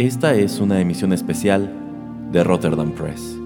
Esta 0.00 0.32
es 0.32 0.60
una 0.60 0.80
emisión 0.80 1.12
especial 1.12 1.70
de 2.32 2.42
Rotterdam 2.42 2.92
Press. 2.92 3.36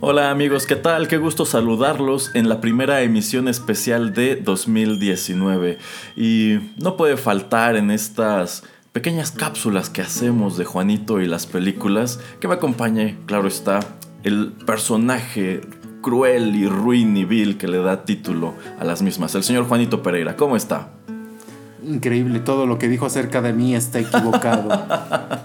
Hola 0.00 0.32
amigos, 0.32 0.66
¿qué 0.66 0.74
tal? 0.74 1.06
Qué 1.06 1.18
gusto 1.18 1.46
saludarlos 1.46 2.34
en 2.34 2.48
la 2.48 2.60
primera 2.60 3.00
emisión 3.02 3.46
especial 3.46 4.12
de 4.12 4.34
2019. 4.34 5.78
Y 6.16 6.58
no 6.82 6.96
puede 6.96 7.16
faltar 7.16 7.76
en 7.76 7.92
estas 7.92 8.64
pequeñas 8.94 9.32
cápsulas 9.32 9.90
que 9.90 10.02
hacemos 10.02 10.56
de 10.56 10.64
Juanito 10.64 11.20
y 11.20 11.26
las 11.26 11.46
películas 11.46 12.20
que 12.38 12.46
me 12.46 12.54
acompañe, 12.54 13.18
claro 13.26 13.48
está, 13.48 13.80
el 14.22 14.52
personaje 14.64 15.62
cruel 16.00 16.54
y 16.54 16.68
ruin 16.68 17.16
y 17.16 17.24
vil 17.24 17.58
que 17.58 17.66
le 17.66 17.78
da 17.78 18.04
título 18.04 18.54
a 18.78 18.84
las 18.84 19.02
mismas, 19.02 19.34
el 19.34 19.42
señor 19.42 19.66
Juanito 19.66 20.00
Pereira. 20.00 20.36
¿Cómo 20.36 20.54
está? 20.54 20.90
Increíble, 21.84 22.38
todo 22.38 22.66
lo 22.66 22.78
que 22.78 22.88
dijo 22.88 23.04
acerca 23.04 23.42
de 23.42 23.52
mí 23.52 23.74
está 23.74 23.98
equivocado. 23.98 24.70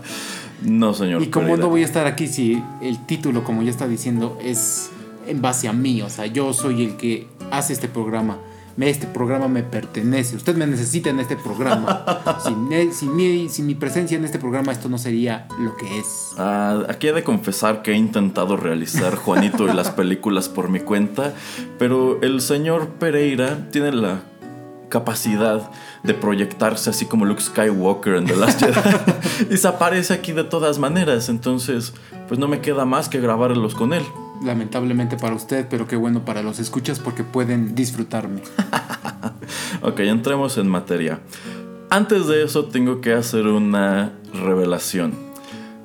No, 0.61 0.93
señor. 0.93 1.23
Y 1.23 1.27
como 1.27 1.55
no 1.55 1.69
voy 1.69 1.83
a 1.83 1.85
estar 1.85 2.05
aquí 2.05 2.27
si 2.27 2.61
el 2.81 3.05
título, 3.05 3.45
como 3.45 3.61
ya 3.61 3.69
está 3.69 3.87
diciendo, 3.87 4.37
es 4.43 4.89
en 5.25 5.41
base 5.41 5.69
a 5.69 5.71
mí. 5.71 6.01
O 6.01 6.09
sea, 6.09 6.25
yo 6.25 6.51
soy 6.51 6.83
el 6.83 6.97
que 6.97 7.27
hace 7.49 7.71
este 7.71 7.87
programa. 7.87 8.39
Este 8.87 9.07
programa 9.07 9.47
me 9.47 9.63
pertenece. 9.63 10.35
Usted 10.35 10.55
me 10.55 10.65
necesita 10.65 11.09
en 11.09 11.19
este 11.19 11.35
programa. 11.35 12.05
sin, 12.93 13.15
mi, 13.15 13.49
sin 13.49 13.65
mi 13.65 13.75
presencia 13.75 14.17
en 14.17 14.25
este 14.25 14.39
programa, 14.39 14.71
esto 14.71 14.87
no 14.87 14.97
sería 14.97 15.47
lo 15.59 15.75
que 15.75 15.99
es. 15.99 16.33
Ah, 16.37 16.83
aquí 16.87 17.07
he 17.07 17.13
de 17.13 17.23
confesar 17.23 17.81
que 17.81 17.91
he 17.91 17.95
intentado 17.95 18.55
realizar 18.55 19.15
Juanito 19.15 19.67
y 19.67 19.73
las 19.73 19.91
películas 19.91 20.47
por 20.47 20.69
mi 20.69 20.79
cuenta, 20.79 21.33
pero 21.77 22.21
el 22.21 22.41
señor 22.41 22.87
Pereira 22.99 23.69
tiene 23.71 23.91
la 23.91 24.21
capacidad 24.89 25.69
de 26.03 26.13
proyectarse 26.13 26.89
así 26.89 27.05
como 27.05 27.25
Luke 27.25 27.41
Skywalker 27.41 28.15
en 28.15 28.25
The 28.25 28.35
Last 28.35 28.59
Jedi 28.59 29.53
y 29.53 29.57
se 29.57 29.67
aparece 29.67 30.13
aquí 30.13 30.31
de 30.31 30.43
todas 30.43 30.79
maneras, 30.79 31.29
entonces 31.29 31.93
pues 32.27 32.39
no 32.39 32.47
me 32.47 32.59
queda 32.59 32.85
más 32.85 33.07
que 33.07 33.19
grabarlos 33.19 33.75
con 33.75 33.93
él. 33.93 34.03
Lamentablemente 34.43 35.17
para 35.17 35.35
usted, 35.35 35.67
pero 35.69 35.87
qué 35.87 35.95
bueno 35.95 36.23
para 36.25 36.41
los 36.41 36.59
escuchas 36.59 36.99
porque 36.99 37.23
pueden 37.23 37.75
disfrutarme. 37.75 38.41
ok, 39.81 39.99
entremos 40.01 40.57
en 40.57 40.67
materia. 40.67 41.19
Antes 41.89 42.27
de 42.27 42.43
eso 42.43 42.65
tengo 42.65 43.01
que 43.01 43.13
hacer 43.13 43.47
una 43.47 44.13
revelación. 44.33 45.29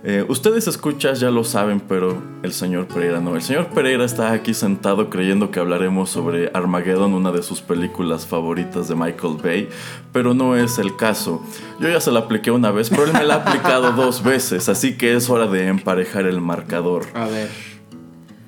Eh, 0.07 0.23
ustedes 0.29 0.69
escuchas 0.69 1.19
ya 1.19 1.31
lo 1.31 1.45
saben, 1.45 1.81
pero 1.81 2.23
el 2.43 2.53
señor 2.53 2.87
Pereira 2.87 3.23
no. 3.23 3.37
El 3.37 3.41
señor 3.41 3.69
Pereira 3.69 4.05
está 4.05 4.33
aquí 4.33 4.53
sentado 4.53 5.09
creyendo 5.09 5.51
que 5.51 5.61
hablaremos 5.61 6.11
sobre 6.11 6.51
Armageddon, 6.53 7.15
una 7.15 7.33
de 7.33 7.43
sus 7.43 7.63
películas 7.63 8.27
favoritas 8.27 8.87
de 8.87 8.97
Michael 8.97 9.39
Bay, 9.43 9.69
pero 10.13 10.35
no 10.35 10.57
es 10.57 10.79
el 10.79 10.95
caso. 10.95 11.43
Yo 11.81 11.89
ya 11.89 12.01
se 12.01 12.13
la 12.13 12.21
apliqué 12.21 12.51
una 12.51 12.71
vez, 12.71 12.91
pero 12.91 13.05
él 13.05 13.15
me 13.15 13.25
la 13.25 13.37
ha 13.37 13.49
aplicado 13.49 13.93
dos 13.97 14.23
veces, 14.23 14.69
así 14.69 14.99
que 14.99 15.15
es 15.15 15.31
hora 15.31 15.47
de 15.47 15.69
emparejar 15.69 16.27
el 16.27 16.43
marcador. 16.43 17.07
A 17.15 17.25
ver. 17.25 17.74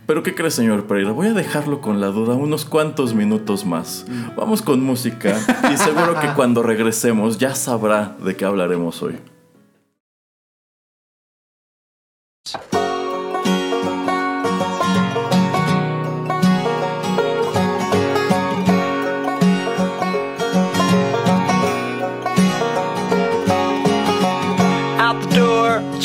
Pero 0.06 0.22
¿qué 0.22 0.34
cree, 0.34 0.50
señor 0.50 0.86
Pereira? 0.86 1.10
Voy 1.12 1.26
a 1.26 1.32
dejarlo 1.34 1.80
con 1.80 2.00
la 2.00 2.08
duda 2.08 2.34
unos 2.34 2.64
cuantos 2.64 3.14
minutos 3.14 3.66
más. 3.66 4.06
Vamos 4.36 4.62
con 4.62 4.82
música 4.82 5.36
y 5.72 5.76
seguro 5.76 6.18
que 6.20 6.28
cuando 6.36 6.62
regresemos 6.62 7.38
ya 7.38 7.54
sabrá 7.54 8.16
de 8.22 8.36
qué 8.36 8.44
hablaremos 8.44 9.02
hoy. 9.02 9.18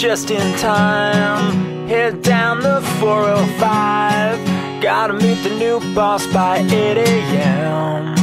just 0.02 0.32
in 0.32 0.58
time. 0.58 1.71
Head 2.02 2.24
down 2.24 2.62
the 2.62 2.82
405. 3.00 4.82
Gotta 4.82 5.14
meet 5.14 5.44
the 5.44 5.52
new 5.52 5.80
boss 5.94 6.26
by 6.34 6.58
8 6.58 6.98
a.m. 6.98 8.16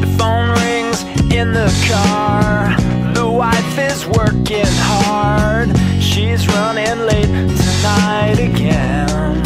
The 0.00 0.06
phone 0.16 0.48
rings 0.62 1.02
in 1.30 1.52
the 1.52 1.68
car. 1.86 2.74
The 3.12 3.28
wife 3.30 3.78
is 3.78 4.06
working 4.06 4.64
hard. 4.88 5.68
She's 6.00 6.48
running 6.48 7.00
late 7.00 7.34
tonight 7.60 8.38
again. 8.38 9.42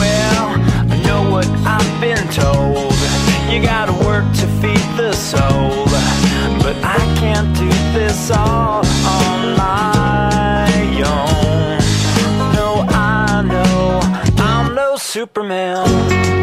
Well, 0.00 0.46
I 0.90 1.00
know 1.06 1.30
what 1.30 1.46
I've 1.64 2.00
been 2.00 2.26
told. 2.32 2.92
You 3.48 3.62
gotta 3.62 3.92
work 4.04 4.24
to 4.40 4.46
feed 4.60 4.88
the 4.96 5.12
soul. 5.12 5.86
But 6.64 6.76
I 6.82 6.98
can't 7.20 7.56
do 7.56 7.68
this 7.96 8.32
all 8.32 8.81
Superman. 15.34 16.41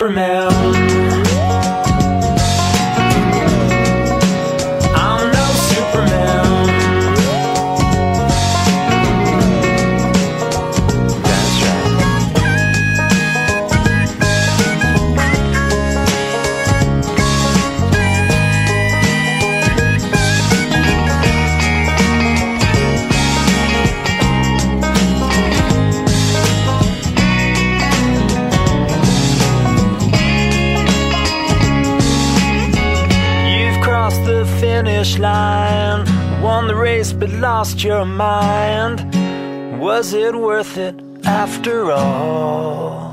Superman. 0.00 0.89
Lost 37.40 37.82
your 37.82 38.04
mind? 38.04 39.00
Was 39.80 40.12
it 40.12 40.34
worth 40.34 40.76
it 40.76 40.94
after 41.24 41.90
all? 41.90 43.09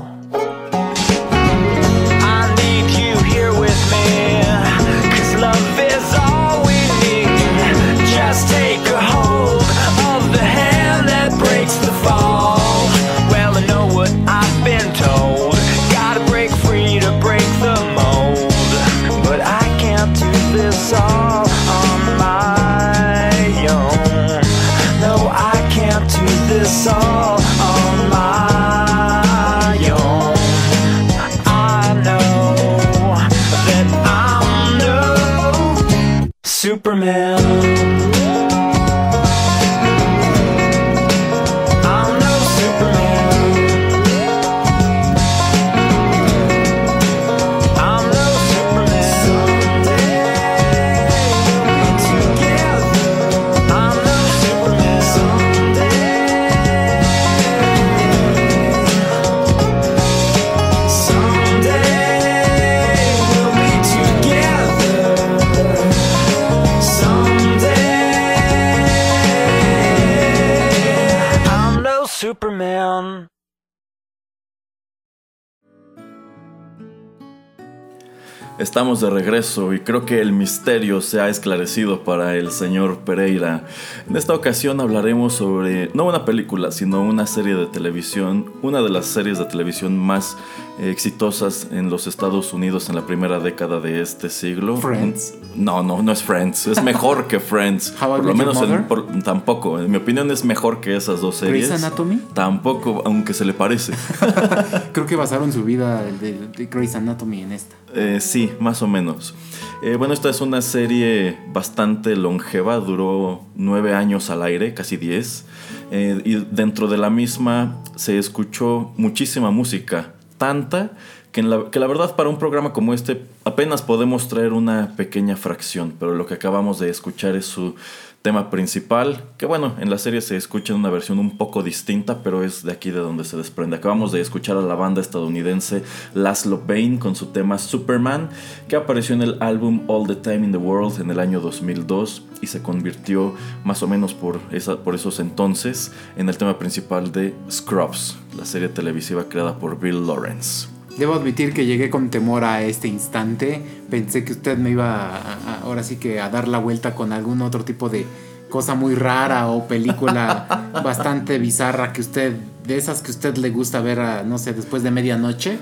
Estamos 78.78 79.00
de 79.00 79.10
regreso 79.10 79.74
y 79.74 79.80
creo 79.80 80.06
que 80.06 80.20
el 80.20 80.30
misterio 80.30 81.00
se 81.00 81.20
ha 81.20 81.28
esclarecido 81.28 82.04
para 82.04 82.36
el 82.36 82.52
señor 82.52 82.98
Pereira. 82.98 83.66
En 84.08 84.16
esta 84.16 84.34
ocasión 84.34 84.80
hablaremos 84.80 85.32
sobre 85.32 85.90
no 85.94 86.04
una 86.04 86.24
película, 86.24 86.70
sino 86.70 87.02
una 87.02 87.26
serie 87.26 87.56
de 87.56 87.66
televisión, 87.66 88.52
una 88.62 88.80
de 88.80 88.88
las 88.88 89.06
series 89.06 89.40
de 89.40 89.46
televisión 89.46 89.98
más 89.98 90.36
eh, 90.78 90.92
exitosas 90.92 91.66
en 91.72 91.90
los 91.90 92.06
Estados 92.06 92.52
Unidos 92.52 92.88
en 92.88 92.94
la 92.94 93.04
primera 93.04 93.40
década 93.40 93.80
de 93.80 94.00
este 94.00 94.30
siglo. 94.30 94.76
Friends. 94.76 95.34
No, 95.56 95.82
no, 95.82 96.02
no 96.02 96.12
es 96.12 96.22
Friends, 96.22 96.68
es 96.68 96.82
mejor 96.84 97.26
que 97.26 97.40
Friends. 97.40 97.90
Por 97.98 98.24
lo 98.24 98.34
menos 98.34 98.56
en- 98.62 98.68
Mother? 98.70 98.86
por- 98.86 99.22
tampoco, 99.24 99.80
en 99.80 99.90
mi 99.90 99.96
opinión 99.96 100.30
es 100.30 100.44
mejor 100.44 100.80
que 100.80 100.94
esas 100.96 101.20
dos 101.20 101.36
series. 101.36 101.68
Grey's 101.68 101.82
Anatomy. 101.84 102.20
Tampoco, 102.34 103.02
aunque 103.04 103.34
se 103.34 103.44
le 103.44 103.52
parece. 103.54 103.92
Creo 104.92 105.06
que 105.06 105.16
basaron 105.16 105.52
su 105.52 105.64
vida 105.64 106.02
de, 106.02 106.48
de 106.56 106.66
Grey's 106.66 106.94
Anatomy 106.94 107.42
en 107.42 107.52
esta. 107.52 107.74
Eh, 107.94 108.18
sí, 108.20 108.52
más 108.60 108.82
o 108.82 108.86
menos. 108.86 109.34
Eh, 109.82 109.96
bueno, 109.96 110.14
esta 110.14 110.28
es 110.30 110.40
una 110.40 110.60
serie 110.62 111.38
bastante 111.52 112.14
longeva, 112.16 112.76
duró 112.76 113.42
nueve 113.56 113.94
años 113.94 114.30
al 114.30 114.42
aire, 114.42 114.74
casi 114.74 114.96
diez. 114.96 115.44
Eh, 115.90 116.20
y 116.24 116.34
dentro 116.54 116.86
de 116.88 116.98
la 116.98 117.10
misma 117.10 117.78
se 117.96 118.18
escuchó 118.18 118.92
muchísima 118.96 119.50
música, 119.50 120.12
tanta 120.36 120.92
que, 121.32 121.42
la 121.42 121.86
verdad 121.86 122.16
para 122.16 122.28
un 122.28 122.38
programa 122.38 122.72
como 122.72 122.94
este 122.94 123.22
apenas 123.44 123.82
podemos 123.82 124.28
traer 124.28 124.52
una 124.52 124.94
pequeña 124.96 125.36
fracción, 125.36 125.94
pero 125.98 126.14
lo 126.14 126.26
que 126.26 126.34
acabamos 126.34 126.78
de 126.78 126.90
escuchar 126.90 127.36
es 127.36 127.46
su 127.46 127.74
tema 128.22 128.50
principal, 128.50 129.24
que 129.38 129.46
bueno, 129.46 129.74
en 129.78 129.90
la 129.90 129.98
serie 129.98 130.20
se 130.20 130.36
escucha 130.36 130.72
en 130.72 130.80
una 130.80 130.90
versión 130.90 131.18
un 131.18 131.38
poco 131.38 131.62
distinta, 131.62 132.22
pero 132.22 132.42
es 132.42 132.64
de 132.64 132.72
aquí 132.72 132.90
de 132.90 132.98
donde 132.98 133.24
se 133.24 133.36
desprende. 133.36 133.76
Acabamos 133.76 134.10
de 134.10 134.20
escuchar 134.20 134.56
a 134.56 134.60
la 134.60 134.74
banda 134.74 135.00
estadounidense 135.00 135.84
Laszlo 136.14 136.60
Bain 136.66 136.98
con 136.98 137.14
su 137.14 137.26
tema 137.26 137.58
Superman, 137.58 138.28
que 138.68 138.76
apareció 138.76 139.14
en 139.14 139.22
el 139.22 139.36
álbum 139.40 139.82
All 139.86 140.06
the 140.06 140.16
Time 140.16 140.46
in 140.46 140.52
the 140.52 140.58
World 140.58 141.00
en 141.00 141.10
el 141.10 141.20
año 141.20 141.40
2002 141.40 142.24
y 142.42 142.48
se 142.48 142.60
convirtió 142.60 143.34
más 143.64 143.82
o 143.82 143.88
menos 143.88 144.14
por, 144.14 144.40
esa, 144.50 144.78
por 144.78 144.94
esos 144.94 145.20
entonces 145.20 145.92
en 146.16 146.28
el 146.28 146.36
tema 146.36 146.58
principal 146.58 147.12
de 147.12 147.34
Scrubs, 147.50 148.18
la 148.36 148.44
serie 148.44 148.68
televisiva 148.68 149.28
creada 149.28 149.58
por 149.58 149.78
Bill 149.78 150.06
Lawrence. 150.06 150.77
Debo 150.98 151.14
admitir 151.14 151.52
que 151.54 151.64
llegué 151.64 151.90
con 151.90 152.10
temor 152.10 152.44
a 152.44 152.62
este 152.62 152.88
instante. 152.88 153.62
Pensé 153.88 154.24
que 154.24 154.32
usted 154.32 154.58
me 154.58 154.70
iba 154.70 154.94
a- 155.16 155.18
a- 155.34 155.60
ahora 155.62 155.82
sí 155.84 155.96
que 155.96 156.20
a 156.20 156.28
dar 156.28 156.48
la 156.48 156.58
vuelta 156.58 156.94
con 156.94 157.12
algún 157.12 157.40
otro 157.42 157.64
tipo 157.64 157.88
de 157.88 158.04
cosa 158.50 158.74
muy 158.74 158.94
rara 158.94 159.46
o 159.48 159.68
película 159.68 160.72
bastante 160.84 161.38
bizarra 161.38 161.92
que 161.92 162.00
usted, 162.00 162.34
de 162.66 162.76
esas 162.78 163.02
que 163.02 163.10
usted 163.12 163.36
le 163.36 163.50
gusta 163.50 163.80
ver, 163.80 164.00
a, 164.00 164.22
no 164.24 164.38
sé, 164.38 164.54
después 164.54 164.82
de 164.82 164.90
medianoche. 164.90 165.58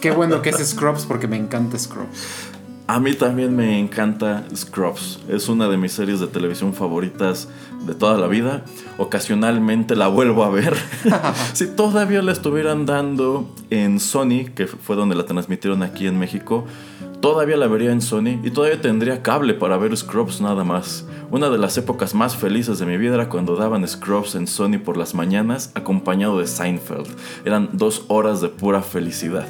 Qué 0.00 0.10
bueno 0.10 0.42
que 0.42 0.50
es 0.50 0.56
Scrubs 0.70 1.06
porque 1.06 1.28
me 1.28 1.36
encanta 1.36 1.78
Scrubs. 1.78 2.18
A 2.86 3.00
mí 3.00 3.14
también 3.14 3.56
me 3.56 3.78
encanta 3.78 4.44
Scrubs. 4.54 5.18
Es 5.30 5.48
una 5.48 5.68
de 5.68 5.78
mis 5.78 5.92
series 5.92 6.20
de 6.20 6.26
televisión 6.26 6.74
favoritas 6.74 7.48
de 7.86 7.94
toda 7.94 8.18
la 8.18 8.26
vida. 8.26 8.62
Ocasionalmente 8.98 9.96
la 9.96 10.08
vuelvo 10.08 10.44
a 10.44 10.50
ver. 10.50 10.76
si 11.54 11.66
todavía 11.66 12.20
la 12.20 12.32
estuvieran 12.32 12.84
dando 12.84 13.48
en 13.70 13.98
Sony, 13.98 14.50
que 14.54 14.66
fue 14.66 14.96
donde 14.96 15.14
la 15.14 15.24
transmitieron 15.24 15.82
aquí 15.82 16.06
en 16.06 16.18
México, 16.18 16.66
todavía 17.22 17.56
la 17.56 17.68
vería 17.68 17.90
en 17.90 18.02
Sony 18.02 18.38
y 18.44 18.50
todavía 18.50 18.78
tendría 18.82 19.22
cable 19.22 19.54
para 19.54 19.78
ver 19.78 19.96
Scrubs 19.96 20.42
nada 20.42 20.62
más. 20.62 21.06
Una 21.30 21.48
de 21.48 21.56
las 21.56 21.78
épocas 21.78 22.14
más 22.14 22.36
felices 22.36 22.78
de 22.78 22.84
mi 22.84 22.98
vida 22.98 23.14
era 23.14 23.30
cuando 23.30 23.56
daban 23.56 23.88
Scrubs 23.88 24.34
en 24.34 24.46
Sony 24.46 24.78
por 24.84 24.98
las 24.98 25.14
mañanas 25.14 25.72
acompañado 25.74 26.38
de 26.38 26.46
Seinfeld. 26.46 27.08
Eran 27.46 27.70
dos 27.72 28.04
horas 28.08 28.42
de 28.42 28.50
pura 28.50 28.82
felicidad. 28.82 29.48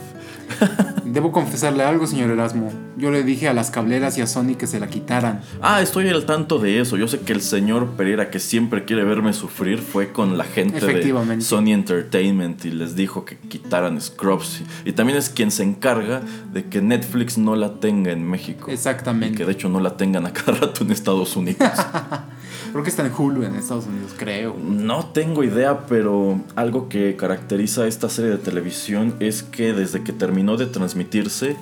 Debo 1.04 1.32
confesarle 1.32 1.84
algo, 1.84 2.06
señor 2.06 2.30
Erasmo. 2.30 2.72
Yo 2.96 3.10
le 3.10 3.22
dije 3.22 3.48
a 3.48 3.52
las 3.52 3.70
cableras 3.70 4.18
y 4.18 4.22
a 4.22 4.26
Sony 4.26 4.56
que 4.58 4.66
se 4.66 4.80
la 4.80 4.88
quitaran. 4.88 5.42
Ah, 5.60 5.80
estoy 5.82 6.08
al 6.08 6.24
tanto 6.24 6.58
de 6.58 6.80
eso. 6.80 6.96
Yo 6.96 7.08
sé 7.08 7.20
que 7.20 7.32
el 7.32 7.40
señor 7.40 7.90
Pereira, 7.90 8.30
que 8.30 8.40
siempre 8.40 8.84
quiere 8.84 9.04
verme 9.04 9.32
sufrir, 9.32 9.78
fue 9.78 10.12
con 10.12 10.38
la 10.38 10.44
gente 10.44 10.80
de. 10.80 11.40
Sony 11.40 11.72
Entertainment 11.72 12.64
y 12.64 12.70
les 12.70 12.96
dijo 12.96 13.24
que 13.24 13.36
quitaran 13.36 14.00
Scrubs. 14.00 14.62
Y 14.84 14.92
también 14.92 15.18
es 15.18 15.28
quien 15.28 15.50
se 15.50 15.62
encarga 15.62 16.22
de 16.52 16.64
que 16.64 16.80
Netflix 16.80 17.38
no 17.38 17.54
la 17.54 17.74
tenga 17.74 18.10
en 18.10 18.28
México. 18.28 18.70
Y 18.70 18.74
Exactamente. 18.74 19.36
que 19.36 19.44
de 19.44 19.52
hecho 19.52 19.68
no 19.68 19.80
la 19.80 19.96
tengan 19.96 20.26
a 20.26 20.32
cada 20.32 20.58
rato 20.58 20.84
en 20.84 20.90
Estados 20.90 21.36
Unidos. 21.36 21.68
Creo 22.75 22.82
que 22.82 22.91
está 22.91 23.06
en 23.06 23.12
Hulu 23.17 23.44
en 23.44 23.55
Estados 23.55 23.87
Unidos, 23.87 24.17
creo. 24.19 24.56
No 24.59 25.06
tengo 25.06 25.44
idea, 25.44 25.87
pero 25.87 26.41
algo 26.56 26.88
que 26.88 27.15
caracteriza 27.15 27.82
a 27.82 27.87
esta 27.87 28.09
serie 28.09 28.32
de 28.32 28.38
televisión 28.38 29.15
es 29.21 29.44
que 29.44 29.73
desde 29.73 30.03
que 30.03 30.12
terminó 30.12 30.56
de 30.56 30.67
transmitirse 30.67 31.55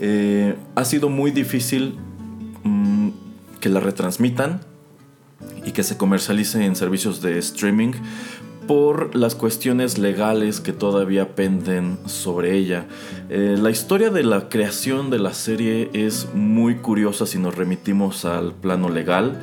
eh, 0.00 0.56
ha 0.74 0.84
sido 0.84 1.08
muy 1.08 1.30
difícil 1.30 2.00
mm, 2.64 3.10
que 3.60 3.68
la 3.68 3.78
retransmitan 3.78 4.62
y 5.64 5.70
que 5.70 5.84
se 5.84 5.96
comercialice 5.96 6.64
en 6.64 6.74
servicios 6.74 7.22
de 7.22 7.38
streaming 7.38 7.92
por 8.66 9.14
las 9.14 9.36
cuestiones 9.36 9.98
legales 9.98 10.60
que 10.60 10.72
todavía 10.72 11.36
penden 11.36 11.98
sobre 12.06 12.56
ella. 12.56 12.86
Eh, 13.28 13.56
la 13.56 13.70
historia 13.70 14.10
de 14.10 14.24
la 14.24 14.48
creación 14.48 15.10
de 15.10 15.20
la 15.20 15.32
serie 15.32 15.90
es 15.92 16.28
muy 16.34 16.78
curiosa 16.78 17.24
si 17.24 17.38
nos 17.38 17.54
remitimos 17.54 18.24
al 18.24 18.52
plano 18.52 18.88
legal. 18.88 19.40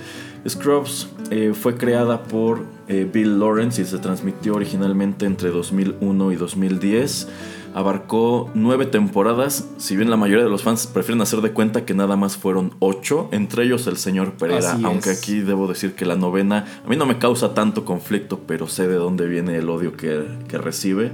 Scrubs 0.47 1.09
eh, 1.29 1.53
fue 1.53 1.77
creada 1.77 2.23
por 2.23 2.65
eh, 2.87 3.09
Bill 3.11 3.39
Lawrence 3.39 3.81
y 3.81 3.85
se 3.85 3.97
transmitió 3.97 4.55
originalmente 4.55 5.25
entre 5.25 5.49
2001 5.49 6.31
y 6.31 6.35
2010. 6.35 7.27
Abarcó 7.73 8.49
nueve 8.55 8.85
temporadas, 8.85 9.67
si 9.77 9.95
bien 9.95 10.09
la 10.09 10.17
mayoría 10.17 10.43
de 10.43 10.49
los 10.49 10.63
fans 10.63 10.87
prefieren 10.87 11.21
hacer 11.21 11.41
de 11.41 11.51
cuenta 11.51 11.85
que 11.85 11.93
nada 11.93 12.15
más 12.15 12.37
fueron 12.37 12.73
ocho, 12.79 13.29
entre 13.31 13.65
ellos 13.65 13.85
el 13.87 13.97
señor 13.97 14.33
Pereira, 14.33 14.73
Así 14.73 14.83
aunque 14.83 15.11
es. 15.11 15.19
aquí 15.19 15.41
debo 15.41 15.67
decir 15.67 15.93
que 15.93 16.05
la 16.05 16.15
novena 16.15 16.65
a 16.83 16.89
mí 16.89 16.95
no 16.95 17.05
me 17.05 17.19
causa 17.19 17.53
tanto 17.53 17.85
conflicto, 17.85 18.39
pero 18.47 18.67
sé 18.67 18.87
de 18.87 18.95
dónde 18.95 19.27
viene 19.27 19.57
el 19.57 19.69
odio 19.69 19.95
que, 19.95 20.25
que 20.47 20.57
recibe. 20.57 21.11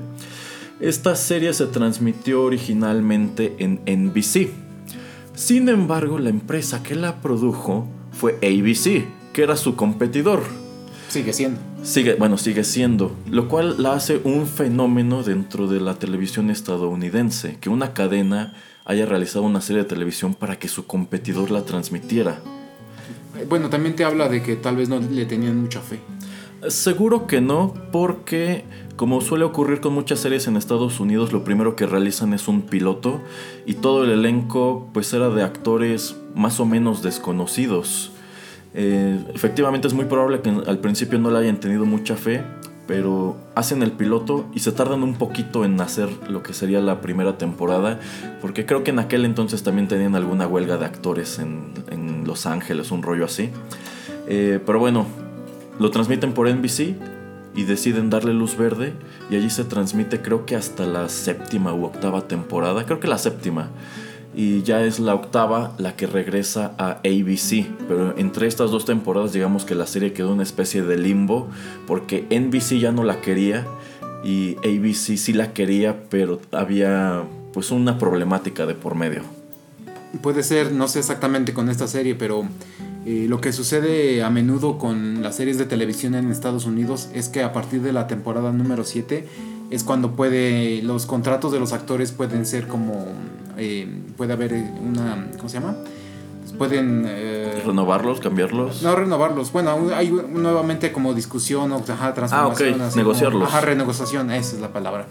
Esta 0.79 1.15
serie 1.15 1.53
se 1.53 1.65
transmitió 1.65 2.43
originalmente 2.43 3.55
en 3.57 3.81
NBC. 3.85 4.49
Sin 5.33 5.67
embargo, 5.67 6.19
la 6.19 6.29
empresa 6.29 6.83
que 6.83 6.95
la 6.95 7.21
produjo 7.21 7.87
fue 8.11 8.37
ABC, 8.41 9.05
que 9.33 9.43
era 9.43 9.57
su 9.57 9.75
competidor. 9.75 10.43
Sigue 11.09 11.33
siendo. 11.33 11.59
Sigue, 11.83 12.15
bueno, 12.15 12.37
sigue 12.37 12.63
siendo, 12.63 13.11
lo 13.29 13.49
cual 13.49 13.81
la 13.81 13.93
hace 13.93 14.21
un 14.23 14.47
fenómeno 14.47 15.21
dentro 15.21 15.67
de 15.67 15.81
la 15.81 15.95
televisión 15.95 16.49
estadounidense, 16.49 17.57
que 17.59 17.69
una 17.69 17.93
cadena 17.93 18.53
haya 18.85 19.05
realizado 19.05 19.43
una 19.43 19.61
serie 19.61 19.83
de 19.83 19.89
televisión 19.89 20.33
para 20.33 20.57
que 20.57 20.67
su 20.67 20.87
competidor 20.87 21.51
la 21.51 21.65
transmitiera. 21.65 22.39
Eh, 23.37 23.45
Bueno, 23.49 23.69
también 23.69 23.95
te 23.95 24.05
habla 24.05 24.29
de 24.29 24.41
que 24.41 24.55
tal 24.55 24.77
vez 24.77 24.87
no 24.87 24.99
le 24.99 25.25
tenían 25.25 25.59
mucha 25.61 25.81
fe. 25.81 25.99
Seguro 26.69 27.27
que 27.27 27.41
no, 27.41 27.73
porque 27.91 28.63
como 28.95 29.19
suele 29.19 29.43
ocurrir 29.43 29.81
con 29.81 29.93
muchas 29.93 30.19
series 30.19 30.47
en 30.47 30.55
Estados 30.55 31.01
Unidos, 31.01 31.33
lo 31.33 31.43
primero 31.43 31.75
que 31.75 31.85
realizan 31.85 32.33
es 32.33 32.47
un 32.47 32.61
piloto 32.61 33.19
y 33.65 33.73
todo 33.73 34.05
el 34.05 34.11
elenco 34.11 34.87
pues 34.93 35.11
era 35.13 35.29
de 35.29 35.43
actores 35.43 36.15
más 36.35 36.61
o 36.61 36.65
menos 36.65 37.03
desconocidos. 37.03 38.12
Eh, 38.73 39.19
efectivamente 39.33 39.87
es 39.87 39.93
muy 39.93 40.05
probable 40.05 40.41
que 40.41 40.49
al 40.49 40.79
principio 40.79 41.19
no 41.19 41.29
le 41.29 41.39
hayan 41.39 41.59
tenido 41.59 41.85
mucha 41.85 42.15
fe, 42.15 42.41
pero 42.87 43.37
hacen 43.55 43.81
el 43.81 43.91
piloto 43.91 44.45
y 44.53 44.59
se 44.59 44.71
tardan 44.71 45.03
un 45.03 45.15
poquito 45.15 45.63
en 45.63 45.79
hacer 45.79 46.09
lo 46.29 46.43
que 46.43 46.53
sería 46.53 46.79
la 46.81 47.01
primera 47.01 47.37
temporada, 47.37 47.99
porque 48.41 48.65
creo 48.65 48.83
que 48.83 48.91
en 48.91 48.99
aquel 48.99 49.25
entonces 49.25 49.63
también 49.63 49.87
tenían 49.87 50.15
alguna 50.15 50.47
huelga 50.47 50.77
de 50.77 50.85
actores 50.85 51.39
en, 51.39 51.73
en 51.91 52.25
Los 52.25 52.45
Ángeles, 52.45 52.91
un 52.91 53.03
rollo 53.03 53.25
así. 53.25 53.51
Eh, 54.27 54.59
pero 54.65 54.79
bueno, 54.79 55.05
lo 55.79 55.91
transmiten 55.91 56.33
por 56.33 56.49
NBC 56.49 56.95
y 57.55 57.63
deciden 57.63 58.09
darle 58.09 58.33
luz 58.33 58.57
verde 58.57 58.93
y 59.29 59.35
allí 59.35 59.49
se 59.49 59.63
transmite 59.63 60.21
creo 60.21 60.45
que 60.45 60.55
hasta 60.55 60.85
la 60.85 61.07
séptima 61.09 61.73
u 61.73 61.85
octava 61.85 62.27
temporada, 62.27 62.85
creo 62.85 62.99
que 62.99 63.07
la 63.07 63.17
séptima. 63.17 63.69
Y 64.35 64.63
ya 64.63 64.83
es 64.83 64.99
la 64.99 65.13
octava 65.13 65.73
la 65.77 65.95
que 65.95 66.07
regresa 66.07 66.73
a 66.77 66.99
ABC. 67.03 67.67
Pero 67.87 68.17
entre 68.17 68.47
estas 68.47 68.71
dos 68.71 68.85
temporadas 68.85 69.33
digamos 69.33 69.65
que 69.65 69.75
la 69.75 69.87
serie 69.87 70.13
quedó 70.13 70.33
una 70.33 70.43
especie 70.43 70.83
de 70.83 70.97
limbo 70.97 71.49
porque 71.87 72.25
NBC 72.29 72.79
ya 72.79 72.91
no 72.91 73.03
la 73.03 73.21
quería 73.21 73.65
y 74.23 74.55
ABC 74.57 75.17
sí 75.17 75.33
la 75.33 75.53
quería, 75.53 76.03
pero 76.09 76.39
había 76.51 77.23
pues 77.53 77.71
una 77.71 77.97
problemática 77.97 78.65
de 78.65 78.73
por 78.73 78.95
medio. 78.95 79.21
Puede 80.21 80.43
ser, 80.43 80.71
no 80.71 80.87
sé 80.87 80.99
exactamente 80.99 81.53
con 81.53 81.69
esta 81.69 81.87
serie, 81.87 82.15
pero 82.15 82.45
eh, 83.05 83.25
lo 83.27 83.41
que 83.41 83.51
sucede 83.51 84.23
a 84.23 84.29
menudo 84.29 84.77
con 84.77 85.21
las 85.21 85.35
series 85.35 85.57
de 85.57 85.65
televisión 85.65 86.15
en 86.15 86.31
Estados 86.31 86.65
Unidos 86.65 87.09
es 87.13 87.29
que 87.29 87.43
a 87.43 87.51
partir 87.51 87.81
de 87.81 87.91
la 87.91 88.07
temporada 88.07 88.51
número 88.51 88.85
7 88.85 89.27
es 89.73 89.83
cuando 89.83 90.11
puede 90.11 90.81
los 90.83 91.05
contratos 91.05 91.51
de 91.51 91.59
los 91.59 91.73
actores 91.73 92.11
pueden 92.11 92.45
ser 92.45 92.67
como 92.67 93.07
eh, 93.57 93.87
puede 94.17 94.33
haber 94.33 94.53
una 94.53 95.27
¿cómo 95.37 95.49
se 95.49 95.59
llama? 95.59 95.75
pueden 96.57 97.03
eh, 97.07 97.61
renovarlos, 97.65 98.19
cambiarlos. 98.19 98.83
No 98.83 98.95
renovarlos. 98.95 99.51
Bueno, 99.51 99.89
hay 99.95 100.11
nuevamente 100.11 100.91
como 100.91 101.13
discusión 101.13 101.71
o 101.71 101.77
ajá, 101.87 102.13
transformación. 102.13 102.81
Ah, 102.81 102.89
Negociarlos. 102.95 103.47
ajá, 103.47 103.61
renegociación, 103.61 104.31
esa 104.31 104.55
es 104.55 104.61
la 104.61 104.71
palabra. 104.71 105.07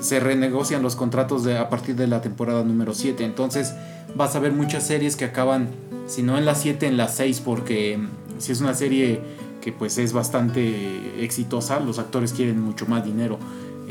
Se 0.00 0.20
renegocian 0.20 0.82
los 0.82 0.96
contratos 0.96 1.44
de, 1.44 1.58
a 1.58 1.70
partir 1.70 1.96
de 1.96 2.06
la 2.06 2.20
temporada 2.20 2.62
número 2.62 2.92
7. 2.94 3.24
Entonces 3.24 3.74
vas 4.14 4.36
a 4.36 4.40
ver 4.40 4.52
muchas 4.52 4.86
series 4.86 5.16
que 5.16 5.24
acaban, 5.24 5.68
si 6.06 6.22
no 6.22 6.36
en 6.36 6.44
la 6.44 6.54
7, 6.54 6.86
en 6.86 6.96
la 6.96 7.08
6, 7.08 7.40
porque 7.40 7.98
si 8.38 8.52
es 8.52 8.60
una 8.60 8.74
serie 8.74 9.20
que 9.60 9.72
pues 9.72 9.96
es 9.98 10.12
bastante 10.12 11.24
exitosa, 11.24 11.80
los 11.80 11.98
actores 11.98 12.32
quieren 12.32 12.60
mucho 12.60 12.86
más 12.86 13.04
dinero. 13.04 13.38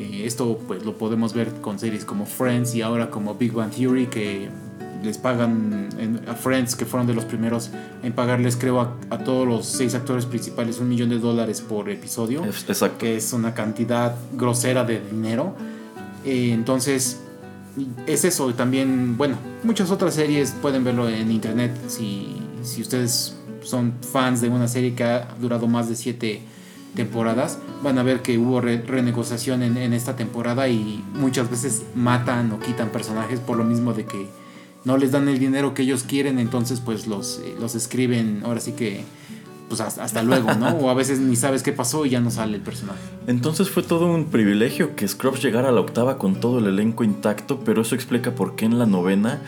Eh, 0.02 0.26
esto 0.26 0.60
pues 0.68 0.84
lo 0.84 0.98
podemos 0.98 1.34
ver 1.34 1.62
con 1.62 1.78
series 1.78 2.06
como 2.06 2.26
Friends 2.26 2.74
y 2.74 2.82
ahora 2.82 3.12
como 3.12 3.36
Big 3.36 3.52
Bang 3.52 3.70
Theory 3.70 4.08
que 4.08 4.50
les 5.04 5.20
pagan 5.20 5.90
a 6.28 6.34
Friends 6.34 6.76
que 6.76 6.86
fueron 6.86 7.06
de 7.06 7.14
los 7.14 7.26
primeros 7.26 7.70
en 8.02 8.12
pagarles 8.14 8.56
creo 8.56 8.82
a, 8.82 9.18
todos 9.20 9.48
los 9.48 9.68
seis 9.68 9.94
actores 9.94 10.26
principales 10.26 10.80
un 10.80 10.90
millón 10.90 11.10
de 11.10 11.20
dólares 11.20 11.62
por 11.62 11.90
episodio 11.90 12.44
Exacto. 12.46 12.98
que 12.98 13.18
es 13.18 13.32
una 13.34 13.54
cantidad 13.54 14.16
grosera 14.34 14.84
de 14.84 15.02
dinero 15.02 15.56
eh, 16.26 16.52
entonces 16.52 17.20
es 18.08 18.26
eso 18.26 18.50
y 18.50 18.54
también 18.54 19.18
bueno 19.18 19.38
muchas 19.64 19.92
otras 19.92 20.16
series 20.16 20.52
pueden 20.62 20.84
verlo 20.84 21.10
en 21.10 21.32
internet 21.32 21.72
si, 21.88 22.38
si 22.64 22.82
ustedes 22.82 23.36
son 23.62 23.94
fans 24.12 24.42
de 24.42 24.50
una 24.50 24.68
serie 24.68 24.96
que 24.96 25.04
ha 25.04 25.36
durado 25.40 25.68
más 25.68 25.90
de 25.90 25.96
siete 25.96 26.42
temporadas, 26.96 27.60
van 27.84 27.98
a 27.98 28.04
ver 28.04 28.22
que 28.22 28.38
hubo 28.38 28.62
renegociación 28.62 29.64
en, 29.64 29.78
en, 29.78 29.94
esta 29.94 30.16
temporada 30.16 30.68
y 30.68 31.04
muchas 31.14 31.50
veces 31.50 31.84
matan 31.96 32.52
o 32.52 32.60
quitan 32.60 32.90
personajes 32.90 33.40
por 33.40 33.58
lo 33.58 33.64
mismo 33.64 33.94
de 33.94 34.06
que 34.06 34.28
no 34.84 34.98
les 34.98 35.12
dan 35.12 35.28
el 35.28 35.40
dinero 35.40 35.74
que 35.74 35.84
ellos 35.84 36.04
quieren, 36.04 36.40
entonces 36.40 36.80
pues 36.80 37.08
los, 37.08 37.40
eh, 37.40 37.56
los 37.60 37.76
escriben 37.76 38.42
ahora 38.44 38.60
sí 38.60 38.74
que 38.74 39.04
pues 39.70 39.80
hasta, 39.80 40.22
luego, 40.22 40.54
¿no? 40.56 40.68
O 40.82 40.90
a 40.90 40.94
veces 40.94 41.20
ni 41.20 41.38
sabes 41.38 41.64
qué 41.64 41.72
pasó 41.72 42.06
y 42.06 42.10
ya 42.10 42.20
no 42.20 42.30
sale 42.30 42.58
el 42.58 42.62
personaje. 42.62 43.00
Entonces 43.28 43.70
fue 43.70 43.84
todo 43.84 44.06
un 44.08 44.26
privilegio 44.26 44.98
que 44.98 45.08
Scrubs 45.08 45.42
llegara 45.42 45.70
a 45.70 45.72
la 45.72 45.80
octava 45.80 46.18
con 46.18 46.42
todo 46.42 46.60
el 46.60 46.68
elenco 46.68 47.06
intacto, 47.06 47.62
pero 47.62 47.84
eso 47.84 47.96
explica 47.96 48.32
por 48.36 48.58
qué 48.58 48.66
en 48.66 48.78
la 48.78 48.86
novena 48.86 49.42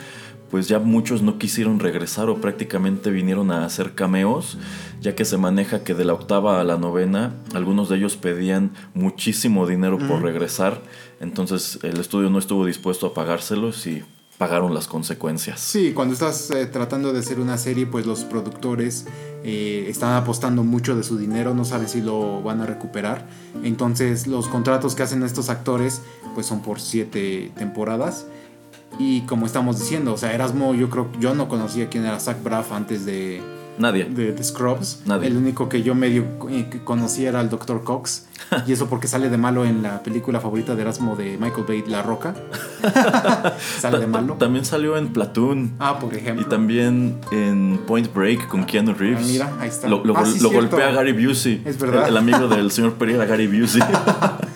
pues 0.50 0.68
ya 0.68 0.78
muchos 0.78 1.22
no 1.22 1.38
quisieron 1.38 1.80
regresar 1.80 2.28
o 2.28 2.40
prácticamente 2.40 3.10
vinieron 3.10 3.50
a 3.50 3.64
hacer 3.64 3.94
cameos, 3.94 4.58
ya 5.00 5.14
que 5.14 5.24
se 5.24 5.36
maneja 5.36 5.84
que 5.84 5.94
de 5.94 6.04
la 6.04 6.14
octava 6.14 6.60
a 6.60 6.64
la 6.64 6.78
novena 6.78 7.34
algunos 7.54 7.88
de 7.88 7.96
ellos 7.96 8.16
pedían 8.16 8.72
muchísimo 8.94 9.66
dinero 9.66 9.98
por 9.98 10.22
regresar, 10.22 10.80
entonces 11.20 11.78
el 11.82 11.98
estudio 11.98 12.30
no 12.30 12.38
estuvo 12.38 12.66
dispuesto 12.66 13.06
a 13.06 13.14
pagárselos 13.14 13.86
y 13.86 14.02
pagaron 14.38 14.74
las 14.74 14.88
consecuencias. 14.88 15.60
Sí, 15.60 15.92
cuando 15.92 16.14
estás 16.14 16.50
eh, 16.50 16.66
tratando 16.66 17.12
de 17.12 17.20
hacer 17.20 17.38
una 17.38 17.56
serie, 17.56 17.86
pues 17.86 18.04
los 18.06 18.24
productores 18.24 19.06
eh, 19.44 19.86
están 19.88 20.14
apostando 20.14 20.64
mucho 20.64 20.96
de 20.96 21.02
su 21.02 21.16
dinero, 21.18 21.54
no 21.54 21.64
saben 21.64 21.88
si 21.88 22.00
lo 22.00 22.42
van 22.42 22.60
a 22.60 22.66
recuperar. 22.66 23.26
Entonces 23.62 24.26
los 24.26 24.48
contratos 24.48 24.94
que 24.94 25.02
hacen 25.02 25.22
estos 25.22 25.50
actores, 25.50 26.02
pues 26.34 26.46
son 26.46 26.62
por 26.62 26.80
siete 26.80 27.52
temporadas. 27.56 28.26
Y 28.98 29.22
como 29.22 29.46
estamos 29.46 29.78
diciendo, 29.78 30.12
o 30.12 30.16
sea, 30.16 30.32
Erasmo, 30.32 30.74
yo 30.74 30.90
creo 30.90 31.08
yo 31.18 31.34
no 31.34 31.48
conocía 31.48 31.88
quién 31.88 32.04
era 32.04 32.20
Zach 32.20 32.42
Braff 32.42 32.72
antes 32.72 33.04
de, 33.04 33.42
Nadie. 33.78 34.04
De, 34.04 34.42
Scrubs. 34.42 35.00
Nadie. 35.04 35.28
El 35.28 35.36
único 35.36 35.68
que 35.68 35.82
yo 35.82 35.94
medio 35.94 36.24
eh, 36.50 36.80
conocía 36.84 37.30
era 37.30 37.40
el 37.40 37.50
Dr. 37.50 37.82
Cox. 37.82 38.26
y 38.66 38.72
eso 38.72 38.88
porque 38.88 39.08
sale 39.08 39.30
de 39.30 39.36
malo 39.36 39.64
en 39.64 39.82
la 39.82 40.02
película 40.02 40.40
favorita 40.40 40.74
de 40.74 40.82
Erasmo 40.82 41.16
de 41.16 41.36
Michael 41.38 41.64
Bay, 41.66 41.84
La 41.86 42.02
Roca. 42.02 42.34
sale 43.78 43.98
de 43.98 44.06
malo. 44.06 44.34
También 44.34 44.64
salió 44.64 44.96
en 44.96 45.12
Platoon. 45.12 45.74
Ah, 45.78 45.98
por 45.98 46.14
ejemplo. 46.14 46.46
Y 46.46 46.48
también 46.48 47.18
en 47.32 47.80
Point 47.86 48.12
Break 48.14 48.48
con 48.48 48.64
Keanu 48.64 48.94
Reeves. 48.94 49.24
Ah, 49.24 49.28
mira, 49.28 49.52
ahí 49.60 49.68
está. 49.68 49.88
Lo, 49.88 50.02
ah, 50.16 50.24
golpea 50.40 50.92
Gary 50.92 51.12
Busey. 51.12 51.62
Es 51.64 51.78
verdad. 51.78 52.08
El, 52.08 52.16
amigo 52.16 52.48
del 52.48 52.70
señor 52.70 52.94
Pereira, 52.94 53.24
Gary 53.24 53.46
Busey. 53.46 53.82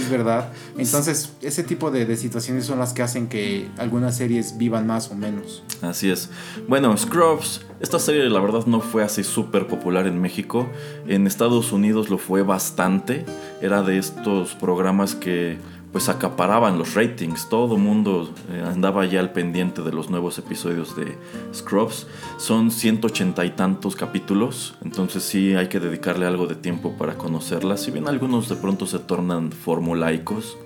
es 0.00 0.10
verdad. 0.10 0.52
Entonces, 0.76 1.32
ese 1.42 1.62
tipo 1.62 1.90
de, 1.90 2.16
situaciones 2.16 2.66
son 2.66 2.78
las 2.78 2.92
que 2.92 3.02
hacen 3.02 3.28
que 3.28 3.68
algunas 3.78 4.16
series 4.16 4.58
vivan 4.58 4.86
más 4.86 5.10
o 5.10 5.14
menos. 5.14 5.62
Así 5.82 6.10
es. 6.10 6.30
Bueno, 6.68 6.96
Scrubs, 6.96 7.62
esta 7.80 7.98
serie 7.98 8.28
la 8.28 8.40
verdad 8.40 8.66
no 8.66 8.80
fue 8.80 9.02
así 9.02 9.24
súper 9.24 9.66
popular 9.66 10.06
en 10.06 10.20
México. 10.20 10.68
En 11.06 11.26
Estados 11.26 11.72
Unidos 11.72 12.10
lo 12.10 12.18
fue 12.18 12.42
bastante. 12.42 13.24
Era 13.60 13.82
de 13.82 13.98
estos 13.98 14.54
programas 14.54 15.14
que 15.14 15.58
pues 15.92 16.08
acaparaban 16.08 16.78
los 16.78 16.94
ratings. 16.94 17.48
Todo 17.48 17.76
mundo 17.76 18.32
eh, 18.50 18.62
andaba 18.64 19.04
ya 19.06 19.20
al 19.20 19.32
pendiente 19.32 19.82
de 19.82 19.92
los 19.92 20.10
nuevos 20.10 20.38
episodios 20.38 20.96
de 20.96 21.16
Scrubs. 21.52 22.06
Son 22.38 22.70
180 22.70 23.44
y 23.44 23.50
tantos 23.50 23.96
capítulos, 23.96 24.74
entonces 24.84 25.22
sí 25.22 25.54
hay 25.54 25.68
que 25.68 25.80
dedicarle 25.80 26.26
algo 26.26 26.46
de 26.46 26.54
tiempo 26.54 26.94
para 26.96 27.14
conocerlas. 27.14 27.80
Si 27.80 27.90
bien 27.90 28.08
algunos 28.08 28.48
de 28.48 28.56
pronto 28.56 28.86
se 28.86 28.98
tornan 28.98 29.52
formulaicos. 29.52 30.56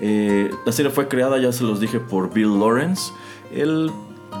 Eh, 0.00 0.50
la 0.64 0.72
serie 0.72 0.90
fue 0.90 1.08
creada, 1.08 1.38
ya 1.38 1.52
se 1.52 1.64
los 1.64 1.80
dije, 1.80 2.00
por 2.00 2.32
Bill 2.32 2.58
Lawrence. 2.58 3.12
Él 3.52 3.90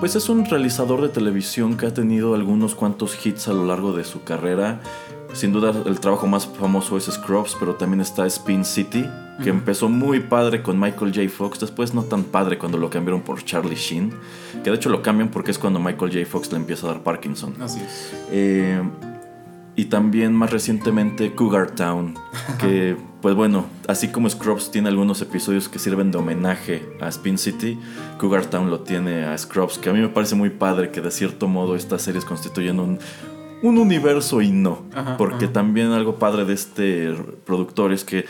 pues 0.00 0.14
es 0.14 0.28
un 0.28 0.44
realizador 0.44 1.00
de 1.00 1.08
televisión 1.08 1.76
que 1.78 1.86
ha 1.86 1.94
tenido 1.94 2.34
algunos 2.34 2.74
cuantos 2.74 3.24
hits 3.24 3.48
a 3.48 3.52
lo 3.52 3.64
largo 3.64 3.92
de 3.92 4.04
su 4.04 4.22
carrera. 4.24 4.80
Sin 5.36 5.52
duda 5.52 5.82
el 5.84 6.00
trabajo 6.00 6.26
más 6.26 6.46
famoso 6.46 6.96
es 6.96 7.04
Scrubs, 7.04 7.54
pero 7.60 7.74
también 7.74 8.00
está 8.00 8.26
Spin 8.26 8.64
City, 8.64 9.04
que 9.42 9.50
empezó 9.50 9.90
muy 9.90 10.20
padre 10.20 10.62
con 10.62 10.80
Michael 10.80 11.12
J. 11.14 11.28
Fox, 11.28 11.60
después 11.60 11.92
no 11.92 12.04
tan 12.04 12.24
padre 12.24 12.56
cuando 12.56 12.78
lo 12.78 12.88
cambiaron 12.88 13.20
por 13.20 13.44
Charlie 13.44 13.76
Sheen, 13.76 14.14
que 14.64 14.70
de 14.70 14.76
hecho 14.76 14.88
lo 14.88 15.02
cambian 15.02 15.28
porque 15.28 15.50
es 15.50 15.58
cuando 15.58 15.78
Michael 15.78 16.10
J. 16.10 16.24
Fox 16.24 16.50
le 16.52 16.56
empieza 16.56 16.86
a 16.86 16.92
dar 16.92 17.02
Parkinson. 17.02 17.54
Así 17.60 17.80
es. 17.80 18.14
Eh, 18.30 18.80
y 19.76 19.84
también 19.84 20.32
más 20.32 20.50
recientemente 20.50 21.34
Cougar 21.34 21.72
Town, 21.72 22.14
que 22.58 22.96
pues 23.20 23.34
bueno, 23.34 23.66
así 23.88 24.08
como 24.08 24.30
Scrubs 24.30 24.70
tiene 24.70 24.88
algunos 24.88 25.20
episodios 25.20 25.68
que 25.68 25.78
sirven 25.78 26.12
de 26.12 26.16
homenaje 26.16 26.88
a 26.98 27.08
Spin 27.08 27.36
City, 27.36 27.78
Cougar 28.16 28.46
Town 28.46 28.70
lo 28.70 28.80
tiene 28.80 29.24
a 29.24 29.36
Scrubs, 29.36 29.76
que 29.76 29.90
a 29.90 29.92
mí 29.92 30.00
me 30.00 30.08
parece 30.08 30.34
muy 30.34 30.48
padre 30.48 30.90
que 30.90 31.02
de 31.02 31.10
cierto 31.10 31.46
modo 31.46 31.76
estas 31.76 32.00
series 32.00 32.24
constituyen 32.24 32.80
un, 32.80 32.98
un 33.62 33.78
universo 33.78 34.42
y 34.42 34.50
no, 34.50 34.82
porque 35.18 35.48
también 35.48 35.92
algo 35.92 36.16
padre 36.16 36.44
de 36.44 36.54
este 36.54 37.14
productor 37.44 37.92
es 37.92 38.04
que 38.04 38.26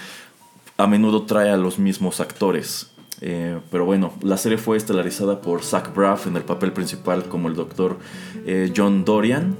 a 0.77 0.87
menudo 0.87 1.23
trae 1.23 1.51
a 1.51 1.57
los 1.57 1.79
mismos 1.79 2.21
actores. 2.21 2.93
Eh, 3.23 3.59
pero 3.71 3.87
bueno, 3.87 4.13
la 4.23 4.37
serie 4.37 4.59
fue 4.59 4.77
estelarizada 4.77 5.41
por 5.41 5.63
Zach 5.63 5.95
Braff 5.95 6.27
en 6.27 6.37
el 6.37 6.43
papel 6.43 6.73
principal 6.73 7.25
como 7.25 7.49
el 7.49 7.55
doctor 7.55 7.99
eh, 8.45 8.73
John 8.77 9.05
Dorian. 9.05 9.57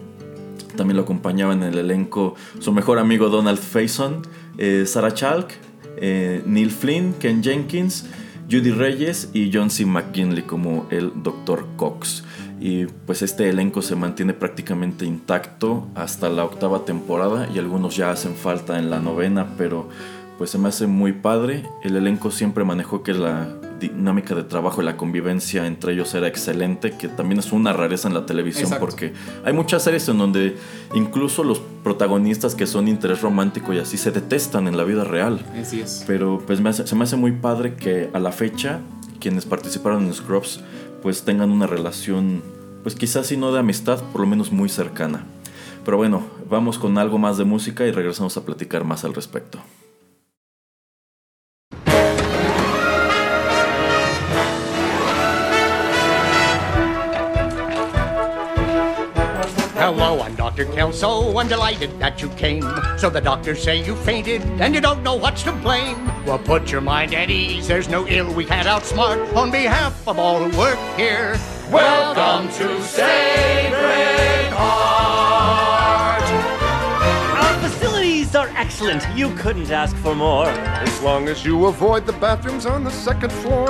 También 0.77 0.97
lo 0.97 1.05
acompañaba 1.05 1.55
en 1.55 1.63
el 1.63 1.79
elenco 1.79 2.35
su 2.59 2.73
mejor 2.73 2.99
amigo 2.99 3.31
Donald 3.31 3.59
Faison, 3.59 4.21
eh, 4.59 4.85
Sarah 4.87 5.15
Chalk, 5.15 5.55
Neil 5.99 6.71
Flynn, 6.71 7.15
Ken 7.19 7.43
Jenkins, 7.43 8.05
Judy 8.51 8.71
Reyes 8.71 9.31
y 9.33 9.51
John 9.53 9.71
C. 9.71 9.87
McGinley 9.87 10.43
como 10.43 10.87
el 10.91 11.11
Dr. 11.23 11.65
Cox. 11.77 12.25
Y 12.61 12.87
pues 12.87 13.23
este 13.23 13.49
elenco 13.49 13.83
se 13.83 13.97
mantiene 13.97 14.33
prácticamente 14.33 15.05
intacto 15.05 15.87
hasta 15.95 16.29
la 16.29 16.45
octava 16.45 16.85
temporada 16.85 17.49
y 17.55 17.59
algunos 17.59 17.97
ya 17.97 18.11
hacen 18.11 18.35
falta 18.35 18.79
en 18.79 18.91
la 18.91 19.01
novena, 19.01 19.49
pero 19.59 19.89
pues 20.39 20.51
se 20.51 20.59
me 20.59 20.69
hace 20.69 20.87
muy 20.87 21.13
padre. 21.13 21.65
El 21.83 21.97
elenco 21.97 22.31
siempre 22.31 22.65
manejó 22.65 23.03
que 23.03 23.15
la 23.15 23.49
dinámica 23.81 24.35
de 24.35 24.43
trabajo 24.43 24.81
y 24.81 24.85
la 24.85 24.97
convivencia 24.97 25.67
entre 25.67 25.93
ellos 25.93 26.15
era 26.15 26.27
excelente, 26.27 26.93
que 26.93 27.09
también 27.09 27.39
es 27.39 27.53
una 27.53 27.73
rareza 27.73 28.09
en 28.09 28.15
la 28.15 28.25
televisión 28.25 28.71
porque 28.81 29.13
hay 29.45 29.53
muchas 29.53 29.83
series 29.83 30.09
en 30.09 30.19
donde 30.19 30.57
incluso 30.95 31.45
los 31.45 31.61
protagonistas 31.85 32.55
que 32.55 32.67
son 32.67 32.89
interés 32.89 33.21
romántico 33.21 33.73
y 33.73 33.79
así 33.79 33.97
se 33.97 34.11
detestan 34.11 34.67
en 34.67 34.77
la 34.77 34.85
vida 34.85 35.05
real. 35.05 35.41
Así 35.61 35.81
es. 35.81 36.05
Pero 36.07 36.43
pues 36.47 36.59
se 36.59 36.95
me 36.95 37.05
hace 37.05 37.17
muy 37.17 37.33
padre 37.33 37.75
que 37.75 38.09
a 38.13 38.19
la 38.19 38.33
fecha 38.33 38.81
quienes 39.21 39.45
participaron 39.45 40.07
en 40.07 40.15
Scrubs 40.15 40.61
pues 41.03 41.23
tengan 41.23 41.51
una 41.51 41.67
relación 41.67 42.43
pues 42.83 42.95
quizás 42.95 43.27
si 43.27 43.37
no 43.37 43.53
de 43.53 43.59
amistad, 43.59 44.01
por 44.13 44.21
lo 44.21 44.29
menos 44.29 44.53
muy 44.53 44.69
cercana. 44.69 45.25
Pero 45.85 45.97
bueno, 45.97 46.23
vamos 46.49 46.79
con 46.79 46.99
algo 46.99 47.19
más 47.19 47.37
de 47.37 47.45
música 47.45 47.85
y 47.85 47.91
regresamos 47.91 48.37
a 48.37 48.45
platicar 48.45 48.85
más 48.85 49.05
al 49.05 49.13
respecto. 49.13 49.59
Dr. 60.57 60.73
Kelso. 60.73 61.37
I'm 61.37 61.49
delighted 61.49 61.99
that 61.99 62.23
you 62.23 62.31
came. 62.31 62.63
So 62.97 63.11
the 63.11 63.21
doctors 63.21 63.63
say 63.63 63.85
you 63.85 63.95
fainted 63.95 64.41
and 64.59 64.75
you 64.75 64.81
don't 64.81 65.03
know 65.03 65.15
what's 65.15 65.43
to 65.43 65.53
blame. 65.53 66.07
Well, 66.25 66.39
put 66.39 66.73
your 66.73 66.81
mind 66.81 67.15
at 67.15 67.29
ease. 67.29 67.69
There's 67.69 67.91
no 67.91 68.07
ill 68.09 68.33
we 68.33 68.47
can't 68.47 68.67
outsmart. 68.67 69.37
On 69.37 69.51
behalf 69.51 70.09
of 70.09 70.19
all 70.19 70.43
who 70.43 70.59
work 70.59 70.79
here, 70.97 71.39
welcome 71.71 72.49
to 72.55 72.83
Sacred 72.83 74.46
excellent. 78.67 79.07
You 79.17 79.33
couldn't 79.37 79.71
ask 79.71 79.95
for 79.99 80.13
more. 80.13 80.49
As 80.49 81.01
long 81.01 81.29
as 81.29 81.45
you 81.45 81.67
avoid 81.67 82.05
the 82.05 82.15
bathrooms 82.15 82.67
on 82.67 82.83
the 82.83 82.91
second 82.91 83.31
floor. 83.31 83.69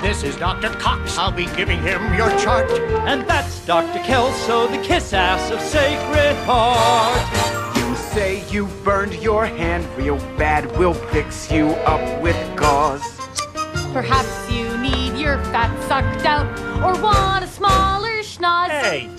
This 0.00 0.22
is 0.22 0.34
Dr. 0.36 0.70
Cox. 0.84 1.18
I'll 1.18 1.30
be 1.30 1.44
giving 1.56 1.82
him 1.82 2.14
your 2.14 2.30
chart. 2.38 2.70
And 3.10 3.28
that's 3.28 3.64
Dr. 3.66 3.98
Kelso, 4.02 4.66
the 4.68 4.82
kiss 4.82 5.12
ass 5.12 5.50
of 5.50 5.60
Sacred 5.60 6.34
Heart. 6.46 7.76
You 7.76 7.94
say 7.96 8.42
you 8.48 8.64
burned 8.82 9.14
your 9.16 9.44
hand 9.44 9.84
real 9.98 10.16
bad. 10.38 10.74
We'll 10.78 10.94
fix 10.94 11.52
you 11.52 11.66
up 11.94 12.22
with 12.22 12.38
gauze. 12.56 13.18
Perhaps 13.92 14.50
you 14.50 14.66
need 14.78 15.18
your 15.18 15.36
fat 15.52 15.70
sucked 15.86 16.24
out 16.24 16.48
or 16.82 16.98
want 17.02 17.44
a 17.44 17.46
smaller 17.46 18.22
schnoz. 18.22 18.68
Hey, 18.70 19.10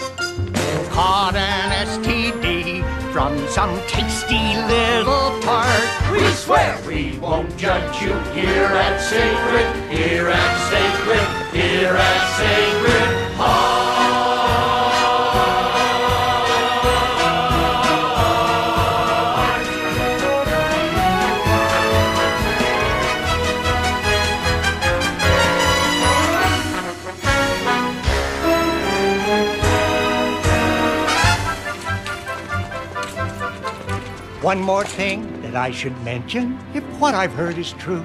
Caught 0.92 1.36
an 1.36 1.88
STD 1.88 2.51
from 3.12 3.38
some 3.50 3.78
tasty 3.88 4.56
little 4.68 5.40
tart. 5.42 6.12
We 6.12 6.26
swear 6.32 6.80
we 6.88 7.18
won't 7.20 7.58
judge 7.58 8.02
you 8.02 8.14
here 8.34 8.66
at 8.66 9.02
Sacred, 9.02 9.92
here 9.92 10.30
at 10.30 10.70
Sacred, 10.70 11.62
here 11.62 11.96
at 11.96 12.38
Sacred 12.38 13.32
One 34.42 34.60
more 34.60 34.84
thing 34.84 35.40
that 35.44 35.56
I 35.56 35.70
should 35.70 35.96
mention, 36.02 36.58
if 36.74 36.84
what 37.00 37.14
I've 37.14 37.32
heard 37.32 37.60
is 37.60 37.74
true, 37.74 38.04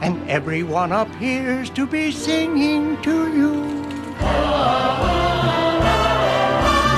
and 0.00 0.26
everyone 0.26 0.90
appears 0.90 1.68
to 1.70 1.86
be 1.86 2.10
singing 2.10 2.96
to 3.02 3.30
you. 3.30 3.52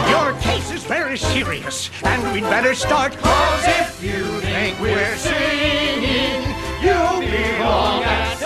Your 0.09 0.33
case 0.41 0.71
is 0.71 0.85
very 0.85 1.19
serious, 1.19 1.91
and 2.05 2.33
we'd 2.33 2.45
better 2.45 2.73
start, 2.77 3.17
cause 3.17 3.65
if 3.67 4.01
you 4.01 4.41
think 4.43 4.79
we're 4.79 5.17
singing, 5.17 6.43
you 6.81 6.95
belong 7.27 8.05
at 8.05 8.38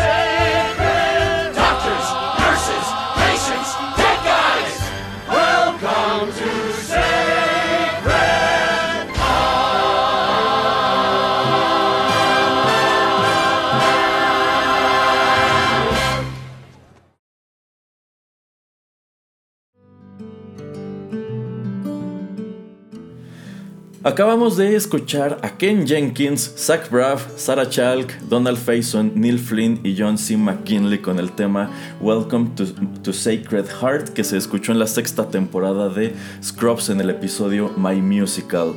Acabamos 24.05 24.57
de 24.57 24.75
escuchar 24.75 25.39
a 25.43 25.51
Ken 25.51 25.87
Jenkins, 25.87 26.53
Zach 26.59 26.91
Braff, 26.91 27.25
Sarah 27.37 27.69
Chalk, 27.69 28.13
Donald 28.29 28.59
Faison, 28.59 29.13
Neil 29.15 29.39
Flynn 29.39 29.79
y 29.85 29.95
John 29.97 30.19
C. 30.19 30.37
McKinley 30.37 30.99
con 30.99 31.21
el 31.21 31.31
tema 31.31 31.71
Welcome 32.01 32.51
to, 32.57 32.65
to 33.05 33.13
Sacred 33.13 33.67
Heart 33.81 34.09
que 34.09 34.25
se 34.25 34.37
escuchó 34.37 34.73
en 34.73 34.81
la 34.81 34.89
sexta 34.89 35.29
temporada 35.29 35.89
de 35.89 36.17
Scrubs 36.43 36.89
en 36.91 37.01
el 37.01 37.11
episodio 37.11 37.73
My 37.77 38.03
Musical. 38.03 38.75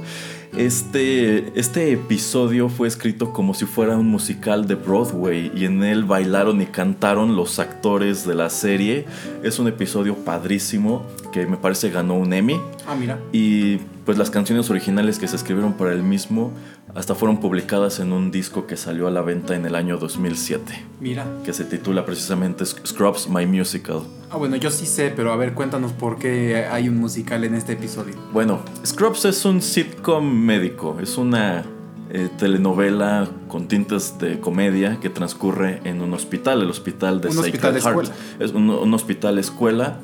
Este, 0.58 1.52
este 1.60 1.92
episodio 1.92 2.70
fue 2.70 2.88
escrito 2.88 3.34
como 3.34 3.54
si 3.54 3.66
fuera 3.66 3.98
un 3.98 4.08
musical 4.08 4.68
de 4.68 4.76
Broadway 4.76 5.52
y 5.54 5.66
en 5.66 5.84
él 5.84 6.06
bailaron 6.06 6.62
y 6.62 6.66
cantaron 6.66 7.36
los 7.36 7.60
actores 7.60 8.26
de 8.26 8.36
la 8.36 8.50
serie. 8.50 9.06
Es 9.44 9.60
un 9.60 9.68
episodio 9.68 10.16
padrísimo 10.16 11.06
que 11.34 11.46
me 11.46 11.58
parece 11.58 11.90
ganó 11.90 12.16
un 12.16 12.32
Emmy. 12.32 12.58
Ah, 12.88 12.96
mira. 12.96 13.20
Y 13.34 13.80
pues 14.06 14.18
las 14.18 14.30
canciones 14.30 14.70
originales 14.70 15.20
que 15.20 15.28
se 15.28 15.36
escribieron 15.36 15.74
para 15.74 15.92
el 15.92 16.04
mismo 16.04 16.54
hasta 16.96 17.14
fueron 17.14 17.40
publicadas 17.40 18.00
en 18.00 18.12
un 18.14 18.32
disco 18.32 18.66
que 18.68 18.78
salió 18.78 19.08
a 19.08 19.12
la 19.12 19.22
venta 19.22 19.56
en 19.56 19.66
el 19.66 19.76
año 19.76 19.98
2007, 19.98 20.86
Mira. 21.02 21.26
que 21.44 21.52
se 21.54 21.66
titula 21.66 22.06
precisamente 22.06 22.66
Scrubs 22.66 23.30
My 23.30 23.46
Musical. 23.46 24.02
Ah, 24.32 24.38
bueno, 24.38 24.56
yo 24.56 24.72
sí 24.72 24.86
sé, 24.86 25.12
pero 25.16 25.32
a 25.32 25.36
ver, 25.36 25.54
cuéntanos 25.54 25.92
por 25.94 26.18
qué 26.18 26.66
hay 26.72 26.88
un 26.90 26.98
musical 26.98 27.44
en 27.44 27.54
este 27.56 27.74
episodio. 27.74 28.16
Bueno, 28.34 28.60
Scrubs 28.86 29.26
es 29.26 29.44
un 29.46 29.62
sitcom 29.62 30.26
médico, 30.26 30.98
es 31.02 31.18
una 31.18 31.66
eh, 32.12 32.30
telenovela 32.38 33.28
con 33.50 33.68
tintes 33.68 34.18
de 34.18 34.40
comedia 34.40 35.00
que 35.02 35.10
transcurre 35.10 35.82
en 35.84 36.02
un 36.02 36.14
hospital, 36.14 36.62
el 36.62 36.70
hospital 36.70 37.20
de 37.22 37.28
Un 37.28 37.34
Sacred 37.36 37.54
hospital 37.56 37.74
Heart. 37.74 37.88
escuela. 37.88 38.10
Es 38.40 38.52
un, 38.52 38.70
un 38.70 38.94
hospital 38.94 39.38
escuela. 39.38 39.98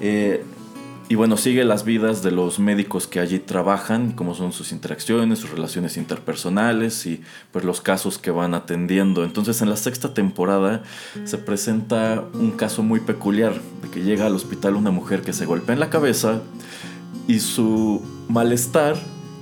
eh, 0.00 0.44
y 1.10 1.14
bueno, 1.14 1.36
sigue 1.38 1.64
las 1.64 1.84
vidas 1.84 2.22
de 2.22 2.30
los 2.30 2.58
médicos 2.58 3.06
que 3.06 3.18
allí 3.18 3.38
trabajan, 3.38 4.12
cómo 4.12 4.34
son 4.34 4.52
sus 4.52 4.72
interacciones, 4.72 5.38
sus 5.38 5.50
relaciones 5.50 5.96
interpersonales 5.96 7.06
y 7.06 7.22
pues 7.50 7.64
los 7.64 7.80
casos 7.80 8.18
que 8.18 8.30
van 8.30 8.52
atendiendo. 8.54 9.24
Entonces 9.24 9.62
en 9.62 9.70
la 9.70 9.76
sexta 9.76 10.12
temporada 10.12 10.82
se 11.24 11.38
presenta 11.38 12.24
un 12.34 12.50
caso 12.50 12.82
muy 12.82 13.00
peculiar 13.00 13.54
de 13.82 13.88
que 13.90 14.02
llega 14.02 14.26
al 14.26 14.34
hospital 14.34 14.74
una 14.76 14.90
mujer 14.90 15.22
que 15.22 15.32
se 15.32 15.46
golpea 15.46 15.72
en 15.74 15.80
la 15.80 15.88
cabeza 15.90 16.42
y 17.26 17.40
su 17.40 18.02
malestar 18.28 18.96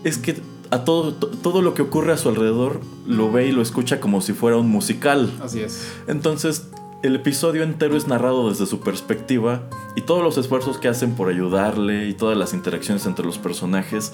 es 0.05 0.19
que 0.19 0.41
a 0.71 0.85
todo, 0.85 1.15
to- 1.15 1.29
todo 1.29 1.63
lo 1.63 1.75
que 1.75 1.83
ocurre 1.83 2.13
a 2.13 2.17
su 2.17 2.29
alrededor 2.29 2.81
lo 3.07 3.31
ve 3.31 3.47
y 3.49 3.53
lo 3.53 3.63
escucha 3.63 4.01
como 4.01 4.21
si 4.21 4.33
fuera 4.33 4.57
un 4.57 4.69
musical. 4.69 5.33
Así 5.41 5.61
es. 5.61 5.87
Entonces, 6.09 6.69
el 7.03 7.15
episodio 7.15 7.63
entero 7.63 7.97
es 7.97 8.09
narrado 8.09 8.49
desde 8.49 8.67
su 8.67 8.81
perspectiva 8.81 9.63
y 9.95 10.03
todos 10.03 10.23
los 10.23 10.39
esfuerzos 10.39 10.79
que 10.79 10.89
hacen 10.89 11.15
por 11.15 11.29
ayudarle 11.29 12.09
y 12.09 12.15
todas 12.15 12.37
las 12.37 12.55
interacciones 12.55 13.07
entre 13.07 13.25
los 13.25 13.39
personajes 13.39 14.13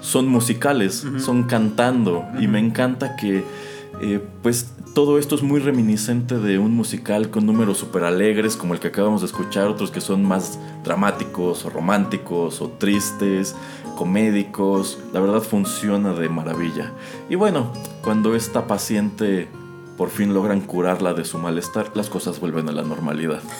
son 0.00 0.28
musicales, 0.28 1.06
son 1.18 1.44
cantando. 1.44 2.24
Y 2.38 2.46
me 2.46 2.58
encanta 2.58 3.16
que 3.16 3.44
eh, 4.00 4.20
pues 4.42 4.72
todo 4.94 5.18
esto 5.18 5.34
es 5.34 5.42
muy 5.42 5.60
reminiscente 5.60 6.38
de 6.38 6.58
un 6.58 6.72
musical 6.72 7.30
con 7.30 7.46
números 7.46 7.78
súper 7.78 8.04
alegres 8.04 8.56
como 8.56 8.74
el 8.74 8.80
que 8.80 8.88
acabamos 8.88 9.20
de 9.22 9.26
escuchar, 9.26 9.68
otros 9.68 9.90
que 9.90 10.00
son 10.00 10.24
más 10.24 10.58
dramáticos 10.84 11.64
o 11.64 11.70
románticos 11.70 12.60
o 12.60 12.68
tristes, 12.68 13.54
comédicos, 13.96 14.98
la 15.12 15.20
verdad 15.20 15.42
funciona 15.42 16.12
de 16.12 16.28
maravilla. 16.28 16.92
Y 17.28 17.34
bueno, 17.34 17.72
cuando 18.02 18.34
esta 18.36 18.66
paciente 18.66 19.48
por 19.98 20.10
fin 20.10 20.32
logran 20.32 20.62
curarla 20.62 21.12
de 21.12 21.24
su 21.24 21.38
malestar, 21.38 21.90
las 21.94 22.08
cosas 22.08 22.40
vuelven 22.40 22.68
a 22.70 22.72
la 22.72 22.82
normalidad. 22.82 23.42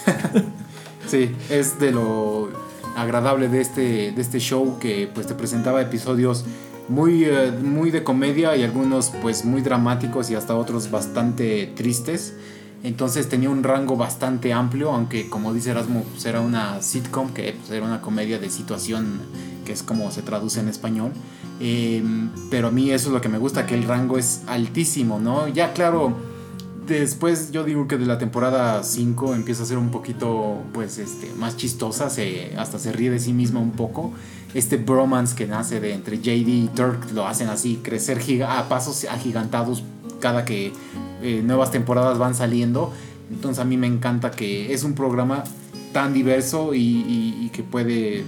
Sí, 1.06 1.34
es 1.48 1.80
de 1.80 1.90
lo 1.90 2.50
agradable 2.94 3.48
de 3.48 3.62
este, 3.62 4.12
de 4.12 4.20
este 4.20 4.40
show 4.40 4.78
que 4.78 5.08
pues 5.12 5.26
te 5.26 5.34
presentaba 5.34 5.80
episodios 5.80 6.44
muy, 6.88 7.24
eh, 7.24 7.50
muy 7.62 7.90
de 7.90 8.04
comedia 8.04 8.54
y 8.56 8.62
algunos 8.62 9.12
pues 9.22 9.46
muy 9.46 9.62
dramáticos 9.62 10.30
y 10.30 10.34
hasta 10.34 10.54
otros 10.54 10.90
bastante 10.90 11.72
tristes. 11.74 12.34
Entonces 12.82 13.28
tenía 13.30 13.48
un 13.48 13.62
rango 13.62 13.96
bastante 13.96 14.52
amplio, 14.52 14.90
aunque 14.90 15.30
como 15.30 15.54
dice 15.54 15.70
Erasmo, 15.70 16.04
pues 16.12 16.26
era 16.26 16.42
una 16.42 16.82
sitcom, 16.82 17.32
que 17.32 17.54
pues, 17.54 17.70
era 17.70 17.86
una 17.86 18.02
comedia 18.02 18.38
de 18.38 18.50
situación, 18.50 19.20
que 19.64 19.72
es 19.72 19.82
como 19.82 20.10
se 20.10 20.20
traduce 20.20 20.60
en 20.60 20.68
español. 20.68 21.12
Eh, 21.60 22.02
pero 22.50 22.68
a 22.68 22.70
mí 22.70 22.90
eso 22.90 23.08
es 23.08 23.14
lo 23.14 23.20
que 23.22 23.28
me 23.30 23.38
gusta, 23.38 23.64
que 23.66 23.74
el 23.74 23.84
rango 23.84 24.18
es 24.18 24.42
altísimo, 24.46 25.18
¿no? 25.18 25.48
Ya 25.48 25.72
claro, 25.72 26.14
después 26.94 27.50
yo 27.52 27.64
digo 27.64 27.86
que 27.88 27.96
de 27.98 28.06
la 28.06 28.18
temporada 28.18 28.82
5 28.82 29.34
empieza 29.34 29.62
a 29.62 29.66
ser 29.66 29.78
un 29.78 29.90
poquito 29.90 30.58
pues 30.72 30.98
este 30.98 31.32
más 31.34 31.56
chistosa, 31.56 32.10
se, 32.10 32.54
hasta 32.56 32.78
se 32.78 32.92
ríe 32.92 33.10
de 33.10 33.18
sí 33.20 33.32
misma 33.32 33.60
un 33.60 33.72
poco. 33.72 34.12
Este 34.54 34.76
bromance 34.78 35.34
que 35.36 35.46
nace 35.46 35.80
de 35.80 35.92
entre 35.92 36.18
JD 36.18 36.48
y 36.48 36.70
Turk 36.74 37.12
lo 37.12 37.26
hacen 37.26 37.48
así 37.48 37.80
crecer 37.82 38.18
giga- 38.20 38.58
a 38.58 38.68
pasos 38.68 39.04
agigantados 39.04 39.82
cada 40.20 40.44
que 40.44 40.72
eh, 41.22 41.42
nuevas 41.44 41.70
temporadas 41.70 42.18
van 42.18 42.34
saliendo. 42.34 42.92
Entonces 43.30 43.60
a 43.60 43.64
mí 43.64 43.76
me 43.76 43.86
encanta 43.86 44.30
que 44.30 44.72
es 44.72 44.84
un 44.84 44.94
programa 44.94 45.44
tan 45.92 46.12
diverso 46.14 46.74
y, 46.74 47.50
que 47.52 47.62
puede 47.62 48.24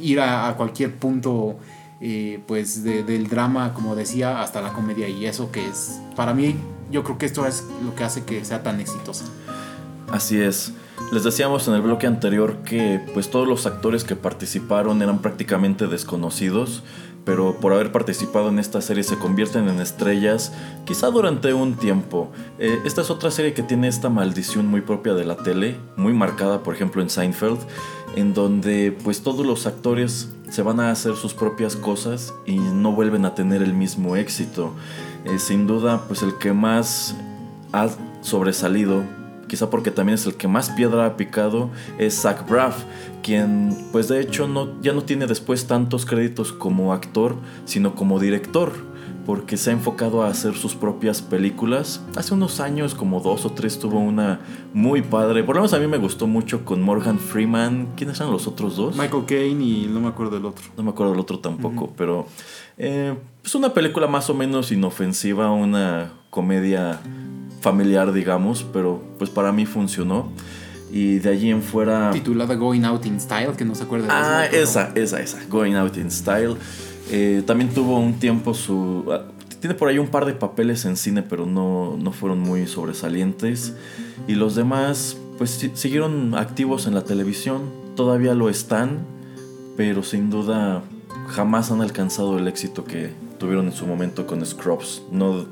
ir 0.00 0.20
a, 0.20 0.54
cualquier 0.56 0.94
punto 0.96 1.56
eh, 2.00 2.40
pues 2.46 2.82
de- 2.82 3.02
del 3.04 3.28
drama, 3.28 3.72
como 3.74 3.94
decía, 3.94 4.40
hasta 4.42 4.60
la 4.60 4.72
comedia 4.72 5.08
y 5.08 5.26
eso 5.26 5.52
que 5.52 5.64
es, 5.68 6.00
para 6.16 6.34
mí, 6.34 6.56
yo 6.92 7.02
creo 7.02 7.18
que 7.18 7.26
esto 7.26 7.46
es 7.46 7.66
lo 7.84 7.94
que 7.94 8.04
hace 8.04 8.24
que 8.24 8.44
sea 8.44 8.62
tan 8.62 8.80
exitosa. 8.80 9.24
Así 10.10 10.40
es. 10.40 10.72
Les 11.10 11.24
decíamos 11.24 11.66
en 11.66 11.74
el 11.74 11.82
bloque 11.82 12.06
anterior 12.06 12.58
que 12.64 13.00
pues 13.12 13.30
todos 13.30 13.48
los 13.48 13.66
actores 13.66 14.04
que 14.04 14.14
participaron 14.14 15.02
eran 15.02 15.20
prácticamente 15.20 15.86
desconocidos, 15.86 16.82
pero 17.24 17.58
por 17.60 17.72
haber 17.72 17.92
participado 17.92 18.48
en 18.48 18.58
esta 18.58 18.80
serie 18.80 19.02
se 19.02 19.18
convierten 19.18 19.68
en 19.68 19.80
estrellas, 19.80 20.52
quizá 20.84 21.08
durante 21.08 21.54
un 21.54 21.76
tiempo. 21.76 22.30
Eh, 22.58 22.78
esta 22.84 23.00
es 23.00 23.10
otra 23.10 23.30
serie 23.30 23.54
que 23.54 23.62
tiene 23.62 23.88
esta 23.88 24.10
maldición 24.10 24.66
muy 24.66 24.82
propia 24.82 25.14
de 25.14 25.24
la 25.24 25.36
tele, 25.36 25.76
muy 25.96 26.12
marcada 26.12 26.62
por 26.62 26.74
ejemplo 26.74 27.02
en 27.02 27.10
Seinfeld, 27.10 27.60
en 28.16 28.34
donde 28.34 28.96
pues 29.02 29.22
todos 29.22 29.46
los 29.46 29.66
actores 29.66 30.30
se 30.50 30.62
van 30.62 30.80
a 30.80 30.90
hacer 30.90 31.16
sus 31.16 31.32
propias 31.32 31.76
cosas 31.76 32.34
y 32.44 32.56
no 32.58 32.92
vuelven 32.92 33.24
a 33.24 33.34
tener 33.34 33.62
el 33.62 33.72
mismo 33.72 34.16
éxito. 34.16 34.74
Eh, 35.24 35.38
sin 35.38 35.66
duda 35.66 36.04
pues 36.08 36.22
el 36.22 36.36
que 36.38 36.52
más 36.52 37.16
ha 37.72 37.88
sobresalido 38.22 39.02
quizá 39.52 39.68
porque 39.68 39.90
también 39.90 40.14
es 40.14 40.24
el 40.24 40.34
que 40.34 40.48
más 40.48 40.70
piedra 40.70 41.04
ha 41.04 41.16
picado, 41.18 41.68
es 41.98 42.22
Zach 42.22 42.48
Braff, 42.48 42.84
quien 43.22 43.76
pues 43.92 44.08
de 44.08 44.18
hecho 44.18 44.48
no, 44.48 44.80
ya 44.80 44.94
no 44.94 45.02
tiene 45.02 45.26
después 45.26 45.66
tantos 45.66 46.06
créditos 46.06 46.54
como 46.54 46.94
actor, 46.94 47.36
sino 47.66 47.94
como 47.94 48.18
director, 48.18 48.72
porque 49.26 49.58
se 49.58 49.68
ha 49.68 49.74
enfocado 49.74 50.22
a 50.22 50.28
hacer 50.28 50.54
sus 50.54 50.74
propias 50.74 51.20
películas. 51.20 52.02
Hace 52.16 52.32
unos 52.32 52.60
años, 52.60 52.94
como 52.94 53.20
dos 53.20 53.44
o 53.44 53.50
tres, 53.50 53.78
tuvo 53.78 53.98
una 53.98 54.40
muy 54.72 55.02
padre, 55.02 55.44
por 55.44 55.56
lo 55.56 55.60
menos 55.60 55.74
a 55.74 55.78
mí 55.78 55.86
me 55.86 55.98
gustó 55.98 56.26
mucho 56.26 56.64
con 56.64 56.80
Morgan 56.80 57.18
Freeman. 57.18 57.88
¿Quiénes 57.94 58.18
eran 58.20 58.32
los 58.32 58.46
otros 58.46 58.76
dos? 58.76 58.96
Michael 58.96 59.26
Caine 59.26 59.62
y 59.62 59.86
no 59.86 60.00
me 60.00 60.08
acuerdo 60.08 60.36
del 60.36 60.46
otro. 60.46 60.64
No 60.78 60.82
me 60.82 60.90
acuerdo 60.90 61.12
del 61.12 61.20
otro 61.20 61.40
tampoco, 61.40 61.92
pero 61.94 62.26
eh, 62.78 63.14
es 63.44 63.54
una 63.54 63.74
película 63.74 64.06
más 64.06 64.30
o 64.30 64.34
menos 64.34 64.70
inofensiva, 64.72 65.50
una 65.50 66.12
comedia 66.30 67.00
familiar, 67.60 68.12
digamos, 68.12 68.64
pero 68.72 69.02
pues 69.18 69.30
para 69.30 69.52
mí 69.52 69.66
funcionó. 69.66 70.30
Y 70.90 71.18
de 71.20 71.30
allí 71.30 71.50
en 71.50 71.62
fuera... 71.62 72.10
Titulada 72.10 72.54
Going 72.54 72.84
Out 72.84 73.06
in 73.06 73.18
Style, 73.20 73.52
que 73.56 73.64
no 73.64 73.74
se 73.74 73.84
acuerda 73.84 74.06
de 74.08 74.12
Ah, 74.12 74.44
eso, 74.46 74.50
pero- 74.92 75.04
esa, 75.04 75.16
esa, 75.20 75.20
esa. 75.38 75.46
Going 75.48 75.74
Out 75.74 75.96
in 75.96 76.10
Style. 76.10 76.56
Eh, 77.10 77.42
también 77.46 77.70
tuvo 77.72 77.98
un 77.98 78.14
tiempo 78.18 78.52
su... 78.52 79.04
ah, 79.10 79.22
Tiene 79.60 79.74
por 79.74 79.88
ahí 79.88 79.98
un 79.98 80.08
par 80.08 80.26
de 80.26 80.34
papeles 80.34 80.84
en 80.84 80.96
cine, 80.98 81.22
pero 81.22 81.46
no, 81.46 81.96
no 81.98 82.12
fueron 82.12 82.40
muy 82.40 82.66
sobresalientes. 82.66 83.74
Y 84.28 84.34
los 84.34 84.54
demás, 84.54 85.16
pues 85.38 85.50
si- 85.52 85.70
siguieron 85.74 86.34
activos 86.34 86.86
en 86.86 86.94
la 86.94 87.04
televisión. 87.04 87.62
Todavía 87.96 88.34
lo 88.34 88.50
están, 88.50 88.98
pero 89.78 90.02
sin 90.02 90.28
duda 90.28 90.82
jamás 91.28 91.70
han 91.70 91.80
alcanzado 91.80 92.38
el 92.38 92.48
éxito 92.48 92.84
que 92.84 93.12
tuvieron 93.42 93.66
en 93.66 93.72
su 93.72 93.88
momento 93.88 94.24
con 94.24 94.46
Scrubs. 94.46 95.02
No, 95.10 95.46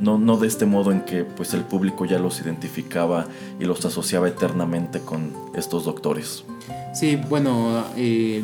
no, 0.00 0.18
no 0.18 0.36
de 0.36 0.48
este 0.48 0.66
modo 0.66 0.90
en 0.90 1.02
que 1.02 1.22
pues, 1.22 1.54
el 1.54 1.62
público 1.62 2.04
ya 2.04 2.18
los 2.18 2.40
identificaba 2.40 3.26
y 3.60 3.64
los 3.64 3.84
asociaba 3.84 4.26
eternamente 4.26 4.98
con 4.98 5.32
estos 5.54 5.84
doctores. 5.84 6.44
Sí, 6.92 7.14
bueno, 7.28 7.84
eh, 7.96 8.42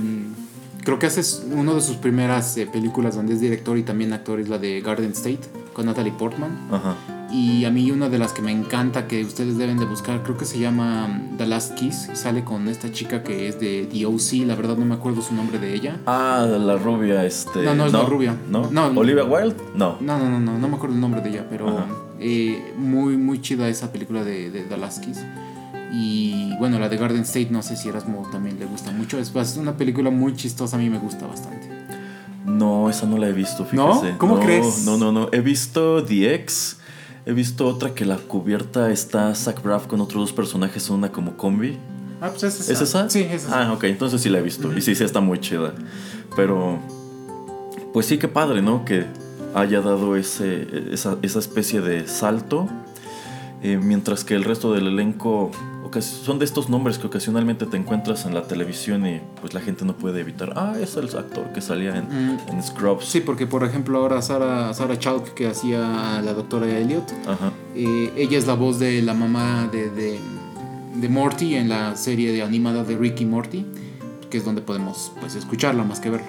creo 0.84 1.00
que 1.00 1.06
esa 1.06 1.18
es 1.18 1.44
una 1.50 1.74
de 1.74 1.80
sus 1.80 1.96
primeras 1.96 2.56
eh, 2.56 2.66
películas 2.66 3.16
donde 3.16 3.34
es 3.34 3.40
director 3.40 3.76
y 3.76 3.82
también 3.82 4.12
actor, 4.12 4.38
es 4.38 4.48
la 4.48 4.58
de 4.58 4.80
Garden 4.80 5.10
State, 5.10 5.40
con 5.72 5.86
Natalie 5.86 6.12
Portman. 6.12 6.56
Ajá. 6.70 6.94
Y 7.32 7.64
a 7.64 7.70
mí 7.70 7.90
una 7.90 8.10
de 8.10 8.18
las 8.18 8.34
que 8.34 8.42
me 8.42 8.52
encanta 8.52 9.08
que 9.08 9.24
ustedes 9.24 9.56
deben 9.56 9.78
de 9.78 9.86
buscar, 9.86 10.22
creo 10.22 10.36
que 10.36 10.44
se 10.44 10.58
llama 10.58 11.22
The 11.38 11.46
Last 11.46 11.74
Kiss. 11.76 12.10
Sale 12.12 12.44
con 12.44 12.68
esta 12.68 12.92
chica 12.92 13.22
que 13.22 13.48
es 13.48 13.58
de 13.58 13.88
The 13.90 14.04
O.C., 14.04 14.44
la 14.44 14.54
verdad 14.54 14.76
no 14.76 14.84
me 14.84 14.94
acuerdo 14.94 15.22
su 15.22 15.34
nombre 15.34 15.58
de 15.58 15.74
ella. 15.74 15.98
Ah, 16.06 16.46
la 16.46 16.76
rubia, 16.76 17.24
este. 17.24 17.62
No, 17.62 17.74
no 17.74 17.86
es 17.86 17.92
la 17.94 18.02
rubia. 18.04 18.36
¿No? 18.50 18.70
No. 18.70 18.88
¿Olivia 18.88 19.24
Wilde? 19.24 19.56
No. 19.74 19.96
No, 20.00 20.18
no, 20.18 20.28
no, 20.28 20.40
no, 20.40 20.58
no 20.58 20.68
me 20.68 20.76
acuerdo 20.76 20.94
el 20.94 21.00
nombre 21.00 21.22
de 21.22 21.30
ella, 21.30 21.46
pero 21.48 21.86
eh, 22.20 22.74
muy, 22.76 23.16
muy 23.16 23.40
chida 23.40 23.66
esa 23.68 23.90
película 23.92 24.24
de, 24.24 24.50
de 24.50 24.64
The 24.64 24.76
Last 24.76 25.02
Kiss. 25.02 25.24
Y 25.92 26.54
bueno, 26.58 26.78
la 26.78 26.88
de 26.88 26.96
Garden 26.96 27.22
State, 27.22 27.48
no 27.50 27.62
sé 27.62 27.76
si 27.76 27.88
Erasmo 27.88 28.28
también 28.30 28.58
le 28.58 28.64
gusta 28.66 28.90
mucho. 28.92 29.18
Es, 29.18 29.32
una 29.56 29.76
película 29.76 30.10
muy 30.10 30.34
chistosa, 30.34 30.76
a 30.76 30.78
mí 30.78 30.88
me 30.88 30.98
gusta 30.98 31.26
bastante. 31.26 31.68
No, 32.46 32.88
esa 32.90 33.06
no 33.06 33.18
la 33.18 33.28
he 33.28 33.32
visto, 33.32 33.66
¿No? 33.72 33.94
fíjese. 33.94 34.16
¿Cómo 34.18 34.36
No, 34.36 34.40
crees? 34.42 34.84
No, 34.84 34.96
no, 34.96 35.12
no. 35.12 35.28
He 35.32 35.40
visto 35.40 36.02
The 36.04 36.34
Ex. 36.34 36.78
He 37.24 37.32
visto 37.32 37.66
otra 37.68 37.94
que 37.94 38.04
la 38.04 38.16
cubierta 38.16 38.90
está 38.90 39.32
Zach 39.34 39.62
Braff 39.62 39.86
con 39.86 40.00
otros 40.00 40.22
dos 40.22 40.32
personajes, 40.32 40.90
una 40.90 41.12
como 41.12 41.36
combi. 41.36 41.78
Ah, 42.20 42.30
pues 42.30 42.42
es 42.42 42.60
esa. 42.60 42.72
¿Es 42.72 42.80
esa? 42.80 43.10
Sí, 43.10 43.20
es 43.20 43.44
esa. 43.44 43.68
Ah, 43.68 43.72
ok, 43.72 43.84
entonces 43.84 44.20
sí 44.20 44.28
la 44.28 44.38
he 44.38 44.42
visto. 44.42 44.76
Y 44.76 44.80
sí, 44.80 44.94
sí 44.94 45.04
está 45.04 45.20
muy 45.20 45.38
chida. 45.38 45.72
Pero, 46.34 46.80
pues 47.92 48.06
sí, 48.06 48.18
qué 48.18 48.26
padre, 48.26 48.60
¿no? 48.60 48.84
Que 48.84 49.06
haya 49.54 49.80
dado 49.80 50.16
ese, 50.16 50.66
esa, 50.90 51.16
esa 51.22 51.38
especie 51.38 51.80
de 51.80 52.08
salto. 52.08 52.68
Eh, 53.62 53.78
mientras 53.80 54.24
que 54.24 54.34
el 54.34 54.42
resto 54.42 54.72
del 54.72 54.88
elenco 54.88 55.52
son 56.00 56.38
de 56.38 56.44
estos 56.46 56.70
nombres 56.70 56.96
que 56.98 57.06
ocasionalmente 57.08 57.66
te 57.66 57.76
encuentras 57.76 58.24
en 58.24 58.34
la 58.34 58.44
televisión 58.44 59.04
y 59.06 59.20
pues 59.40 59.52
la 59.52 59.60
gente 59.60 59.84
no 59.84 59.94
puede 59.96 60.20
evitar. 60.20 60.52
Ah, 60.56 60.74
es 60.80 60.96
el 60.96 61.06
actor 61.16 61.52
que 61.52 61.60
salía 61.60 61.96
en, 61.96 62.04
Mm. 62.36 62.38
en 62.48 62.62
Scrubs. 62.62 63.04
Sí, 63.04 63.20
porque 63.20 63.46
por 63.46 63.64
ejemplo 63.64 63.98
ahora 63.98 64.22
Sara, 64.22 64.72
Sara 64.72 64.98
Chalk, 64.98 65.34
que 65.34 65.48
hacía 65.48 66.16
a 66.18 66.22
la 66.22 66.32
doctora 66.32 66.66
Elliot, 66.66 67.04
Ajá. 67.26 67.52
eh, 67.74 68.12
ella 68.16 68.38
es 68.38 68.46
la 68.46 68.54
voz 68.54 68.78
de 68.78 69.02
la 69.02 69.12
mamá 69.12 69.68
de, 69.70 69.90
de, 69.90 70.18
de 70.94 71.08
Morty 71.08 71.56
en 71.56 71.68
la 71.68 71.96
serie 71.96 72.32
de 72.32 72.42
animada 72.42 72.84
de 72.84 72.96
Ricky 72.96 73.26
Morty, 73.26 73.66
que 74.30 74.38
es 74.38 74.44
donde 74.44 74.62
podemos 74.62 75.12
pues 75.20 75.34
escucharla 75.34 75.84
más 75.84 76.00
que 76.00 76.08
verla. 76.10 76.28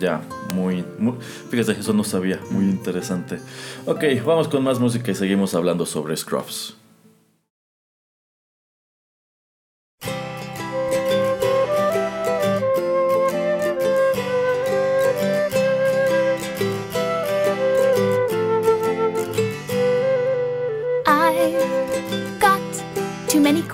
Ya, 0.00 0.22
muy, 0.52 0.84
muy. 0.98 1.14
Fíjate, 1.50 1.78
eso 1.78 1.92
no 1.92 2.02
sabía. 2.02 2.40
Muy 2.50 2.64
interesante. 2.64 3.38
Ok, 3.86 4.02
vamos 4.26 4.48
con 4.48 4.64
más 4.64 4.80
música 4.80 5.12
y 5.12 5.14
seguimos 5.14 5.54
hablando 5.54 5.86
sobre 5.86 6.16
Scrubs. 6.16 6.76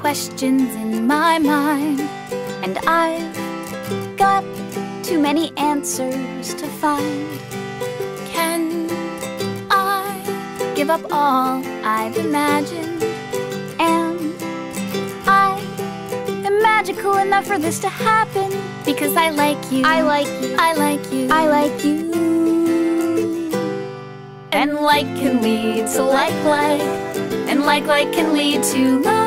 Questions 0.01 0.75
in 0.77 1.07
my 1.07 1.39
mind, 1.39 2.01
and 2.65 2.79
I've 2.87 3.37
got 4.17 4.43
too 5.05 5.19
many 5.21 5.53
answers 5.59 6.55
to 6.55 6.67
find. 6.67 7.29
Can 8.33 8.89
I 9.71 10.73
give 10.75 10.89
up 10.89 11.03
all 11.13 11.63
I've 11.85 12.17
imagined? 12.17 13.05
Am 13.79 14.35
I 15.27 15.61
magical 16.63 17.19
enough 17.19 17.47
for 17.47 17.59
this 17.59 17.79
to 17.81 17.91
happen? 17.91 18.51
Because 18.87 19.15
I 19.17 19.29
like 19.29 19.63
you. 19.71 19.83
I 19.85 20.01
like 20.01 20.27
you. 20.43 20.57
I 20.59 20.73
like 20.73 21.13
you. 21.13 21.29
I 21.31 21.47
like 21.47 21.85
you. 21.85 22.11
And 24.53 24.77
like 24.77 25.07
can 25.21 25.43
lead 25.43 25.89
to 25.89 26.03
like 26.03 26.45
like, 26.45 26.81
and 27.51 27.67
like 27.67 27.85
like 27.85 28.11
can 28.15 28.33
lead 28.33 28.63
to 28.63 29.01
love. 29.01 29.19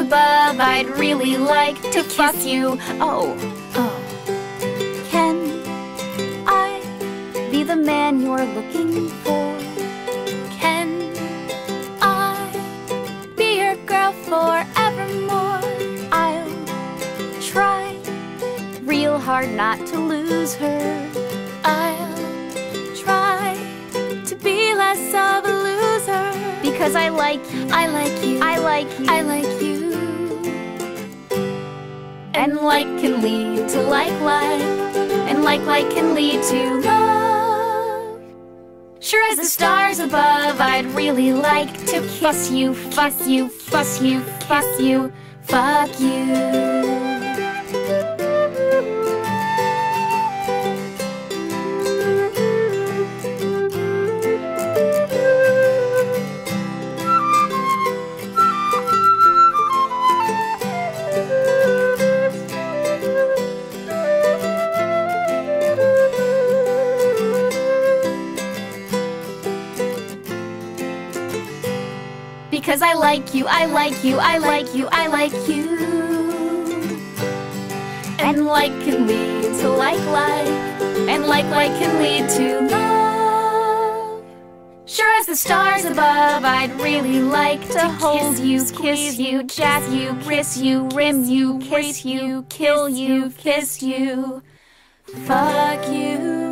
Above, 0.00 0.58
I'd 0.58 0.88
really 0.98 1.36
like 1.36 1.80
to 1.92 2.02
kiss 2.04 2.46
you. 2.46 2.78
Oh, 3.00 3.36
oh. 3.74 3.96
Can 5.10 5.36
I 6.46 6.80
be 7.50 7.62
the 7.64 7.76
man 7.76 8.22
you're 8.22 8.46
looking 8.56 9.08
for? 9.22 9.58
Can 10.58 10.88
I 12.00 12.34
be 13.36 13.58
your 13.60 13.76
girl 13.84 14.12
forevermore? 14.12 15.60
I'll 16.10 16.50
try 17.42 17.94
real 18.82 19.18
hard 19.18 19.50
not 19.50 19.86
to 19.88 19.98
lose 19.98 20.54
her. 20.54 21.10
I'll 21.62 22.96
try 22.96 23.54
to 24.24 24.34
be 24.36 24.74
less 24.74 25.08
of 25.08 25.44
a 25.44 25.54
loser 25.68 26.62
because 26.62 26.94
I 26.94 27.10
like 27.10 27.42
you. 27.52 27.68
I 27.70 27.86
like 27.86 28.24
you. 28.24 28.40
I 28.40 28.56
like 28.58 28.98
you. 28.98 29.06
I 29.08 29.20
like 29.20 29.44
you. 29.44 29.59
And 32.50 32.62
like 32.62 32.88
can 33.00 33.22
lead 33.22 33.68
to 33.68 33.82
like 33.82 34.20
like, 34.22 34.60
and 35.30 35.44
like 35.44 35.60
like 35.66 35.88
can 35.88 36.16
lead 36.16 36.42
to 36.42 36.80
love. 36.80 38.20
Sure 38.98 39.24
as 39.30 39.36
the 39.36 39.44
stars 39.44 40.00
above, 40.00 40.60
I'd 40.60 40.86
really 40.86 41.32
like 41.32 41.72
to 41.86 42.00
kiss 42.08 42.50
you, 42.50 42.74
fuss 42.74 43.24
you, 43.28 43.48
fuss 43.48 44.02
you, 44.02 44.24
kiss 44.40 44.80
you, 44.80 45.12
fuck 45.42 46.00
you. 46.00 46.79
Because 72.80 72.96
I 72.96 72.98
like 72.98 73.34
you, 73.34 73.46
I 73.46 73.66
like 73.66 74.02
you, 74.02 74.16
I 74.18 74.38
like 74.38 74.74
you, 74.74 74.88
I 74.90 75.06
like 75.08 75.34
you. 75.46 75.76
And 78.18 78.46
like 78.46 78.72
can 78.84 79.06
lead 79.06 79.42
to 79.60 79.68
like 79.68 80.00
like, 80.06 80.46
and 81.06 81.26
like 81.26 81.44
like 81.50 81.72
can 81.72 82.02
lead 82.02 82.30
to 82.38 82.74
love. 82.74 84.24
Sure 84.86 85.12
as 85.18 85.26
the 85.26 85.36
stars 85.36 85.84
above, 85.84 86.46
I'd 86.46 86.72
really 86.80 87.20
like 87.20 87.68
to 87.72 87.86
hold 87.86 88.38
you, 88.38 88.64
kiss 88.64 89.18
you, 89.18 89.42
jazz 89.42 89.86
you, 89.92 90.14
kiss 90.22 90.56
you, 90.56 90.88
rim 90.94 91.24
you, 91.24 91.58
kiss 91.58 92.06
you, 92.06 92.46
kill 92.48 92.88
you, 92.88 93.28
kiss 93.28 93.82
you, 93.82 94.42
fuck 95.26 95.86
you. 95.92 96.49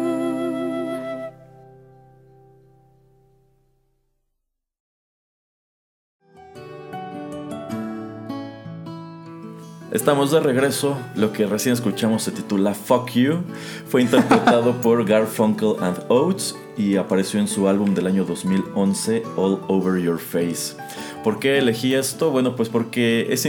Estamos 9.98 10.30
de 10.30 10.38
regreso. 10.38 10.96
Lo 11.16 11.32
que 11.32 11.44
recién 11.44 11.72
escuchamos 11.72 12.22
se 12.22 12.30
titula 12.30 12.72
Fuck 12.72 13.10
You. 13.14 13.42
Fue 13.88 14.00
interpretado 14.00 14.72
por 14.80 15.04
Garfunkel 15.04 15.74
and 15.80 16.04
Oates 16.08 16.54
y 16.76 16.94
apareció 16.94 17.40
en 17.40 17.48
su 17.48 17.66
álbum 17.66 17.96
del 17.96 18.06
año 18.06 18.24
2011, 18.24 19.24
All 19.36 19.58
Over 19.66 20.00
Your 20.00 20.20
Face. 20.20 20.76
¿Por 21.24 21.40
qué 21.40 21.58
elegí 21.58 21.94
esto? 21.94 22.30
Bueno, 22.30 22.56
pues 22.56 22.68
porque 22.68 23.26
es 23.30 23.46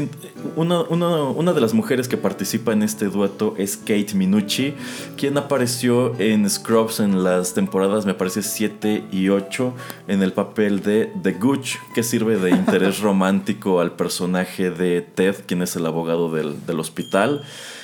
una, 0.55 0.81
una- 0.81 1.23
una 1.23 1.53
de 1.53 1.61
las 1.61 1.73
mujeres 1.73 2.07
que 2.09 2.17
participa 2.17 2.73
en 2.73 2.83
este 2.83 3.05
dueto 3.05 3.53
es 3.57 3.77
Kate 3.77 4.15
Minucci, 4.15 4.73
quien 5.15 5.37
apareció 5.37 6.13
en 6.19 6.49
Scrubs 6.49 6.99
en 6.99 7.23
las 7.23 7.53
temporadas, 7.53 8.05
me 8.05 8.13
parece 8.15 8.41
7 8.41 9.05
y 9.11 9.29
8, 9.29 9.73
en 10.07 10.23
el 10.23 10.33
papel 10.33 10.81
de 10.81 11.11
The 11.21 11.33
Gooch, 11.33 11.75
que 11.93 12.03
sirve 12.03 12.37
de 12.37 12.49
interés 12.49 12.99
romántico 13.01 13.79
al 13.79 13.91
personaje 13.93 14.71
de 14.71 15.01
Ted, 15.01 15.35
quien 15.45 15.61
es 15.61 15.75
el 15.75 15.85
abogado 15.85 16.33
del, 16.33 16.65
del 16.65 16.79
hospital. 16.79 17.43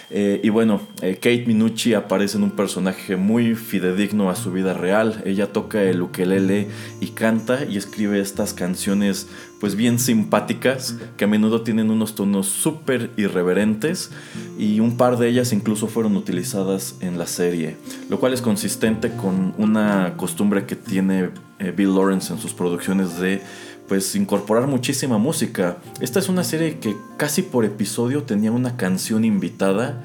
Eh, 0.09 0.39
y 0.43 0.49
bueno, 0.49 0.81
eh, 1.01 1.15
Kate 1.15 1.45
Minucci 1.47 1.93
aparece 1.93 2.37
en 2.37 2.43
un 2.43 2.51
personaje 2.51 3.15
muy 3.15 3.55
fidedigno 3.55 4.29
a 4.29 4.35
su 4.35 4.51
vida 4.51 4.73
real. 4.73 5.21
Ella 5.25 5.51
toca 5.51 5.81
el 5.83 6.01
ukelele 6.01 6.67
y 6.99 7.07
canta 7.07 7.65
y 7.65 7.77
escribe 7.77 8.19
estas 8.19 8.53
canciones 8.53 9.27
pues 9.59 9.75
bien 9.75 9.99
simpáticas 9.99 10.97
que 11.17 11.25
a 11.25 11.27
menudo 11.27 11.61
tienen 11.61 11.89
unos 11.89 12.13
tonos 12.13 12.47
súper 12.47 13.09
irreverentes 13.17 14.11
y 14.59 14.79
un 14.79 14.97
par 14.97 15.17
de 15.17 15.29
ellas 15.29 15.53
incluso 15.53 15.87
fueron 15.87 16.17
utilizadas 16.17 16.97
en 16.99 17.17
la 17.17 17.25
serie, 17.25 17.77
lo 18.09 18.19
cual 18.19 18.33
es 18.33 18.41
consistente 18.41 19.15
con 19.15 19.53
una 19.57 20.13
costumbre 20.17 20.65
que 20.65 20.75
tiene 20.75 21.29
eh, 21.57 21.71
Bill 21.75 21.95
Lawrence 21.95 22.33
en 22.33 22.39
sus 22.39 22.53
producciones 22.53 23.17
de 23.19 23.41
pues 23.87 24.15
incorporar 24.15 24.67
muchísima 24.67 25.17
música. 25.17 25.77
Esta 26.01 26.19
es 26.19 26.29
una 26.29 26.43
serie 26.43 26.79
que 26.79 26.95
casi 27.17 27.41
por 27.41 27.65
episodio 27.65 28.23
tenía 28.23 28.51
una 28.51 28.77
canción 28.77 29.25
invitada 29.25 30.03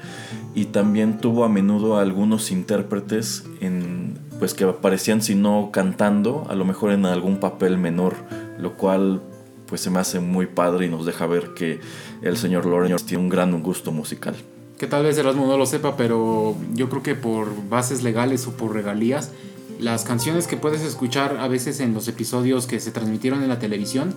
y 0.53 0.65
también 0.65 1.19
tuvo 1.19 1.43
a 1.43 1.49
menudo 1.49 1.97
a 1.97 2.01
algunos 2.01 2.51
intérpretes 2.51 3.45
en 3.59 4.19
pues 4.39 4.55
que 4.55 4.63
aparecían 4.63 5.21
si 5.21 5.35
no 5.35 5.69
cantando, 5.71 6.47
a 6.49 6.55
lo 6.55 6.65
mejor 6.65 6.91
en 6.91 7.05
algún 7.05 7.39
papel 7.39 7.77
menor, 7.77 8.15
lo 8.57 8.73
cual 8.73 9.21
pues 9.67 9.81
se 9.81 9.89
me 9.89 9.99
hace 9.99 10.19
muy 10.19 10.47
padre 10.47 10.87
y 10.87 10.89
nos 10.89 11.05
deja 11.05 11.27
ver 11.27 11.53
que 11.53 11.79
el 12.23 12.37
señor 12.37 12.65
Lawrence 12.65 13.05
tiene 13.05 13.23
un 13.23 13.29
gran 13.29 13.61
gusto 13.61 13.91
musical. 13.91 14.35
Que 14.79 14.87
tal 14.87 15.03
vez 15.03 15.17
Erasmo 15.17 15.45
no 15.45 15.57
lo 15.57 15.67
sepa, 15.67 15.95
pero 15.95 16.55
yo 16.73 16.89
creo 16.89 17.03
que 17.03 17.13
por 17.13 17.69
bases 17.69 18.01
legales 18.01 18.47
o 18.47 18.51
por 18.57 18.73
regalías, 18.73 19.31
las 19.81 20.03
canciones 20.03 20.47
que 20.47 20.55
puedes 20.57 20.81
escuchar 20.81 21.37
a 21.37 21.47
veces 21.47 21.79
en 21.81 21.93
los 21.93 22.07
episodios 22.07 22.67
que 22.67 22.79
se 22.79 22.91
transmitieron 22.91 23.41
en 23.43 23.49
la 23.49 23.59
televisión 23.59 24.13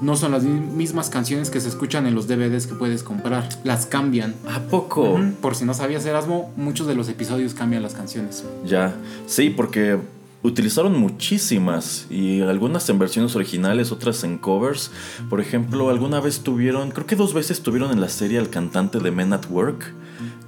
no 0.00 0.16
son 0.16 0.32
las 0.32 0.44
mi- 0.44 0.60
mismas 0.60 1.10
canciones 1.10 1.50
que 1.50 1.60
se 1.60 1.68
escuchan 1.68 2.06
en 2.06 2.14
los 2.14 2.28
DVDs 2.28 2.66
que 2.66 2.74
puedes 2.74 3.02
comprar. 3.02 3.48
Las 3.64 3.84
cambian. 3.86 4.34
¿A 4.48 4.60
poco? 4.60 5.18
Por 5.42 5.54
si 5.56 5.64
no 5.64 5.74
sabías, 5.74 6.06
Erasmo, 6.06 6.52
muchos 6.56 6.86
de 6.86 6.94
los 6.94 7.08
episodios 7.08 7.52
cambian 7.52 7.82
las 7.82 7.94
canciones. 7.94 8.44
Ya, 8.64 8.94
sí, 9.26 9.50
porque 9.50 9.98
utilizaron 10.44 10.96
muchísimas 10.98 12.06
y 12.10 12.40
algunas 12.42 12.88
en 12.88 12.98
versiones 12.98 13.34
originales, 13.36 13.90
otras 13.92 14.22
en 14.24 14.38
covers. 14.38 14.90
Por 15.28 15.40
ejemplo, 15.40 15.90
alguna 15.90 16.20
vez 16.20 16.40
tuvieron, 16.40 16.90
creo 16.92 17.06
que 17.06 17.16
dos 17.16 17.34
veces 17.34 17.60
tuvieron 17.60 17.90
en 17.90 18.00
la 18.00 18.08
serie 18.08 18.38
al 18.38 18.48
cantante 18.48 18.98
de 19.00 19.10
Men 19.10 19.32
at 19.32 19.46
Work, 19.50 19.92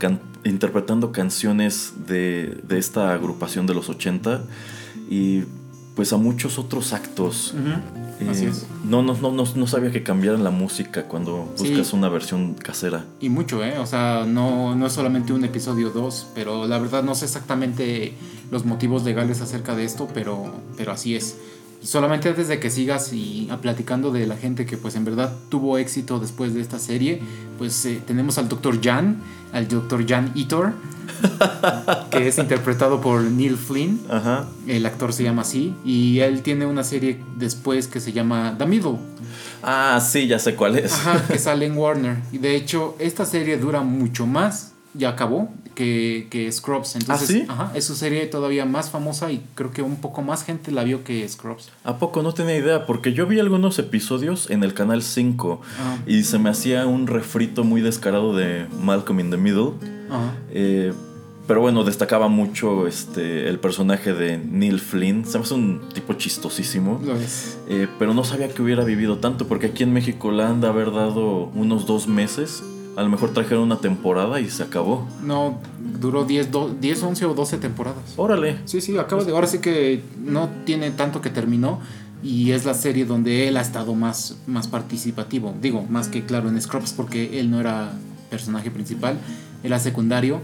can- 0.01 0.21
interpretando 0.45 1.13
canciones 1.13 1.93
de, 2.09 2.59
de 2.67 2.79
esta 2.79 3.13
agrupación 3.15 3.67
de 3.67 3.75
los 3.75 3.89
80 3.89 4.43
y 5.09 5.45
pues 5.95 6.13
a 6.13 6.17
muchos 6.17 6.59
otros 6.59 6.93
actos. 6.93 7.55
Eh, 8.21 8.29
Así 8.31 8.47
es. 8.47 8.67
No, 8.85 9.03
no, 9.03 9.15
no, 9.15 9.33
no, 9.33 9.45
no 9.55 9.67
sabía 9.67 9.91
que 9.91 10.03
cambiaran 10.03 10.43
la 10.45 10.51
música 10.51 11.05
cuando 11.05 11.51
Sí. 11.57 11.69
buscas 11.69 11.93
una 11.93 12.09
versión 12.09 12.55
casera. 12.55 13.05
Y 13.21 13.29
mucho, 13.29 13.63
¿eh? 13.65 13.79
O 13.79 13.87
sea, 13.87 14.25
no, 14.27 14.75
no 14.75 14.87
es 14.87 14.93
solamente 14.93 15.33
un 15.33 15.45
episodio 15.45 15.91
2, 15.91 16.29
pero 16.35 16.67
la 16.67 16.79
verdad 16.79 17.03
no 17.03 17.15
sé 17.15 17.25
exactamente 17.27 18.15
los 18.51 18.65
motivos 18.65 19.05
legales 19.05 19.41
acerca 19.41 19.75
de 19.75 19.85
esto, 19.85 20.09
pero, 20.13 20.53
pero 20.77 20.93
así 20.93 21.15
es. 21.17 21.37
Y 21.83 21.87
solamente 21.87 22.29
antes 22.29 22.49
de 22.49 22.61
que 22.61 22.71
sigas 22.71 23.13
y 23.13 23.49
a 23.51 23.59
platicando 23.59 24.11
de 24.11 24.27
la 24.27 24.37
gente 24.37 24.67
que 24.67 24.77
pues 24.77 24.97
en 24.97 25.05
verdad 25.05 25.35
tuvo 25.49 25.79
éxito 25.79 26.19
después 26.19 26.53
de 26.53 26.61
esta 26.61 26.79
serie, 26.79 27.23
pues 27.59 27.85
eh, 27.87 28.03
tenemos 28.07 28.37
al 28.39 28.49
Dr. 28.49 28.81
Jan, 28.83 29.17
al 29.53 29.67
Dr. 29.67 30.07
Jan 30.07 30.33
Eator, 30.37 30.75
que 32.11 32.29
es 32.29 32.39
interpretado 32.39 33.01
por 33.01 33.23
Neil 33.23 33.57
Flynn. 33.57 34.01
Ajá. 34.11 34.47
El 34.67 34.85
actor 34.87 35.13
se 35.13 35.23
llama 35.25 35.43
así. 35.43 35.75
Y 35.85 36.21
él 36.21 36.43
tiene 36.43 36.67
una 36.67 36.85
serie 36.85 37.19
después 37.37 37.87
que 37.89 38.01
se 38.01 38.13
llama 38.13 38.55
The 38.59 38.67
Middle. 38.67 38.99
Ah, 39.63 40.01
sí, 40.01 40.27
ya 40.27 40.39
sé 40.39 40.55
cuál 40.55 40.79
es. 40.79 40.93
Ajá, 40.93 41.23
que 41.27 41.39
sale 41.39 41.67
en 41.67 41.77
Warner. 41.77 42.19
Y 42.33 42.39
de 42.39 42.57
hecho, 42.57 42.97
esta 42.99 43.25
serie 43.25 43.57
dura 43.57 43.83
mucho 43.83 44.27
más, 44.27 44.70
ya 44.95 45.11
acabó, 45.11 45.49
que, 45.75 46.27
que 46.31 46.51
Scrubs. 46.51 46.97
Entonces, 46.97 47.29
¿Ah, 47.31 47.33
sí? 47.33 47.45
ajá, 47.49 47.73
es 47.75 47.85
su 47.85 47.95
serie 47.95 48.27
todavía 48.27 48.65
más 48.65 48.91
famosa 48.91 49.31
y 49.33 49.41
creo 49.55 49.71
que 49.73 49.83
un 49.83 49.97
poco 49.97 50.23
más 50.23 50.43
gente 50.45 50.73
la 50.73 50.83
vio 50.85 51.05
que 51.05 51.27
Scrubs. 51.29 51.71
¿A 51.85 51.99
poco 51.99 52.23
no 52.23 52.33
tenía 52.33 52.57
idea? 52.57 52.87
Porque 52.87 53.13
yo 53.13 53.27
vi 53.27 53.39
algunos 53.41 53.79
episodios 53.79 54.51
en 54.51 54.63
el 54.65 54.75
canal 54.75 55.03
5 55.03 55.61
Ah. 55.81 55.97
y 56.07 56.25
se 56.25 56.39
me 56.39 56.51
hacía 56.51 56.87
un 56.87 57.07
refrito 57.07 57.65
muy 57.65 57.81
descarado 57.81 58.35
de 58.37 58.67
Malcolm 58.83 59.21
in 59.21 59.31
the 59.31 59.37
Middle. 59.37 59.73
Ajá. 60.11 60.33
Eh, 60.51 60.93
pero 61.47 61.61
bueno, 61.63 61.83
destacaba 61.83 62.29
mucho 62.29 62.87
este, 62.87 63.49
el 63.49 63.59
personaje 63.59 64.13
de 64.13 64.39
Neil 64.39 64.79
Flynn. 64.81 65.25
Se 65.25 65.37
me 65.39 65.45
hace 65.45 65.55
un 65.55 65.81
tipo 65.93 66.13
chistosísimo. 66.15 67.01
Lo 67.05 67.17
es. 67.17 67.59
Eh, 67.69 67.89
pero 67.99 68.15
no 68.15 68.23
sabía 68.23 68.49
que 68.49 68.63
hubiera 68.63 68.85
vivido 68.85 69.19
tanto 69.19 69.49
porque 69.49 69.67
aquí 69.67 69.83
en 69.83 69.93
México 69.93 70.31
le 70.31 70.45
han 70.45 70.61
de 70.61 70.69
haber 70.69 70.93
dado 70.93 71.47
unos 71.55 71.87
dos 71.87 72.07
meses. 72.07 72.63
A 72.97 73.03
lo 73.03 73.09
mejor 73.09 73.31
trajeron 73.33 73.65
una 73.65 73.79
temporada 73.79 74.41
y 74.41 74.51
se 74.51 74.63
acabó. 74.63 75.07
No, 75.23 75.59
duró 76.01 76.25
10, 76.25 76.51
do- 76.51 76.75
10, 76.81 77.03
11 77.03 77.25
o 77.27 77.35
12 77.35 77.59
temporadas. 77.59 78.03
Órale. 78.17 78.59
Sí, 78.65 78.81
sí, 78.81 78.97
acaba 78.99 79.25
de. 79.25 79.33
Ahora 79.33 79.47
sí 79.47 79.59
que 79.61 80.03
no 80.23 80.49
tiene 80.65 80.91
tanto 80.91 81.21
que 81.21 81.31
terminó. 81.31 81.81
Y 82.23 82.51
es 82.51 82.67
la 82.67 82.75
serie 82.75 83.07
donde 83.07 83.49
él 83.49 83.57
ha 83.57 83.63
estado 83.63 83.95
más, 83.95 84.37
más 84.47 84.69
participativo. 84.69 85.55
Digo, 85.63 85.87
más 85.89 86.09
que 86.09 86.27
claro 86.27 86.51
en 86.51 86.61
Scrubs, 86.61 86.93
porque 86.93 87.41
él 87.41 87.51
no 87.51 87.61
era 87.61 87.93
personaje 88.29 88.71
principal, 88.71 89.17
era 89.63 89.79
secundario. 89.79 90.41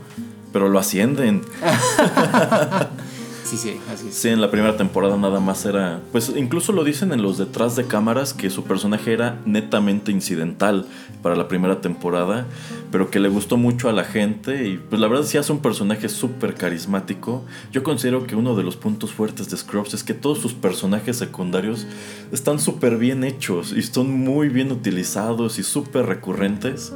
Pero 0.54 0.70
lo 0.70 0.78
ascienden. 0.78 1.42
Sí, 3.46 3.56
sí, 3.56 3.76
así. 3.92 4.08
Sí, 4.10 4.28
en 4.28 4.40
la 4.40 4.50
primera 4.50 4.76
temporada 4.76 5.16
nada 5.16 5.38
más 5.38 5.64
era. 5.64 6.00
Pues 6.10 6.32
incluso 6.34 6.72
lo 6.72 6.82
dicen 6.82 7.12
en 7.12 7.22
los 7.22 7.38
detrás 7.38 7.76
de 7.76 7.86
cámaras 7.86 8.34
que 8.34 8.50
su 8.50 8.64
personaje 8.64 9.12
era 9.12 9.40
netamente 9.44 10.10
incidental 10.10 10.84
para 11.22 11.36
la 11.36 11.46
primera 11.46 11.80
temporada, 11.80 12.46
pero 12.90 13.08
que 13.08 13.20
le 13.20 13.28
gustó 13.28 13.56
mucho 13.56 13.88
a 13.88 13.92
la 13.92 14.02
gente. 14.02 14.66
Y 14.66 14.78
pues 14.78 15.00
la 15.00 15.06
verdad, 15.06 15.24
sí 15.24 15.38
hace 15.38 15.52
un 15.52 15.60
personaje 15.60 16.08
súper 16.08 16.54
carismático. 16.54 17.44
Yo 17.70 17.84
considero 17.84 18.26
que 18.26 18.34
uno 18.34 18.56
de 18.56 18.64
los 18.64 18.74
puntos 18.74 19.12
fuertes 19.12 19.48
de 19.48 19.56
Scrubs 19.56 19.94
es 19.94 20.02
que 20.02 20.14
todos 20.14 20.38
sus 20.38 20.52
personajes 20.52 21.16
secundarios 21.16 21.86
están 22.32 22.58
súper 22.58 22.96
bien 22.96 23.22
hechos 23.22 23.72
y 23.72 23.82
son 23.82 24.10
muy 24.10 24.48
bien 24.48 24.72
utilizados 24.72 25.60
y 25.60 25.62
súper 25.62 26.06
recurrentes. 26.06 26.92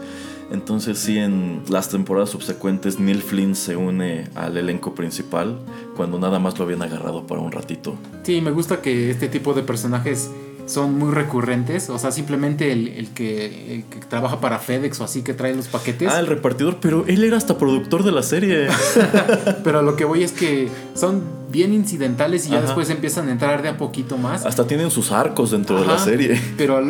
Entonces 0.50 0.98
sí, 0.98 1.18
en 1.18 1.62
las 1.68 1.88
temporadas 1.88 2.30
subsecuentes 2.30 2.98
Neil 2.98 3.22
Flynn 3.22 3.54
se 3.54 3.76
une 3.76 4.28
al 4.34 4.56
elenco 4.56 4.94
principal 4.94 5.58
cuando 5.96 6.18
nada 6.18 6.38
más 6.38 6.58
lo 6.58 6.64
habían 6.64 6.82
agarrado 6.82 7.26
para 7.26 7.40
un 7.40 7.52
ratito. 7.52 7.96
Sí, 8.24 8.40
me 8.40 8.50
gusta 8.50 8.82
que 8.82 9.10
este 9.10 9.28
tipo 9.28 9.54
de 9.54 9.62
personajes 9.62 10.30
son 10.70 10.98
muy 10.98 11.12
recurrentes. 11.12 11.90
O 11.90 11.98
sea, 11.98 12.12
simplemente 12.12 12.72
el, 12.72 12.88
el 12.88 13.08
que, 13.10 13.74
el 13.74 13.84
que 13.84 13.98
trabaja 13.98 14.40
para 14.40 14.58
FedEx 14.58 15.00
o 15.00 15.04
así 15.04 15.22
que 15.22 15.34
trae 15.34 15.54
los 15.54 15.68
paquetes. 15.68 16.08
Ah, 16.10 16.20
el 16.20 16.26
repartidor, 16.26 16.78
pero 16.80 17.04
él 17.06 17.24
era 17.24 17.36
hasta 17.36 17.58
productor 17.58 18.04
de 18.04 18.12
la 18.12 18.22
serie. 18.22 18.68
Pero 19.64 19.82
lo 19.82 19.96
que 19.96 20.04
voy 20.04 20.22
es 20.22 20.32
que 20.32 20.68
son 20.94 21.22
bien 21.50 21.72
incidentales 21.72 22.46
y 22.46 22.50
ya 22.50 22.58
Ajá. 22.58 22.66
después 22.66 22.90
empiezan 22.90 23.28
a 23.28 23.32
entrar 23.32 23.62
de 23.62 23.68
a 23.68 23.76
poquito 23.76 24.16
más. 24.16 24.46
Hasta 24.46 24.66
tienen 24.66 24.90
sus 24.90 25.10
arcos 25.10 25.50
dentro 25.50 25.80
de 25.80 25.86
la 25.86 25.98
serie. 25.98 26.40
Pero, 26.56 26.80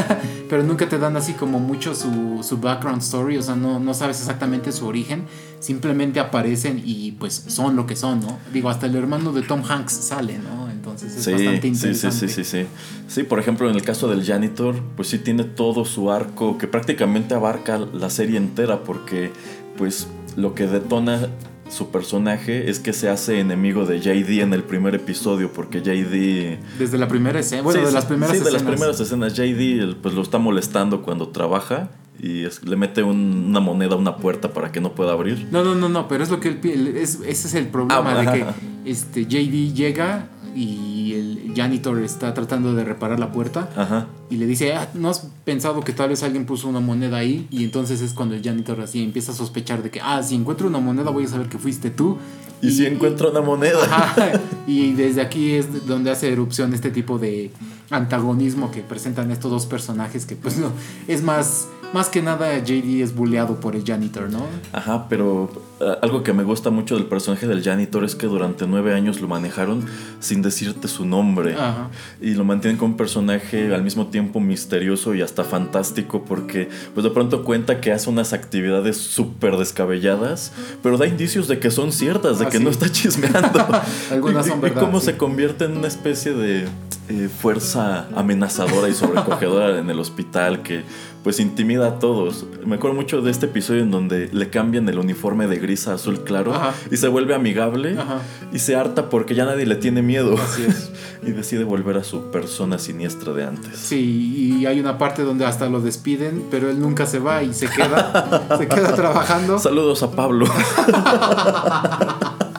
pero 0.48 0.62
nunca 0.62 0.88
te 0.88 0.98
dan 0.98 1.16
así 1.16 1.34
como 1.34 1.60
mucho 1.60 1.94
su, 1.94 2.40
su 2.42 2.58
background 2.58 3.02
story, 3.02 3.38
o 3.38 3.42
sea, 3.42 3.54
no, 3.54 3.78
no 3.78 3.94
sabes 3.94 4.18
exactamente 4.20 4.72
su 4.72 4.86
origen, 4.86 5.24
simplemente 5.60 6.18
aparecen 6.20 6.82
y 6.84 7.12
pues 7.12 7.44
son 7.48 7.76
lo 7.76 7.86
que 7.86 7.94
son, 7.94 8.20
¿no? 8.20 8.38
Digo, 8.52 8.70
hasta 8.70 8.86
el 8.86 8.96
hermano 8.96 9.32
de 9.32 9.42
Tom 9.42 9.62
Hanks 9.68 9.92
sale, 9.92 10.38
¿no? 10.38 10.70
Entonces 10.70 11.14
es 11.14 11.22
Sí, 11.24 11.32
bastante 11.32 11.60
sí, 11.68 11.74
sí, 11.74 11.86
interesante. 11.86 12.28
sí, 12.28 12.44
sí, 12.44 12.44
sí. 12.44 12.66
Sí, 13.06 13.22
por 13.24 13.38
ejemplo, 13.38 13.68
en 13.68 13.76
el 13.76 13.82
caso 13.82 14.08
del 14.08 14.24
janitor, 14.24 14.74
pues 14.96 15.08
sí 15.08 15.18
tiene 15.18 15.44
todo 15.44 15.84
su 15.84 16.10
arco 16.10 16.56
que 16.58 16.66
prácticamente 16.66 17.34
abarca 17.34 17.78
la 17.78 18.08
serie 18.10 18.38
entera 18.38 18.82
porque 18.84 19.30
pues 19.76 20.08
lo 20.36 20.54
que 20.54 20.66
detona 20.66 21.28
su 21.68 21.90
personaje 21.90 22.68
es 22.68 22.80
que 22.80 22.92
se 22.92 23.08
hace 23.08 23.38
enemigo 23.38 23.84
de 23.86 24.00
JD 24.00 24.40
en 24.40 24.54
el 24.54 24.64
primer 24.64 24.94
episodio 24.96 25.52
porque 25.52 25.80
JD... 25.82 26.78
Desde 26.80 26.98
la 26.98 27.06
primera 27.06 27.38
escena, 27.38 27.62
bueno, 27.62 27.80
Sí, 27.80 27.86
de 27.86 27.92
las 27.92 28.06
primeras 28.06 28.36
sí, 28.38 28.42
de 28.42 28.50
las 28.50 28.62
primeras 28.62 28.98
escenas. 28.98 29.34
JD 29.34 29.96
pues 30.02 30.14
lo 30.14 30.22
está 30.22 30.38
molestando 30.38 31.02
cuando 31.02 31.28
trabaja 31.28 31.90
y 32.22 32.44
es- 32.44 32.64
le 32.64 32.76
mete 32.76 33.02
un- 33.02 33.46
una 33.48 33.60
moneda 33.60 33.94
a 33.94 33.98
una 33.98 34.16
puerta 34.16 34.52
para 34.52 34.70
que 34.72 34.80
no 34.80 34.92
pueda 34.94 35.12
abrir. 35.12 35.48
No, 35.50 35.64
no, 35.64 35.74
no, 35.74 35.88
no, 35.88 36.08
pero 36.08 36.22
es 36.24 36.30
lo 36.30 36.38
que 36.40 36.48
él 36.62 36.94
es, 36.96 37.20
ese 37.26 37.48
es 37.48 37.54
el 37.54 37.66
problema 37.68 38.12
Ah, 38.12 38.22
de 38.32 38.32
que 38.32 38.90
este 38.90 39.26
JD 39.26 39.72
llega 39.74 40.28
y 40.54 41.12
el 41.14 41.52
janitor 41.54 41.98
está 42.02 42.34
tratando 42.34 42.74
de 42.74 42.84
reparar 42.84 43.20
la 43.20 43.30
puerta 43.32 43.68
Ajá. 43.76 44.06
y 44.30 44.36
le 44.36 44.46
dice, 44.46 44.74
ah, 44.74 44.88
¿no 44.94 45.08
has 45.08 45.28
pensado 45.44 45.80
que 45.82 45.92
tal 45.92 46.08
vez 46.10 46.22
alguien 46.22 46.44
puso 46.44 46.68
una 46.68 46.80
moneda 46.80 47.18
ahí? 47.18 47.46
Y 47.50 47.64
entonces 47.64 48.00
es 48.02 48.12
cuando 48.14 48.34
el 48.34 48.42
janitor 48.42 48.80
así 48.80 49.02
empieza 49.02 49.32
a 49.32 49.34
sospechar 49.34 49.82
de 49.82 49.90
que, 49.90 50.00
ah, 50.00 50.22
si 50.22 50.34
encuentro 50.34 50.66
una 50.68 50.80
moneda 50.80 51.10
voy 51.10 51.24
a 51.24 51.28
saber 51.28 51.48
que 51.48 51.58
fuiste 51.58 51.90
tú. 51.90 52.18
Y, 52.62 52.70
si 52.70 52.86
encuentra 52.86 53.30
una 53.30 53.40
moneda. 53.40 53.82
Ajá, 53.84 54.32
y 54.66 54.92
desde 54.92 55.20
aquí 55.20 55.52
es 55.52 55.86
donde 55.86 56.10
hace 56.10 56.32
erupción 56.32 56.74
este 56.74 56.90
tipo 56.90 57.18
de 57.18 57.50
antagonismo 57.90 58.70
que 58.70 58.82
presentan 58.82 59.30
estos 59.30 59.50
dos 59.50 59.66
personajes 59.66 60.24
que 60.24 60.36
pues 60.36 60.56
no, 60.58 60.70
es 61.08 61.22
más, 61.22 61.66
más 61.92 62.08
que 62.08 62.22
nada 62.22 62.56
JD 62.58 63.02
es 63.02 63.14
bulleado 63.14 63.58
por 63.58 63.74
el 63.74 63.84
janitor, 63.84 64.30
¿no? 64.30 64.46
Ajá, 64.72 65.08
pero 65.08 65.50
eh, 65.80 65.96
algo 66.02 66.22
que 66.22 66.32
me 66.32 66.44
gusta 66.44 66.70
mucho 66.70 66.94
del 66.94 67.06
personaje 67.06 67.46
del 67.46 67.62
janitor 67.62 68.04
es 68.04 68.14
que 68.14 68.26
durante 68.26 68.66
nueve 68.66 68.94
años 68.94 69.20
lo 69.20 69.26
manejaron 69.26 69.84
sin 70.20 70.40
decirte 70.42 70.86
su 70.86 71.04
nombre. 71.04 71.54
Ajá. 71.54 71.88
Y 72.20 72.34
lo 72.34 72.44
mantienen 72.44 72.78
como 72.78 72.92
un 72.92 72.96
personaje 72.96 73.74
al 73.74 73.82
mismo 73.82 74.06
tiempo 74.06 74.38
misterioso 74.40 75.14
y 75.14 75.22
hasta 75.22 75.42
fantástico 75.42 76.24
porque 76.24 76.68
pues 76.94 77.02
de 77.02 77.10
pronto 77.10 77.44
cuenta 77.44 77.80
que 77.80 77.92
hace 77.92 78.08
unas 78.08 78.32
actividades 78.32 78.96
súper 78.98 79.56
descabelladas, 79.56 80.52
pero 80.82 80.96
da 80.96 81.06
indicios 81.06 81.48
de 81.48 81.58
que 81.58 81.70
son 81.72 81.92
ciertas, 81.92 82.38
de 82.38 82.46
que 82.50 82.58
sí. 82.58 82.64
no 82.64 82.70
está 82.70 82.90
chismeando. 82.90 83.66
Algunas 84.10 84.46
Y- 84.46 84.50
cómo 84.74 85.00
sí. 85.00 85.06
se 85.06 85.16
convierte 85.16 85.64
en 85.64 85.76
una 85.76 85.88
especie 85.88 86.32
de 86.32 86.68
eh, 87.08 87.28
fuerza 87.28 88.06
amenazadora 88.14 88.88
y 88.88 88.94
sobrecogedora 88.94 89.78
en 89.78 89.90
el 89.90 89.98
hospital 89.98 90.62
que 90.62 90.82
pues 91.22 91.40
intimida 91.40 91.86
a 91.86 91.98
todos. 91.98 92.46
Me 92.64 92.76
acuerdo 92.76 92.96
mucho 92.96 93.20
de 93.20 93.30
este 93.30 93.46
episodio 93.46 93.82
en 93.82 93.90
donde 93.90 94.28
le 94.32 94.50
cambian 94.50 94.88
el 94.88 94.98
uniforme 94.98 95.46
de 95.46 95.58
gris 95.58 95.86
a 95.88 95.94
azul 95.94 96.22
claro 96.24 96.54
Ajá. 96.54 96.74
y 96.90 96.96
se 96.96 97.08
vuelve 97.08 97.34
amigable 97.34 97.98
Ajá. 97.98 98.20
y 98.52 98.58
se 98.58 98.76
harta 98.76 99.10
porque 99.10 99.34
ya 99.34 99.44
nadie 99.44 99.66
le 99.66 99.76
tiene 99.76 100.02
miedo. 100.02 100.34
Así 100.34 100.64
es. 100.66 100.90
y 101.22 101.32
decide 101.32 101.64
volver 101.64 101.98
a 101.98 102.04
su 102.04 102.30
persona 102.30 102.78
siniestra 102.78 103.32
de 103.32 103.44
antes. 103.44 103.78
Sí, 103.78 104.58
y 104.60 104.66
hay 104.66 104.80
una 104.80 104.98
parte 104.98 105.22
donde 105.22 105.44
hasta 105.44 105.68
lo 105.68 105.80
despiden, 105.80 106.44
pero 106.50 106.70
él 106.70 106.80
nunca 106.80 107.06
se 107.06 107.18
va 107.18 107.42
y 107.42 107.52
se 107.52 107.68
queda, 107.68 108.48
se 108.58 108.68
queda 108.68 108.94
trabajando, 108.94 109.58
Saludos 109.58 110.02
a 110.02 110.10
Pablo. 110.10 110.46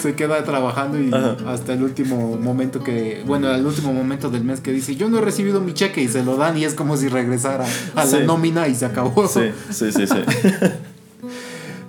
se 0.00 0.14
queda 0.14 0.42
trabajando 0.44 1.00
y 1.00 1.10
hasta 1.46 1.72
el 1.74 1.82
último 1.82 2.36
momento 2.36 2.82
que, 2.82 3.22
bueno, 3.26 3.50
el 3.54 3.66
último 3.66 3.92
momento 3.92 4.30
del 4.30 4.44
mes 4.44 4.60
que 4.60 4.72
dice, 4.72 4.96
yo 4.96 5.08
no 5.08 5.18
he 5.18 5.20
recibido 5.20 5.60
mi 5.60 5.74
cheque 5.74 6.00
y 6.02 6.08
se 6.08 6.22
lo 6.24 6.36
dan 6.36 6.56
y 6.56 6.64
es 6.64 6.74
como 6.74 6.96
si 6.96 7.08
regresara 7.08 7.66
a 7.94 8.06
Sí. 8.06 8.18
la 8.20 8.24
nómina 8.24 8.68
y 8.68 8.74
se 8.74 8.86
acabó. 8.86 9.26
Sí, 9.28 9.50
sí, 9.70 9.92
sí, 9.92 10.06
sí. 10.06 10.14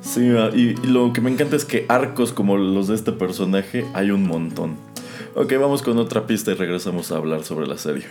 Sí, 0.01 0.21
y, 0.55 0.59
y 0.81 0.87
lo 0.87 1.13
que 1.13 1.21
me 1.21 1.29
encanta 1.29 1.55
es 1.55 1.65
que 1.65 1.85
arcos 1.87 2.33
como 2.33 2.57
los 2.57 2.87
de 2.87 2.95
este 2.95 3.11
personaje 3.11 3.85
hay 3.93 4.09
un 4.09 4.23
montón. 4.25 4.75
Ok, 5.35 5.53
vamos 5.59 5.83
con 5.83 5.99
otra 5.99 6.25
pista 6.25 6.49
y 6.49 6.55
regresamos 6.55 7.11
a 7.11 7.17
hablar 7.17 7.43
sobre 7.43 7.67
la 7.67 7.77
serie. 7.77 8.05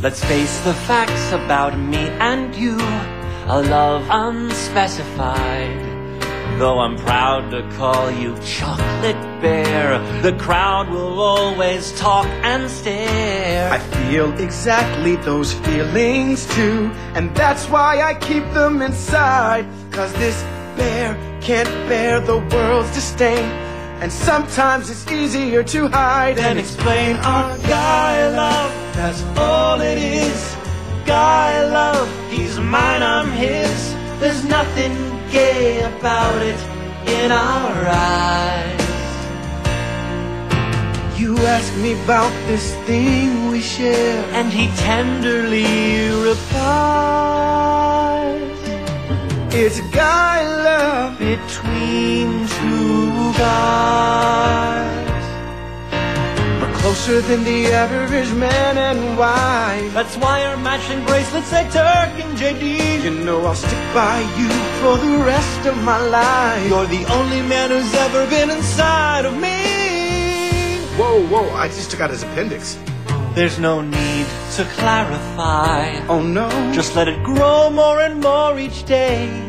Let's 0.00 0.22
face 0.24 0.60
the 0.64 0.74
facts 0.86 1.32
about 1.32 1.76
me 1.76 2.08
and 2.20 2.54
you. 2.54 2.76
A 3.50 3.62
love 3.62 4.06
unspecified. 4.10 5.88
Though 6.58 6.80
I'm 6.80 6.98
proud 6.98 7.50
to 7.52 7.62
call 7.78 8.10
you 8.10 8.36
Chocolate 8.44 9.40
Bear, 9.40 9.98
the 10.20 10.34
crowd 10.34 10.90
will 10.90 11.18
always 11.18 11.98
talk 11.98 12.26
and 12.42 12.70
stare. 12.70 13.72
I 13.72 13.78
feel 13.78 14.38
exactly 14.38 15.16
those 15.16 15.54
feelings 15.54 16.46
too, 16.54 16.90
and 17.14 17.34
that's 17.34 17.70
why 17.70 18.02
I 18.02 18.12
keep 18.16 18.44
them 18.52 18.82
inside. 18.82 19.64
Cause 19.92 20.12
this 20.14 20.42
bear 20.76 21.16
can't 21.40 21.70
bear 21.88 22.20
the 22.20 22.40
world's 22.52 22.92
disdain, 22.92 23.44
and 24.02 24.12
sometimes 24.12 24.90
it's 24.90 25.10
easier 25.10 25.64
to 25.64 25.88
hide 25.88 26.36
Then 26.36 26.58
explain 26.58 27.16
our 27.16 27.56
guy 27.60 28.28
love, 28.28 28.94
that's 28.94 29.22
all 29.38 29.80
it 29.80 29.96
is. 29.96 30.57
Guy 31.08 31.64
love, 31.64 32.10
he's 32.30 32.60
mine, 32.60 33.02
I'm 33.02 33.30
his. 33.32 33.94
There's 34.20 34.44
nothing 34.44 34.94
gay 35.30 35.80
about 35.80 36.42
it 36.42 36.60
in 37.08 37.32
our 37.32 37.86
eyes. 37.88 38.78
You 41.18 41.38
ask 41.38 41.74
me 41.78 41.92
about 42.04 42.32
this 42.46 42.74
thing 42.86 43.48
we 43.50 43.62
share, 43.62 44.22
And 44.34 44.52
he 44.52 44.68
tenderly 44.76 46.10
replies 46.28 47.58
it's 49.60 49.80
guy 49.90 50.46
love. 50.62 51.18
between 51.18 52.46
two 52.46 53.32
guys. 53.32 54.97
We're 56.88 56.94
closer 56.94 57.20
than 57.20 57.44
the 57.44 57.66
average 57.66 58.32
man 58.32 58.78
and 58.78 59.18
wife. 59.18 59.92
That's 59.92 60.16
why 60.16 60.46
our 60.46 60.56
matching 60.56 61.04
bracelets 61.04 61.48
say 61.48 61.64
Turk 61.64 62.12
and 62.24 62.38
JD. 62.38 63.04
You 63.04 63.10
know 63.10 63.44
I'll 63.44 63.54
stick 63.54 63.92
by 63.92 64.20
you 64.38 64.48
for 64.80 64.96
the 64.96 65.22
rest 65.22 65.66
of 65.66 65.76
my 65.84 66.00
life. 66.00 66.66
You're 66.66 66.86
the 66.86 67.04
only 67.12 67.42
man 67.42 67.68
who's 67.68 67.92
ever 67.92 68.26
been 68.30 68.48
inside 68.48 69.26
of 69.26 69.34
me. 69.34 70.78
Whoa, 70.96 71.26
whoa, 71.26 71.50
I 71.50 71.68
just 71.68 71.90
took 71.90 72.00
out 72.00 72.08
his 72.08 72.22
appendix. 72.22 72.78
There's 73.34 73.58
no 73.58 73.82
need 73.82 74.26
to 74.56 74.64
clarify. 74.78 76.00
Oh 76.06 76.22
no. 76.22 76.48
Just 76.72 76.96
let 76.96 77.06
it 77.06 77.22
grow 77.22 77.68
more 77.68 78.00
and 78.00 78.18
more 78.18 78.58
each 78.58 78.86
day. 78.86 79.47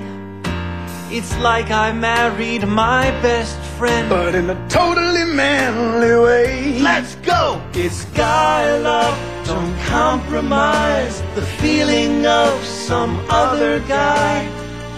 It's 1.11 1.35
like 1.39 1.71
I 1.71 1.91
married 1.91 2.67
my 2.67 3.09
best 3.21 3.57
friend. 3.77 4.07
but 4.07 4.35
in 4.35 4.47
a 4.51 4.69
totally 4.69 5.25
manly 5.25 6.15
way. 6.25 6.79
Let's 6.79 7.15
go! 7.15 7.59
It's 7.73 8.05
guy 8.13 8.77
love, 8.77 9.17
don't 9.43 9.75
compromise 9.85 11.23
the 11.33 11.41
feeling 11.41 12.27
of 12.27 12.63
some 12.63 13.19
other 13.27 13.79
guy 13.87 14.43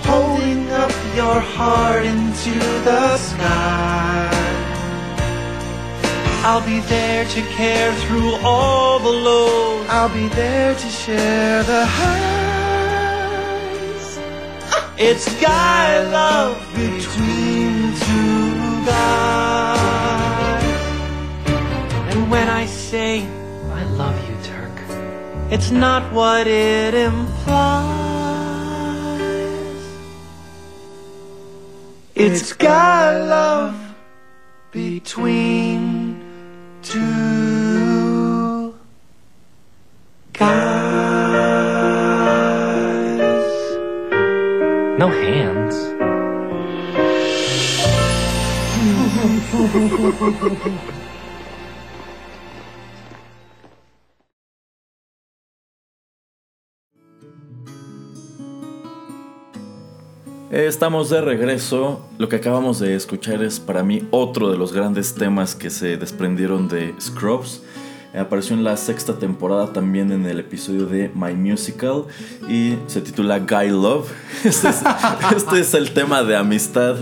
holding 0.04 0.70
up 0.72 0.92
your 1.16 1.40
heart 1.40 2.06
into 2.06 2.60
the 2.84 3.18
sky. 3.18 4.30
I'll 6.44 6.66
be 6.66 6.82
there 6.82 7.24
to 7.24 7.42
care 7.56 7.94
through 8.04 8.34
all 8.44 9.00
the 9.00 9.16
lows. 9.28 9.86
I'll 9.88 10.14
be 10.14 10.28
there 10.28 10.76
to 10.76 10.88
share 10.90 11.64
the 11.64 11.86
highs. 11.86 12.41
It's 15.04 15.26
guy 15.42 16.04
love 16.04 16.56
between 16.76 17.92
two 17.96 18.86
guys. 18.86 20.64
And 22.12 22.30
when 22.30 22.48
I 22.48 22.68
say 22.68 23.26
I 23.72 23.84
love 23.98 24.16
you, 24.30 24.36
Turk, 24.44 24.72
it's 25.50 25.72
not 25.72 26.14
what 26.14 26.46
it 26.46 26.94
implies. 26.94 27.82
It's 32.14 32.54
guy 32.54 33.18
love 33.18 33.76
between 34.72 36.22
two 36.84 38.76
guys. 40.32 40.81
Estamos 60.52 61.10
de 61.10 61.22
regreso. 61.22 62.06
Lo 62.18 62.28
que 62.28 62.36
acabamos 62.36 62.80
de 62.80 62.96
escuchar 62.96 63.42
es 63.44 63.62
para 63.62 63.82
mí 63.82 64.06
otro 64.12 64.52
de 64.52 64.58
los 64.58 64.74
grandes 64.74 65.16
temas 65.16 65.56
que 65.56 65.70
se 65.70 65.96
desprendieron 65.96 66.68
de 66.68 66.94
Scrubs. 67.00 67.62
Apareció 68.14 68.58
en 68.58 68.66
la 68.66 68.76
sexta 68.76 69.20
temporada 69.20 69.72
también 69.72 70.12
en 70.12 70.26
el 70.26 70.42
episodio 70.42 70.86
de 70.86 71.10
My 71.16 71.34
Musical 71.34 72.08
y 72.50 72.76
se 72.88 73.00
titula 73.00 73.40
Guy 73.40 73.70
Love. 73.70 74.12
Este 74.44 74.68
es, 74.68 74.82
este 75.38 75.60
es 75.62 75.74
el 75.74 75.92
tema 75.94 76.24
de 76.24 76.36
amistad 76.36 76.98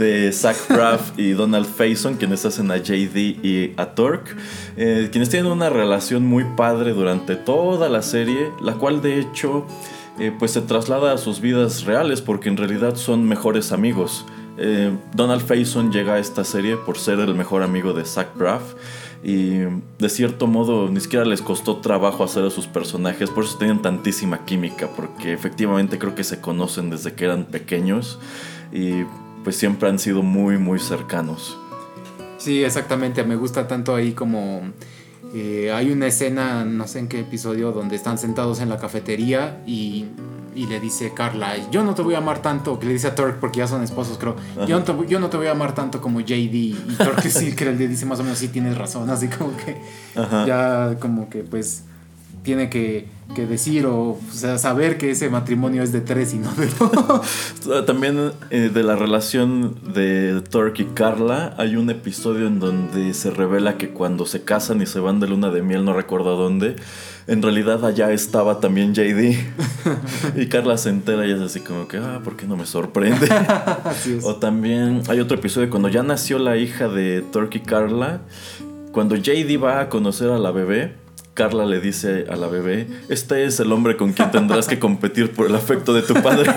de 0.00 0.32
Zach 0.32 0.56
Braff 0.68 1.18
y 1.18 1.32
Donald 1.32 1.66
Faison, 1.66 2.14
quienes 2.14 2.46
hacen 2.46 2.70
a 2.70 2.78
JD 2.78 3.44
y 3.44 3.74
a 3.76 3.94
Torque, 3.94 4.32
eh, 4.78 5.10
quienes 5.12 5.28
tienen 5.28 5.52
una 5.52 5.68
relación 5.68 6.24
muy 6.24 6.44
padre 6.56 6.94
durante 6.94 7.36
toda 7.36 7.90
la 7.90 8.00
serie, 8.00 8.50
la 8.62 8.74
cual 8.74 9.02
de 9.02 9.20
hecho 9.20 9.66
eh, 10.18 10.32
pues 10.36 10.52
se 10.52 10.62
traslada 10.62 11.12
a 11.12 11.18
sus 11.18 11.42
vidas 11.42 11.84
reales 11.84 12.22
porque 12.22 12.48
en 12.48 12.56
realidad 12.56 12.96
son 12.96 13.28
mejores 13.28 13.72
amigos. 13.72 14.24
Eh, 14.56 14.90
Donald 15.14 15.42
Faison 15.42 15.92
llega 15.92 16.14
a 16.14 16.18
esta 16.18 16.44
serie 16.44 16.76
por 16.78 16.96
ser 16.96 17.20
el 17.20 17.34
mejor 17.34 17.62
amigo 17.62 17.92
de 17.92 18.06
Zach 18.06 18.34
Braff 18.34 18.62
y 19.22 19.58
de 19.98 20.08
cierto 20.08 20.46
modo 20.46 20.88
ni 20.88 21.00
siquiera 21.00 21.26
les 21.26 21.42
costó 21.42 21.76
trabajo 21.76 22.24
hacer 22.24 22.42
a 22.44 22.50
sus 22.50 22.66
personajes, 22.66 23.28
por 23.28 23.44
eso 23.44 23.58
tienen 23.58 23.82
tantísima 23.82 24.46
química, 24.46 24.88
porque 24.96 25.34
efectivamente 25.34 25.98
creo 25.98 26.14
que 26.14 26.24
se 26.24 26.40
conocen 26.40 26.88
desde 26.88 27.12
que 27.12 27.26
eran 27.26 27.44
pequeños 27.44 28.18
y 28.72 29.04
pues 29.44 29.56
siempre 29.56 29.88
han 29.88 29.98
sido 29.98 30.22
muy 30.22 30.58
muy 30.58 30.78
cercanos. 30.78 31.56
Sí, 32.38 32.64
exactamente. 32.64 33.22
Me 33.24 33.36
gusta 33.36 33.68
tanto 33.68 33.94
ahí 33.94 34.12
como 34.12 34.62
eh, 35.34 35.70
hay 35.72 35.90
una 35.90 36.06
escena, 36.06 36.64
no 36.64 36.88
sé 36.88 36.98
en 37.00 37.08
qué 37.08 37.20
episodio, 37.20 37.72
donde 37.72 37.96
están 37.96 38.18
sentados 38.18 38.60
en 38.60 38.68
la 38.68 38.78
cafetería 38.78 39.62
y, 39.66 40.06
y 40.54 40.66
le 40.66 40.80
dice 40.80 41.12
Carla, 41.14 41.54
yo 41.70 41.84
no 41.84 41.94
te 41.94 42.02
voy 42.02 42.14
a 42.14 42.18
amar 42.18 42.42
tanto, 42.42 42.78
que 42.78 42.86
le 42.86 42.94
dice 42.94 43.08
a 43.08 43.14
Turk 43.14 43.38
porque 43.38 43.58
ya 43.58 43.68
son 43.68 43.82
esposos, 43.82 44.18
creo. 44.18 44.36
Yo 44.66 44.78
no, 44.78 44.84
te, 44.84 44.94
yo 45.06 45.20
no 45.20 45.28
te 45.28 45.36
voy 45.36 45.46
a 45.46 45.52
amar 45.52 45.74
tanto 45.74 46.00
como 46.00 46.20
JD. 46.20 46.32
Y 46.32 46.96
Turk 46.98 47.20
sí 47.28 47.54
que 47.54 47.66
le 47.66 47.88
dice 47.88 48.06
más 48.06 48.18
o 48.20 48.22
menos, 48.22 48.38
sí 48.38 48.48
tienes 48.48 48.76
razón, 48.76 49.08
así 49.10 49.28
como 49.28 49.56
que 49.56 49.76
Ajá. 50.16 50.46
ya 50.46 50.96
como 50.98 51.28
que 51.28 51.44
pues 51.44 51.84
tiene 52.42 52.70
que, 52.70 53.06
que 53.34 53.46
decir 53.46 53.86
o, 53.86 54.10
o 54.10 54.20
sea, 54.32 54.58
saber 54.58 54.98
que 54.98 55.10
ese 55.10 55.28
matrimonio 55.28 55.82
es 55.82 55.92
de 55.92 56.00
tres 56.00 56.34
y 56.34 56.38
no 56.38 56.52
de 56.54 56.68
dos. 56.78 57.84
También 57.86 58.32
eh, 58.50 58.70
de 58.72 58.82
la 58.82 58.96
relación 58.96 59.76
de 59.92 60.42
Turk 60.50 60.78
y 60.78 60.84
Carla 60.86 61.54
hay 61.58 61.76
un 61.76 61.90
episodio 61.90 62.46
en 62.46 62.58
donde 62.58 63.14
se 63.14 63.30
revela 63.30 63.76
que 63.76 63.90
cuando 63.90 64.26
se 64.26 64.42
casan 64.42 64.80
y 64.82 64.86
se 64.86 65.00
van 65.00 65.20
de 65.20 65.28
luna 65.28 65.50
de 65.50 65.62
miel, 65.62 65.84
no 65.84 65.92
recuerdo 65.92 66.34
a 66.34 66.36
dónde, 66.36 66.76
en 67.26 67.42
realidad 67.42 67.84
allá 67.84 68.10
estaba 68.10 68.60
también 68.60 68.94
JD. 68.94 69.36
y 70.36 70.46
Carla 70.46 70.78
se 70.78 70.88
entera 70.90 71.26
y 71.26 71.32
es 71.32 71.40
así 71.40 71.60
como 71.60 71.86
que, 71.86 71.98
ah, 71.98 72.20
¿por 72.24 72.36
qué 72.36 72.46
no 72.46 72.56
me 72.56 72.66
sorprende? 72.66 73.28
O 74.22 74.36
también 74.36 75.02
hay 75.08 75.20
otro 75.20 75.38
episodio 75.38 75.70
cuando 75.70 75.88
ya 75.88 76.02
nació 76.02 76.38
la 76.38 76.56
hija 76.56 76.88
de 76.88 77.22
Turk 77.32 77.54
y 77.54 77.60
Carla, 77.60 78.20
cuando 78.92 79.16
JD 79.16 79.62
va 79.62 79.80
a 79.80 79.88
conocer 79.88 80.30
a 80.30 80.38
la 80.38 80.50
bebé. 80.50 80.94
Carla 81.40 81.64
le 81.64 81.80
dice 81.80 82.26
a 82.28 82.36
la 82.36 82.48
bebé, 82.48 82.86
este 83.08 83.46
es 83.46 83.60
el 83.60 83.72
hombre 83.72 83.96
con 83.96 84.12
quien 84.12 84.30
tendrás 84.30 84.66
que 84.66 84.78
competir 84.78 85.32
por 85.32 85.46
el 85.46 85.54
afecto 85.54 85.94
de 85.94 86.02
tu 86.02 86.12
padre. 86.12 86.50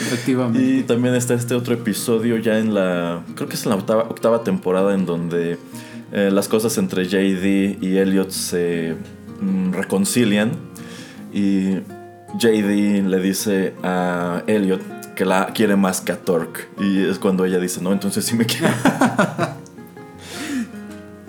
Efectivamente. 0.00 0.60
Y 0.60 0.82
también 0.82 1.14
está 1.14 1.34
este 1.34 1.54
otro 1.54 1.74
episodio 1.74 2.38
ya 2.38 2.58
en 2.58 2.74
la, 2.74 3.22
creo 3.36 3.48
que 3.48 3.54
es 3.54 3.62
en 3.66 3.70
la 3.70 3.76
octava, 3.76 4.02
octava 4.08 4.42
temporada 4.42 4.94
en 4.94 5.06
donde 5.06 5.58
eh, 6.10 6.30
las 6.32 6.48
cosas 6.48 6.76
entre 6.76 7.04
JD 7.04 7.80
y 7.80 7.98
Elliot 7.98 8.30
se 8.30 8.96
mm, 9.40 9.70
reconcilian 9.72 10.50
y 11.32 11.76
JD 12.36 13.06
le 13.06 13.20
dice 13.20 13.74
a 13.84 14.42
Elliot 14.48 15.14
que 15.14 15.24
la 15.24 15.52
quiere 15.54 15.76
más 15.76 16.00
que 16.00 16.10
a 16.10 16.16
Torque 16.16 16.62
y 16.80 17.04
es 17.04 17.20
cuando 17.20 17.44
ella 17.44 17.60
dice, 17.60 17.80
no, 17.80 17.92
entonces 17.92 18.24
sí 18.24 18.34
me 18.34 18.44
quiere. 18.44 18.66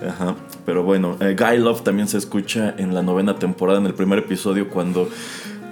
Ajá. 0.04 0.34
Pero 0.68 0.82
bueno, 0.82 1.16
eh, 1.20 1.34
Guy 1.34 1.56
Love 1.60 1.80
también 1.80 2.08
se 2.08 2.18
escucha 2.18 2.74
en 2.76 2.94
la 2.94 3.00
novena 3.00 3.36
temporada, 3.36 3.78
en 3.78 3.86
el 3.86 3.94
primer 3.94 4.18
episodio, 4.18 4.68
cuando 4.68 5.08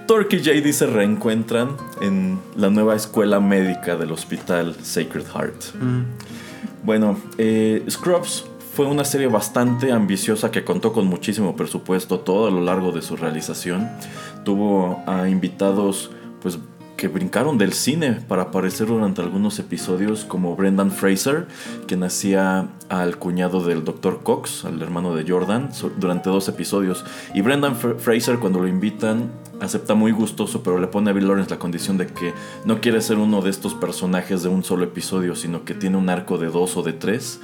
Torque 0.07 0.37
y 0.37 0.39
JD 0.39 0.71
se 0.71 0.87
reencuentran 0.87 1.77
en 2.01 2.39
la 2.55 2.71
nueva 2.71 2.95
escuela 2.95 3.39
médica 3.39 3.95
del 3.95 4.11
hospital 4.11 4.75
Sacred 4.81 5.25
Heart. 5.27 5.65
Bueno, 6.83 7.15
eh, 7.37 7.85
Scrubs 7.87 8.45
fue 8.73 8.87
una 8.87 9.05
serie 9.05 9.27
bastante 9.27 9.91
ambiciosa 9.91 10.49
que 10.49 10.63
contó 10.63 10.93
con 10.93 11.05
muchísimo 11.05 11.55
presupuesto 11.55 12.21
todo 12.21 12.47
a 12.47 12.49
lo 12.49 12.61
largo 12.61 12.91
de 12.91 13.03
su 13.03 13.15
realización. 13.15 13.87
Tuvo 14.43 15.03
a 15.05 15.29
invitados 15.29 16.09
pues 16.41 16.57
que 16.97 17.07
brincaron 17.07 17.57
del 17.59 17.73
cine 17.73 18.13
para 18.27 18.41
aparecer 18.43 18.87
durante 18.87 19.21
algunos 19.21 19.59
episodios 19.59 20.25
como 20.25 20.55
Brendan 20.55 20.91
Fraser, 20.91 21.47
que 21.87 21.95
nacía 21.95 22.67
al 22.89 23.17
cuñado 23.17 23.63
del 23.63 23.85
Dr. 23.85 24.21
Cox, 24.23 24.65
al 24.65 24.81
hermano 24.81 25.15
de 25.15 25.23
Jordan, 25.29 25.69
durante 25.97 26.29
dos 26.31 26.49
episodios. 26.49 27.05
Y 27.35 27.41
Brendan 27.41 27.75
Fra- 27.75 27.95
Fraser 27.99 28.39
cuando 28.39 28.59
lo 28.59 28.67
invitan 28.67 29.29
acepta 29.61 29.93
muy 29.95 30.11
gustoso, 30.11 30.61
pero 30.63 30.79
le 30.79 30.87
pone 30.87 31.09
a 31.09 31.13
Bill 31.13 31.27
Lawrence 31.27 31.49
la 31.51 31.59
condición 31.59 31.97
de 31.97 32.07
que 32.07 32.33
no 32.65 32.81
quiere 32.81 33.01
ser 33.01 33.17
uno 33.17 33.41
de 33.41 33.49
estos 33.51 33.73
personajes 33.75 34.43
de 34.43 34.49
un 34.49 34.63
solo 34.63 34.83
episodio, 34.83 35.35
sino 35.35 35.65
que 35.65 35.73
tiene 35.75 35.97
un 35.97 36.09
arco 36.09 36.37
de 36.37 36.47
dos 36.47 36.77
o 36.77 36.83
de 36.83 36.93
tres. 36.93 37.39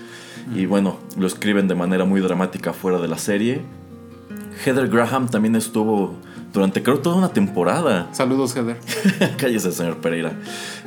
Y 0.55 0.65
bueno, 0.65 0.97
lo 1.17 1.25
escriben 1.27 1.67
de 1.67 1.75
manera 1.75 2.05
muy 2.05 2.19
dramática 2.21 2.73
fuera 2.73 2.99
de 2.99 3.07
la 3.07 3.17
serie. 3.17 3.61
Heather 4.65 4.87
Graham 4.87 5.29
también 5.29 5.55
estuvo 5.55 6.13
durante 6.53 6.83
creo 6.83 6.99
toda 6.99 7.15
una 7.15 7.29
temporada. 7.29 8.09
Saludos, 8.11 8.55
Heather. 8.55 8.77
Cállese, 9.37 9.71
señor 9.71 9.97
Pereira. 9.97 10.33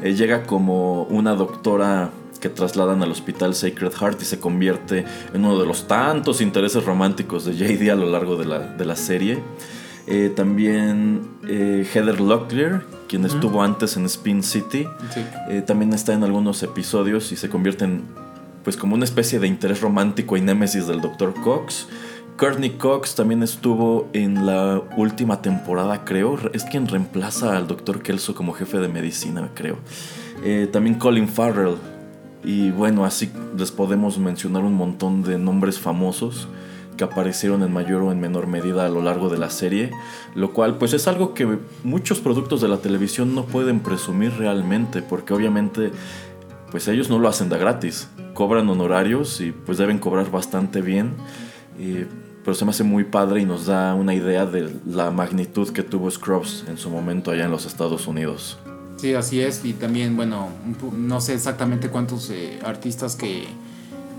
Eh, 0.03 0.15
llega 0.15 0.45
como 0.45 1.05
una 1.05 1.35
doctora 1.35 2.11
que 2.41 2.49
trasladan 2.49 3.03
al 3.03 3.11
hospital 3.11 3.55
Sacred 3.55 3.93
Heart 3.93 4.23
y 4.23 4.25
se 4.27 4.39
convierte 4.39 5.05
en 5.33 5.45
uno 5.45 5.59
de 5.59 5.67
los 5.67 5.89
tantos 5.89 6.41
intereses 6.41 6.85
románticos 6.85 7.45
de 7.47 7.57
JD 7.57 7.91
a 7.91 7.97
lo 7.97 8.07
largo 8.11 8.37
de 8.37 8.45
la, 8.45 8.59
de 8.61 8.85
la 8.85 8.95
serie. 8.97 9.39
Eh, 10.07 10.33
también 10.37 11.23
eh, 11.49 11.85
Heather 11.93 12.21
Locklear, 12.21 12.85
quien 13.09 13.25
estuvo 13.25 13.63
antes 13.63 13.97
en 13.97 14.05
Spin 14.05 14.43
City, 14.45 14.87
Sí. 15.13 15.21
eh, 15.49 15.63
también 15.67 15.93
está 15.95 16.13
en 16.13 16.23
algunos 16.23 16.63
episodios 16.63 17.33
y 17.33 17.37
se 17.37 17.49
convierte 17.49 17.87
en 17.87 18.03
pues 18.63 18.77
como 18.77 18.95
una 18.97 19.05
especie 19.05 19.39
de 19.39 19.47
interés 19.47 19.81
romántico 19.81 20.37
y 20.37 20.41
némesis 20.41 20.87
del 20.89 21.01
Dr. 21.01 21.35
Cox. 21.43 21.87
Courtney 22.37 22.71
Cox 22.71 23.15
también 23.15 23.43
estuvo 23.43 24.09
en 24.13 24.45
la 24.45 24.83
última 24.97 25.41
temporada, 25.41 26.05
creo. 26.05 26.39
Es 26.53 26.65
quien 26.65 26.87
reemplaza 26.87 27.57
al 27.57 27.67
Dr. 27.67 28.03
Kelso 28.03 28.35
como 28.35 28.53
jefe 28.53 28.79
de 28.79 28.89
medicina, 28.89 29.51
creo. 29.55 29.79
Eh, 30.45 30.69
también 30.71 30.97
Colin 30.97 31.29
Farrell. 31.29 31.77
Y 32.45 32.71
bueno, 32.71 33.05
así 33.07 33.31
les 33.57 33.71
podemos 33.73 34.19
mencionar 34.19 34.65
un 34.65 34.75
montón 34.75 35.23
de 35.23 35.39
nombres 35.39 35.79
famosos 35.81 36.47
que 36.99 37.05
aparecieron 37.05 37.63
en 37.63 37.73
mayor 37.73 38.03
o 38.03 38.13
en 38.13 38.21
menor 38.21 38.47
medida 38.47 38.85
a 38.87 38.89
lo 38.89 39.03
largo 39.03 39.29
de 39.29 39.39
la 39.39 39.51
serie, 39.51 39.91
lo 40.35 40.53
cual 40.53 40.77
pues 40.77 40.93
es 40.93 41.09
algo 41.09 41.35
que 41.35 41.59
muchos 41.85 42.21
productos 42.21 42.61
de 42.61 42.69
la 42.69 42.79
televisión 42.79 43.35
no 43.35 43.45
pueden 43.45 43.81
presumir 43.81 44.33
realmente, 44.39 45.03
porque 45.03 45.35
obviamente 45.35 45.91
pues 46.71 46.89
ellos 46.89 47.11
no 47.11 47.19
lo 47.19 47.29
hacen 47.29 47.49
de 47.51 47.59
gratis, 47.59 48.09
cobran 48.33 48.69
honorarios 48.71 49.41
y 49.43 49.53
pues 49.53 49.77
deben 49.77 49.99
cobrar 49.99 50.31
bastante 50.31 50.81
bien, 50.81 51.13
y- 51.79 52.05
pero 52.47 52.55
se 52.55 52.65
me 52.65 52.71
hace 52.71 52.85
muy 52.85 53.03
padre 53.03 53.41
y 53.41 53.45
nos 53.45 53.67
da 53.67 53.93
una 53.97 54.15
idea 54.15 54.47
de 54.47 54.73
la 54.87 55.11
magnitud 55.11 55.69
que 55.71 55.83
tuvo 55.83 56.09
Scrubs 56.09 56.65
en 56.69 56.79
su 56.79 56.89
momento 56.91 57.33
allá 57.33 57.47
en 57.47 57.51
los 57.51 57.67
Estados 57.67 58.07
Unidos. 58.07 58.57
Sí, 58.99 59.15
así 59.15 59.41
es. 59.41 59.65
Y 59.65 59.73
también, 59.73 60.15
bueno, 60.15 60.51
no 60.97 61.21
sé 61.21 61.35
exactamente 61.35 61.89
cuántos 61.89 62.31
eh, 62.31 62.61
artistas 62.65 63.17
que, 63.17 63.47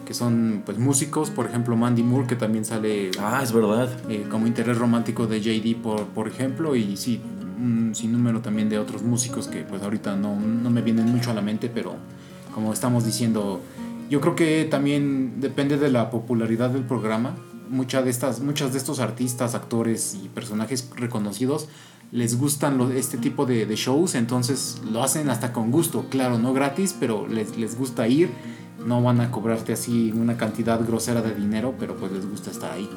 que 0.05 0.13
son 0.13 0.61
pues 0.65 0.78
músicos, 0.78 1.30
por 1.30 1.45
ejemplo 1.45 1.78
Mandy 1.78 2.03
Moore, 2.03 2.28
que 2.28 2.36
también 2.36 2.65
sale 2.65 3.11
Ah, 3.17 3.39
es 3.41 3.53
verdad. 3.53 3.89
eh, 4.09 4.25
como 4.30 4.45
interés 4.45 4.78
romántico 4.78 5.25
de 5.25 5.39
JD, 5.39 5.82
por, 5.82 6.07
por 6.07 6.28
ejemplo, 6.28 6.75
y 6.75 6.97
sí, 6.97 7.21
un 7.57 7.95
sinnúmero 7.95 8.41
también 8.41 8.67
de 8.67 8.78
otros 8.78 9.03
músicos 9.03 9.47
que 9.47 9.61
pues 9.61 9.82
ahorita 9.84 10.17
no, 10.17 10.38
no 10.38 10.69
me 10.69 10.82
vienen 10.82 11.05
mucho 11.05 11.32
a 11.32 11.34
la 11.34 11.41
mente, 11.41 11.71
pero 11.73 11.95
como 12.53 12.73
estamos 12.73 13.05
diciendo, 13.05 13.61
yo 14.09 14.19
creo 14.19 14.36
que 14.36 14.67
también 14.69 15.39
depende 15.39 15.78
de 15.78 15.89
la 15.89 16.09
popularidad 16.09 16.71
del 16.71 16.84
programa. 16.84 17.34
Muchas 17.70 18.03
de 18.05 18.11
estas, 18.11 18.39
muchas 18.39 18.72
de 18.74 18.78
estos 18.80 18.99
artistas, 18.99 19.55
actores 19.55 20.15
y 20.24 20.30
personajes 20.30 20.89
reconocidos 20.95 21.68
les 22.11 22.38
gustan 22.39 22.78
lo- 22.78 22.89
este 22.91 23.18
tipo 23.18 23.45
de, 23.45 23.65
de 23.65 23.76
shows, 23.76 24.15
entonces 24.15 24.82
lo 24.89 25.03
hacen 25.03 25.30
hasta 25.30 25.51
con 25.51 25.72
gusto, 25.72 26.05
claro, 26.09 26.39
no 26.39 26.53
gratis, 26.53 26.95
pero 26.97 27.28
les, 27.28 27.57
les 27.57 27.78
gusta 27.78 28.07
ir. 28.07 28.30
No 28.86 29.01
van 29.01 29.20
a 29.20 29.32
cobrarte 29.32 29.74
así 29.74 30.13
una 30.15 30.38
cantidad 30.38 30.80
grosera 30.88 31.22
de 31.22 31.34
dinero, 31.36 31.74
pero 31.78 31.97
pues 31.97 32.11
les 32.13 32.26
gusta 32.30 32.51
estar 32.51 32.72
ahí. 32.72 32.89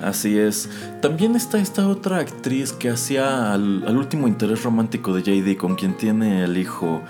Así 0.00 0.38
es. 0.38 0.70
También 1.02 1.34
está 1.36 1.58
esta 1.58 1.86
otra 1.88 2.18
actriz 2.18 2.72
que 2.72 2.88
hacía 2.88 3.52
al, 3.52 3.84
al 3.86 3.96
último 3.98 4.28
interés 4.28 4.62
romántico 4.62 5.12
de 5.12 5.22
JD, 5.22 5.58
con 5.58 5.74
quien 5.74 5.96
tiene 5.96 6.44
el 6.44 6.56
hijo. 6.56 7.02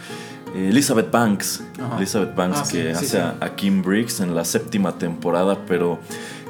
eh, 0.57 0.71
Elizabeth 0.71 1.11
Banks. 1.13 1.63
Ajá. 1.81 1.99
Elizabeth 1.99 2.35
Banks 2.35 2.59
Ah, 2.61 2.65
que 2.73 2.83
sí, 2.83 2.89
hace 2.89 3.07
sí. 3.07 3.17
A 3.41 3.55
Kim 3.55 3.83
Briggs 3.83 4.21
en 4.21 4.35
la 4.35 4.45
séptima 4.47 4.97
temporada, 4.99 5.59
pero 5.69 5.99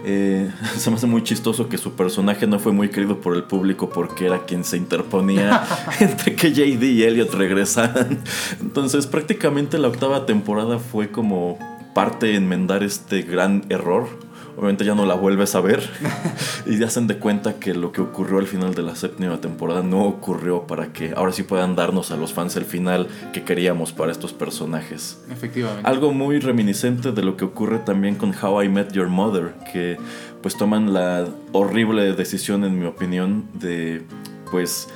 Eh, 0.05 0.51
se 0.77 0.91
me 0.91 0.97
hace 0.97 1.07
muy 1.07 1.23
chistoso 1.23 1.69
que 1.69 1.79
su 1.79 1.93
personaje 1.93 2.47
no 2.47 2.59
fue 2.59 2.73
muy 2.73 2.89
querido 2.89 3.21
por 3.21 3.35
el 3.37 3.45
público 3.45 3.91
porque 3.91 4.27
era 4.27 4.45
quien 4.45 4.65
se 4.65 4.77
interponía 4.77 5.65
entre 6.01 6.35
que 6.35 6.53
JD 6.53 6.83
y 6.83 7.03
Elliot 7.03 7.33
regresaran. 7.35 8.23
Entonces 8.61 9.07
prácticamente 9.07 9.79
la 9.79 9.89
octava 9.89 10.27
temporada 10.27 10.79
fue 10.79 11.11
como 11.11 11.59
parte 11.95 12.27
de 12.27 12.37
enmendar 12.37 12.83
este 12.83 13.23
gran 13.23 13.65
error 13.71 14.28
obviamente 14.59 14.85
ya 14.85 14.97
no 14.97 15.07
la 15.07 15.15
vuelves 15.15 15.55
a 15.55 15.61
ver 15.61 15.89
y 16.67 16.83
hacen 16.83 17.07
de 17.07 17.19
cuenta 17.19 17.61
que 17.61 17.75
lo 17.75 17.93
que 17.93 18.01
ocurrió 18.01 18.39
al 18.39 18.49
final 18.49 18.75
de 18.75 18.83
la 18.83 18.97
séptima 18.97 19.41
temporada 19.41 19.83
no 19.83 20.03
ocurrió 20.03 20.67
para 20.67 20.93
que 20.93 21.13
ahora 21.17 21.33
sí 21.33 21.45
puedan 21.45 21.77
darnos 21.77 22.11
a 22.11 22.17
los 22.17 22.33
fans 22.33 22.57
el 22.57 22.65
final 22.65 23.07
que 23.33 23.45
queríamos 23.45 23.93
para 23.93 24.11
estos 24.11 24.33
personajes. 24.33 25.21
Efectivamente. 25.31 25.89
Algo 25.89 26.13
muy 26.13 26.41
reminiscente 26.41 27.13
de 27.13 27.23
lo 27.23 27.37
que 27.37 27.45
ocurre 27.45 27.79
también 27.79 28.17
con 28.17 28.35
How 28.35 28.65
I 28.65 28.69
Met 28.69 28.93
Your 28.93 29.07
Mother, 29.09 29.55
que 29.73 29.97
pues 30.43 30.57
toman 30.57 30.93
la 30.93 31.29
horrible 31.53 32.15
decisión 32.15 32.65
en 32.65 32.79
mi 32.81 32.87
opinión 32.87 33.47
de 33.55 34.03
pues 34.51 34.89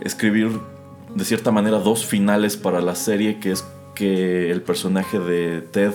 escribir 0.00 0.50
de 1.14 1.24
cierta 1.24 1.52
manera 1.52 1.78
dos 1.78 2.04
finales 2.04 2.56
para 2.56 2.80
la 2.80 2.96
serie, 2.96 3.38
que 3.38 3.52
es 3.52 3.64
que 3.94 4.50
el 4.50 4.60
personaje 4.62 5.20
de 5.20 5.60
Ted 5.60 5.92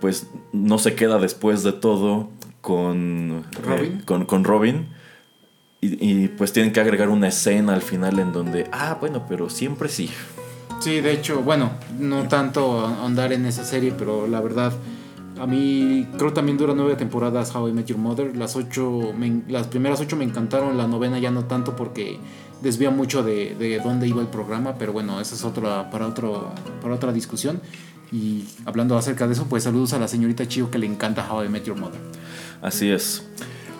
pues 0.00 0.26
no 0.52 0.78
se 0.78 0.94
queda 0.94 1.18
después 1.18 1.62
de 1.62 1.72
todo 1.72 2.28
con 2.60 3.44
Robin. 3.64 3.92
eh, 3.92 4.02
con, 4.04 4.24
con 4.26 4.44
Robin. 4.44 4.88
Y, 5.80 6.22
y, 6.24 6.28
pues 6.28 6.52
tienen 6.52 6.72
que 6.72 6.80
agregar 6.80 7.08
una 7.08 7.26
escena 7.28 7.74
al 7.74 7.82
final 7.82 8.18
en 8.20 8.32
donde, 8.32 8.68
ah, 8.70 8.96
bueno, 9.00 9.24
pero 9.28 9.50
siempre 9.50 9.88
sí. 9.88 10.08
Sí, 10.80 11.00
de 11.00 11.12
hecho, 11.12 11.42
bueno, 11.42 11.70
no 11.98 12.28
tanto 12.28 12.86
andar 12.86 13.32
en 13.32 13.46
esa 13.46 13.64
serie, 13.64 13.92
pero 13.96 14.28
la 14.28 14.40
verdad, 14.40 14.72
a 15.40 15.46
mí 15.46 16.06
creo 16.18 16.32
también 16.32 16.56
dura 16.56 16.72
nueve 16.76 16.94
temporadas 16.94 17.52
How 17.54 17.68
I 17.68 17.72
Met 17.72 17.86
Your 17.86 17.98
Mother. 17.98 18.36
Las 18.36 18.54
ocho, 18.54 19.12
me- 19.18 19.42
las 19.48 19.66
primeras 19.66 20.00
ocho 20.00 20.14
me 20.16 20.24
encantaron, 20.24 20.76
la 20.76 20.86
novena 20.86 21.18
ya 21.18 21.32
no 21.32 21.44
tanto 21.46 21.74
porque 21.74 22.18
desvía 22.60 22.90
mucho 22.90 23.24
de, 23.24 23.56
de 23.56 23.80
dónde 23.80 24.06
iba 24.06 24.20
el 24.20 24.28
programa, 24.28 24.76
pero 24.78 24.92
bueno, 24.92 25.20
esa 25.20 25.34
es 25.34 25.42
otra 25.44 25.90
para 25.90 26.06
otro 26.06 26.52
para 26.80 26.94
otra 26.94 27.12
discusión. 27.12 27.60
Y 28.12 28.44
hablando 28.66 28.96
acerca 28.96 29.26
de 29.26 29.32
eso, 29.32 29.46
pues 29.48 29.64
saludos 29.64 29.94
a 29.94 29.98
la 29.98 30.06
señorita 30.06 30.46
Chio 30.46 30.70
que 30.70 30.78
le 30.78 30.86
encanta 30.86 31.26
How 31.30 31.44
I 31.44 31.48
Met 31.48 31.64
Your 31.64 31.78
Mother. 31.78 32.00
Así 32.60 32.90
es. 32.90 33.26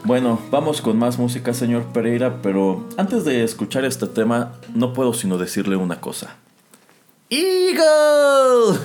Bueno, 0.05 0.41
vamos 0.51 0.81
con 0.81 0.99
más 0.99 1.19
música, 1.19 1.55
señor 1.55 1.85
Pereira, 1.93 2.41
pero 2.43 2.89
antes 2.97 3.25
de 3.25 3.45
escuchar 3.45 3.85
este 3.85 4.07
tema, 4.07 4.53
no 4.75 4.93
puedo 4.93 5.15
sino 5.15 5.39
decirle 5.39 5.77
una 5.77 6.01
cosa. 6.01 6.37
¡Eagle! 7.31 8.81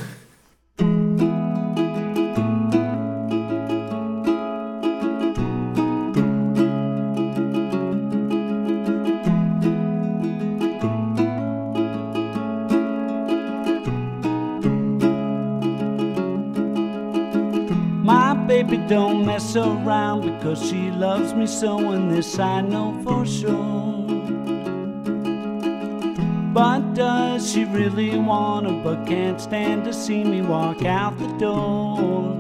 Don't 18.88 19.26
mess 19.26 19.56
around 19.58 20.22
because 20.22 20.66
she 20.70 20.90
loves 20.92 21.34
me 21.34 21.46
so, 21.46 21.92
and 21.92 22.10
this 22.10 22.40
I 22.40 22.62
know 22.62 22.98
for 23.04 23.26
sure. 23.26 24.06
But 26.54 26.94
does 26.94 27.52
she 27.52 27.66
really 27.66 28.18
wanna, 28.18 28.82
but 28.84 29.06
can't 29.06 29.42
stand 29.42 29.84
to 29.86 29.94
see 29.94 30.24
me 30.24 30.42
walk 30.42 30.86
out 30.86 31.18
the 31.20 31.28
door? 31.38 32.34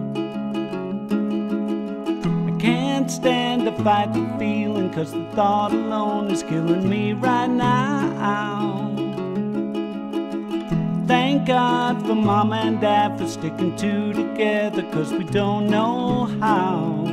I 2.47 2.57
can't 2.59 3.11
stand 3.11 3.65
to 3.65 3.73
fight 3.83 4.13
the 4.13 4.25
feeling, 4.39 4.89
cause 4.91 5.11
the 5.11 5.25
thought 5.35 5.73
alone 5.73 6.31
is 6.31 6.43
killing 6.43 6.89
me 6.89 7.11
right 7.11 7.49
now. 7.49 9.06
Thank 11.07 11.47
God 11.47 12.05
for 12.05 12.15
mom 12.15 12.51
and 12.51 12.81
dad 12.81 13.17
for 13.17 13.27
sticking 13.27 13.75
two 13.77 14.11
together, 14.13 14.83
cause 14.91 15.13
we 15.13 15.23
don't 15.23 15.67
know 15.67 16.25
how. 16.41 17.05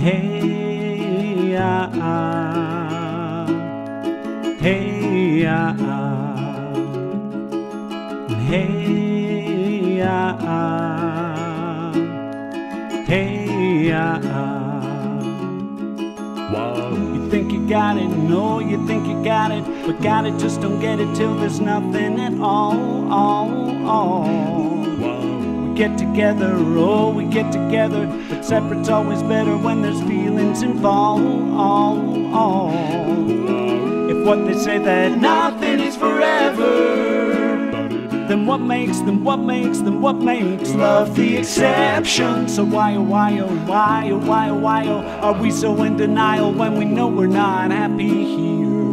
Hey, 0.00 1.54
ah, 1.58 1.90
ah, 1.94 3.46
hey, 4.58 5.44
ah, 5.46 5.76
ah, 5.80 6.36
hey, 8.48 10.00
ah, 10.02 10.38
ah, 10.40 11.92
hey, 13.06 13.92
ah, 13.92 14.20
ah. 14.24 14.62
You 16.52 17.11
think 17.32 17.50
you 17.50 17.66
got 17.66 17.96
it, 17.96 18.08
no, 18.08 18.58
you 18.58 18.86
think 18.86 19.06
you 19.06 19.24
got 19.24 19.50
it, 19.50 19.64
but 19.86 19.98
got 20.02 20.26
it, 20.26 20.38
just 20.38 20.60
don't 20.60 20.78
get 20.82 21.00
it 21.00 21.16
till 21.16 21.34
there's 21.34 21.60
nothing 21.60 22.20
at 22.20 22.34
all, 22.38 23.10
all, 23.10 23.86
all. 23.88 24.76
We 25.64 25.74
get 25.74 25.96
together, 25.96 26.52
oh, 26.54 27.08
we 27.08 27.24
get 27.24 27.50
together, 27.50 28.06
but 28.28 28.44
separate's 28.44 28.90
always 28.90 29.22
better 29.22 29.56
when 29.56 29.80
there's 29.80 30.02
feelings 30.02 30.60
involved, 30.60 31.24
all, 31.54 32.34
all. 32.34 32.70
If 34.10 34.26
what 34.26 34.44
they 34.44 34.52
say 34.52 34.76
that 34.76 35.18
nothing 35.18 35.71
then 38.32 38.46
what 38.46 38.62
makes 38.62 39.00
them, 39.00 39.22
what 39.24 39.36
makes 39.36 39.80
them, 39.80 40.00
what 40.00 40.16
makes 40.16 40.72
love 40.72 41.14
the 41.14 41.36
exception? 41.36 42.48
So 42.48 42.64
why, 42.64 42.94
oh, 42.94 43.02
why, 43.02 43.38
oh, 43.40 43.46
why, 43.66 44.08
oh, 44.10 44.16
why, 44.16 44.48
oh, 44.48 44.54
why, 44.56 44.86
oh, 44.86 45.02
are 45.20 45.34
we 45.34 45.50
so 45.50 45.82
in 45.82 45.98
denial 45.98 46.50
when 46.50 46.78
we 46.78 46.86
know 46.86 47.08
we're 47.08 47.26
not 47.26 47.70
happy 47.70 48.24
here? 48.24 48.91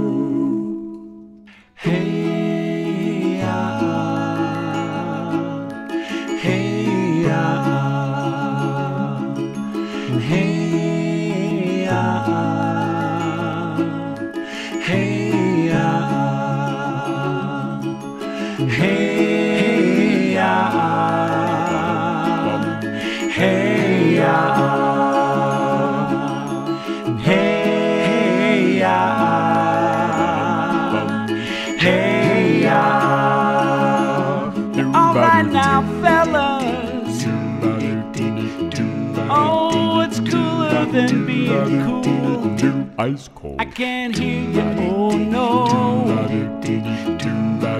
Ice 42.99 43.29
cold. 43.33 43.55
I 43.61 43.63
can't 43.63 44.17
hear 44.17 44.41
you. 44.41 44.59
Oh 44.91 45.17
no. 45.17 45.63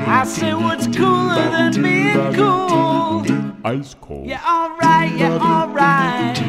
I 0.07 0.23
say 0.23 0.53
what's 0.53 0.87
cooler 0.95 1.35
than 1.35 1.73
being 1.83 2.33
cool. 2.33 3.25
Ice 3.65 3.97
cold. 3.99 4.25
Yeah, 4.25 4.41
alright, 4.47 5.11
yeah, 5.17 5.37
alright. 5.37 6.48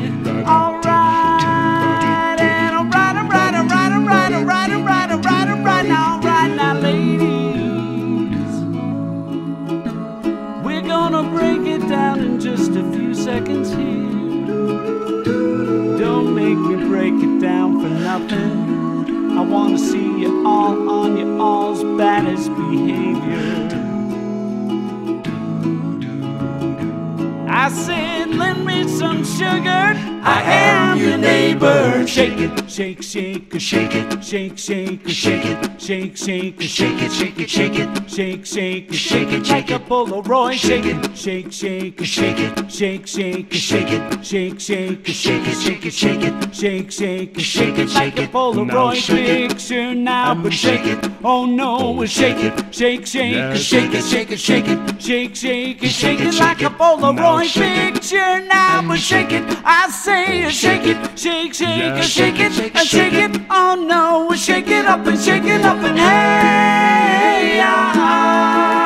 I 27.72 28.24
lend 28.24 28.64
me 28.66 28.88
some 28.88 29.24
sugar. 29.24 30.09
I 30.22 30.42
am, 30.42 30.98
you 30.98 31.16
neighbor. 31.16 32.06
Shake 32.06 32.38
it, 32.38 32.70
shake, 32.70 33.02
shake, 33.02 33.58
shake 33.58 33.94
it, 33.94 34.22
shake, 34.22 34.58
shake, 34.58 35.08
shake 35.08 35.44
it, 35.46 35.80
shake, 35.80 36.16
shake, 36.16 36.60
shake 36.60 37.02
it, 37.02 37.10
shake 37.12 37.38
it, 37.38 37.48
shake 37.48 37.78
it, 37.78 38.10
shake, 38.10 38.44
shake, 38.46 38.92
shake 38.92 39.32
it, 39.32 39.48
like 39.48 39.70
a 39.70 39.78
Polaroid. 39.78 40.58
Shake 40.58 40.84
it, 40.84 41.16
shake, 41.16 41.50
shake, 41.50 42.04
shake 42.04 42.38
it, 42.38 42.70
shake, 42.70 43.06
shake, 43.06 43.52
shake 43.52 43.90
it, 43.90 44.24
shake, 44.24 44.60
shake, 44.60 45.06
shake 45.06 45.46
it, 45.46 45.54
shake 45.56 45.86
it, 45.86 45.92
shake 45.94 46.22
it, 46.22 46.54
shake, 46.54 46.90
shake, 46.92 47.40
shake 47.40 47.78
it, 47.78 47.94
like 47.94 48.18
a 48.18 48.26
Polaroid 48.26 49.48
picture 49.48 49.94
now. 49.94 50.34
But 50.34 50.52
shake 50.52 50.84
it, 50.84 51.10
oh 51.24 51.46
no, 51.46 52.04
shake 52.04 52.44
it, 52.44 52.74
shake, 52.74 53.06
shake, 53.06 53.56
shake 53.56 53.94
it, 53.94 54.02
shake 54.04 54.30
it, 54.30 54.38
shake 54.38 54.68
it, 54.68 55.00
shake, 55.00 55.34
shake, 55.34 55.82
shake 55.84 56.20
it, 56.20 56.34
like 56.38 56.60
a 56.60 56.68
Polaroid 56.68 57.52
picture 57.54 58.40
now. 58.46 58.82
But 58.86 58.98
shake 58.98 59.32
it, 59.32 59.44
I 59.64 59.88
say, 59.90 60.09
shake 60.50 60.86
it, 60.86 61.18
shake, 61.18 61.54
shake, 61.54 62.02
shake 62.02 62.40
it, 62.40 62.76
shake 62.86 63.12
it, 63.14 63.40
oh 63.50 63.74
no, 63.74 64.34
shake 64.34 64.68
it 64.68 64.84
up 64.86 65.06
and 65.06 65.18
shake 65.18 65.44
it 65.44 65.62
up 65.62 65.78
and 65.78 65.98
hey, 65.98 67.56
yeah, 67.56 68.79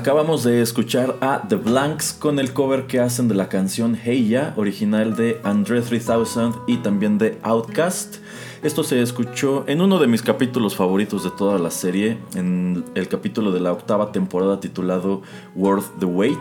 Acabamos 0.00 0.44
de 0.44 0.62
escuchar 0.62 1.18
a 1.20 1.42
The 1.46 1.56
Blanks 1.56 2.14
con 2.14 2.38
el 2.38 2.54
cover 2.54 2.86
que 2.86 3.00
hacen 3.00 3.28
de 3.28 3.34
la 3.34 3.50
canción 3.50 3.98
Hey 4.02 4.28
Ya, 4.30 4.54
original 4.56 5.14
de 5.14 5.38
Andre 5.44 5.82
3000 5.82 6.54
y 6.66 6.78
también 6.78 7.18
de 7.18 7.38
Outcast. 7.42 8.16
Esto 8.62 8.82
se 8.82 9.02
escuchó 9.02 9.64
en 9.66 9.82
uno 9.82 9.98
de 9.98 10.06
mis 10.06 10.22
capítulos 10.22 10.74
favoritos 10.74 11.22
de 11.24 11.30
toda 11.32 11.58
la 11.58 11.70
serie, 11.70 12.16
en 12.34 12.82
el 12.94 13.08
capítulo 13.08 13.52
de 13.52 13.60
la 13.60 13.72
octava 13.72 14.10
temporada 14.10 14.58
titulado 14.58 15.20
Worth 15.54 15.98
the 15.98 16.06
Wait, 16.06 16.38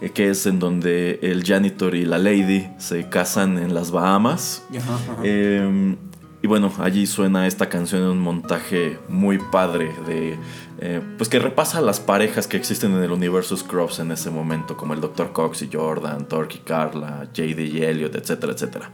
eh, 0.00 0.10
que 0.10 0.28
es 0.28 0.44
en 0.46 0.58
donde 0.58 1.20
el 1.22 1.44
janitor 1.44 1.94
y 1.94 2.04
la 2.04 2.18
lady 2.18 2.66
se 2.78 3.08
casan 3.08 3.58
en 3.58 3.72
las 3.72 3.92
Bahamas. 3.92 4.64
Ajá, 4.76 4.94
ajá. 4.94 5.22
Eh, 5.22 5.94
y 6.42 6.46
bueno, 6.46 6.72
allí 6.78 7.06
suena 7.06 7.46
esta 7.46 7.68
canción 7.68 8.02
en 8.02 8.08
un 8.08 8.20
montaje 8.20 8.98
muy 9.08 9.38
padre 9.38 9.92
de... 10.06 10.38
eh, 10.82 11.02
pues 11.18 11.28
que 11.28 11.38
repasa 11.38 11.82
las 11.82 12.00
parejas 12.00 12.46
que 12.46 12.56
existen 12.56 12.92
en 12.92 13.02
el 13.02 13.12
universo 13.12 13.54
Scrubs 13.54 13.98
en 13.98 14.12
ese 14.12 14.30
momento, 14.30 14.76
como 14.78 14.94
el 14.94 15.00
Dr. 15.00 15.32
Cox 15.32 15.60
y 15.62 15.68
Jordan, 15.70 16.26
Torque 16.26 16.56
y 16.56 16.60
Carla, 16.60 17.28
JD 17.34 17.58
y 17.58 17.82
Elliot, 17.82 18.14
etcétera, 18.14 18.54
etcétera. 18.54 18.90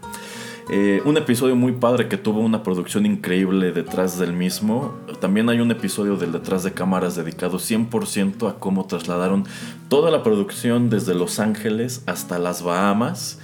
Eh, 0.69 1.01
un 1.05 1.17
episodio 1.17 1.55
muy 1.55 1.71
padre 1.71 2.09
que 2.09 2.17
tuvo 2.17 2.41
una 2.41 2.65
producción 2.65 3.07
increíble 3.07 3.71
detrás 3.71 4.19
del 4.19 4.33
mismo. 4.33 4.97
También 5.21 5.49
hay 5.49 5.61
un 5.61 5.71
episodio 5.71 6.17
del 6.17 6.33
detrás 6.33 6.65
de 6.65 6.73
cámaras 6.73 7.15
dedicado 7.15 7.59
100% 7.59 8.51
a 8.51 8.59
cómo 8.59 8.87
trasladaron 8.87 9.45
toda 9.89 10.11
la 10.11 10.25
producción 10.25 10.91
desde 10.91 11.15
Los 11.15 11.39
Ángeles 11.39 12.03
hasta 12.07 12.41
las 12.41 12.65
Bahamas. 12.65 13.39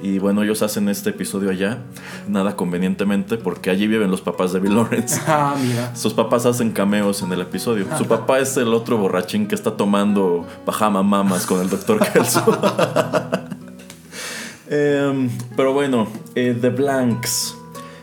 Y 0.00 0.20
bueno, 0.20 0.42
ellos 0.42 0.62
hacen 0.62 0.88
este 0.88 1.10
episodio 1.10 1.50
allá, 1.50 1.78
nada 2.28 2.54
convenientemente, 2.54 3.36
porque 3.36 3.70
allí 3.70 3.88
viven 3.88 4.10
los 4.10 4.20
papás 4.20 4.52
de 4.52 4.60
Bill 4.60 4.74
Lawrence. 4.74 5.20
Ah, 5.26 5.56
mira. 5.60 5.94
Sus 5.94 6.14
papás 6.14 6.46
hacen 6.46 6.70
cameos 6.72 7.22
en 7.22 7.32
el 7.32 7.40
episodio. 7.40 7.86
Su 7.96 8.06
papá 8.06 8.38
es 8.38 8.56
el 8.56 8.72
otro 8.72 8.96
borrachín 8.96 9.46
que 9.46 9.54
está 9.54 9.76
tomando 9.76 10.46
pajama 10.64 11.02
mamas 11.02 11.46
con 11.46 11.60
el 11.60 11.68
doctor 11.68 12.00
Kelso. 12.12 12.44
Em, 14.70 15.30
pero 15.56 15.72
bueno, 15.72 16.06
eh, 16.34 16.56
The 16.58 16.68
Blanks. 16.68 17.56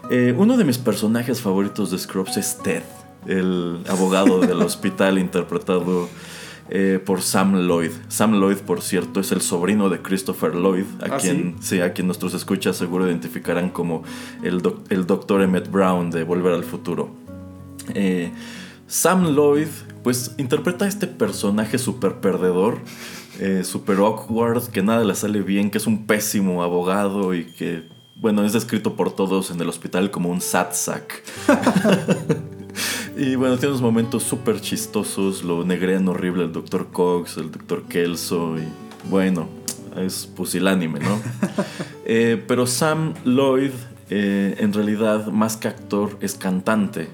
Eh, 0.10 0.34
uno 0.36 0.58
de 0.58 0.64
mis 0.64 0.80
personajes 0.80 1.40
favoritos 1.40 1.92
de 1.92 2.00
Scrubs 2.00 2.38
es 2.38 2.58
Ted, 2.58 2.82
el 3.28 3.84
abogado 3.88 4.40
del 4.40 4.62
hospital 4.64 5.20
interpretado 5.20 6.10
eh, 6.70 7.00
por 7.04 7.22
Sam 7.22 7.68
Lloyd. 7.68 7.92
Sam 8.08 8.40
Lloyd, 8.40 8.58
por 8.58 8.82
cierto, 8.82 9.20
es 9.20 9.32
el 9.32 9.42
sobrino 9.42 9.90
de 9.90 10.02
Christopher 10.02 10.56
Lloyd, 10.56 10.86
a 11.02 11.16
¿Ah, 11.16 11.18
quien, 11.18 11.56
sí? 11.62 11.80
a 11.82 11.94
quien 11.94 12.08
nuestros 12.08 12.34
escuchas 12.34 12.76
seguro 12.78 13.08
identificarán 13.08 13.70
como 13.70 14.04
el, 14.44 14.62
doc- 14.62 14.86
el 14.92 15.06
doctor 15.06 15.42
Emmett 15.42 15.70
Brown 15.70 16.10
de 16.12 16.24
Volver 16.24 16.54
al 16.54 16.64
Futuro. 16.64 17.10
Eh, 17.94 18.32
Sam 18.88 19.36
Lloyd, 19.36 19.68
pues 20.04 20.34
interpreta 20.38 20.86
a 20.86 20.88
este 20.88 21.08
personaje 21.08 21.78
súper 21.78 22.16
perdedor, 22.20 22.78
eh, 23.40 23.64
súper 23.64 23.98
awkward, 23.98 24.64
que 24.70 24.82
nada 24.84 25.04
le 25.04 25.14
sale 25.16 25.42
bien, 25.42 25.70
que 25.72 25.78
es 25.80 25.88
un 25.88 26.06
pésimo 26.08 26.64
abogado 26.64 27.34
y 27.34 27.46
que, 27.46 27.88
bueno, 28.16 28.44
es 28.46 28.54
descrito 28.54 28.96
por 28.96 29.12
todos 29.12 29.52
en 29.52 29.60
el 29.60 29.70
hospital 29.70 30.10
como 30.12 30.30
un 30.30 30.40
sad 30.42 30.68
sack. 30.74 31.24
y 33.18 33.36
bueno, 33.36 33.58
tiene 33.58 33.70
unos 33.70 33.82
momentos 33.82 34.24
súper 34.24 34.60
chistosos, 34.60 35.44
lo 35.44 35.64
negrean 35.64 36.08
horrible 36.08 36.44
el 36.44 36.52
Dr. 36.52 36.88
Cox, 36.92 37.38
el 37.38 37.52
Dr. 37.52 37.84
Kelso, 37.84 38.58
y 38.58 38.64
bueno, 39.10 39.48
es 39.96 40.28
pusilánime, 40.28 41.00
¿no? 41.00 41.20
Eh, 42.08 42.44
pero 42.48 42.68
Sam 42.68 43.16
Lloyd, 43.24 43.72
eh, 44.12 44.58
en 44.60 44.74
realidad, 44.74 45.30
más 45.30 45.58
que 45.58 45.68
actor, 45.68 46.16
es 46.22 46.36
cantante. 46.36 47.10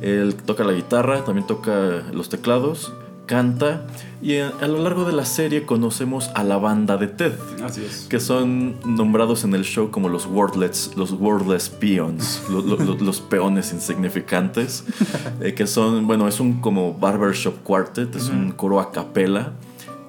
Él 0.00 0.36
toca 0.36 0.64
la 0.64 0.72
guitarra, 0.72 1.22
también 1.22 1.46
toca 1.46 2.02
los 2.14 2.30
teclados, 2.30 2.94
canta 3.26 3.86
y 4.20 4.38
a, 4.38 4.48
a 4.60 4.66
lo 4.68 4.82
largo 4.82 5.04
de 5.04 5.12
la 5.12 5.24
serie 5.24 5.64
conocemos 5.64 6.30
a 6.34 6.44
la 6.44 6.56
banda 6.58 6.96
de 6.96 7.06
Ted, 7.08 7.32
Así 7.64 7.84
es. 7.84 8.06
que 8.08 8.20
son 8.20 8.76
nombrados 8.84 9.44
en 9.44 9.54
el 9.54 9.64
show 9.64 9.90
como 9.90 10.08
los 10.08 10.26
wordless, 10.26 10.92
los 10.96 11.12
wordless 11.12 11.68
peons, 11.68 12.42
lo- 12.50 12.60
lo- 12.62 12.76
lo- 12.76 12.94
los 12.96 13.20
peones 13.20 13.72
insignificantes, 13.72 14.84
eh, 15.40 15.54
que 15.54 15.66
son, 15.66 16.06
bueno, 16.06 16.28
es 16.28 16.40
un 16.40 16.60
como 16.60 16.94
barbershop 16.94 17.62
quartet, 17.62 18.14
es 18.16 18.28
un 18.28 18.52
coro 18.52 18.80
a 18.80 18.90
capela 18.92 19.52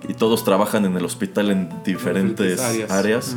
y 0.08 0.14
todos 0.16 0.44
trabajan 0.44 0.86
en 0.86 0.98
el 0.98 1.06
hospital 1.06 1.50
en 1.52 1.70
diferentes 1.86 2.60
áreas. 2.92 3.36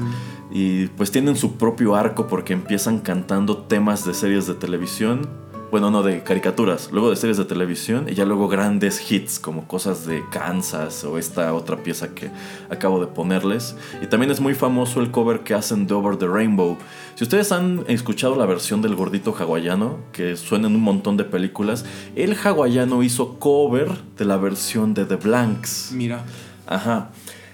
Y 0.51 0.87
pues 0.89 1.11
tienen 1.11 1.37
su 1.37 1.57
propio 1.57 1.97
arco 1.97 2.29
porque 2.29 2.53
empiezan 2.53 3.01
cantando 3.01 3.57
temas 3.59 4.05
de 4.07 4.15
series 4.15 4.47
de 4.47 4.55
televisión. 4.55 5.29
Bueno, 5.69 5.91
no 5.91 6.05
de 6.05 6.23
caricaturas, 6.23 6.91
luego 6.93 7.11
de 7.11 7.17
series 7.17 7.39
de 7.39 7.45
televisión 7.45 8.07
y 8.09 8.15
ya 8.15 8.25
luego 8.25 8.47
grandes 8.47 9.11
hits 9.11 9.41
como 9.41 9.67
cosas 9.67 10.07
de 10.07 10.23
Kansas 10.31 11.03
o 11.03 11.19
esta 11.19 11.53
otra 11.53 11.79
pieza 11.83 12.15
que 12.15 12.31
acabo 12.71 13.01
de 13.01 13.09
ponerles. 13.09 13.75
Y 14.01 14.07
también 14.07 14.31
es 14.31 14.41
muy 14.41 14.55
famoso 14.55 15.01
el 15.01 15.11
cover 15.11 15.41
que 15.41 15.55
hacen 15.55 15.89
de 15.89 15.95
Over 15.95 16.19
the 16.19 16.29
Rainbow. 16.29 16.79
Si 17.17 17.25
ustedes 17.25 17.51
han 17.51 17.85
escuchado 17.89 18.37
la 18.37 18.47
versión 18.47 18.81
del 18.81 18.95
gordito 18.95 19.35
hawaiano, 19.37 19.99
que 20.13 20.37
suena 20.37 20.69
en 20.69 20.77
un 20.77 20.83
montón 20.83 21.17
de 21.17 21.25
películas, 21.25 21.85
el 22.15 22.37
hawaiano 22.37 23.03
hizo 23.03 23.41
cover 23.41 23.91
de 24.17 24.25
la 24.25 24.37
versión 24.37 24.95
de 24.95 25.05
The 25.05 25.17
Blanks. 25.17 25.91
Mira. 25.93 26.25
Ajá. 26.69 27.11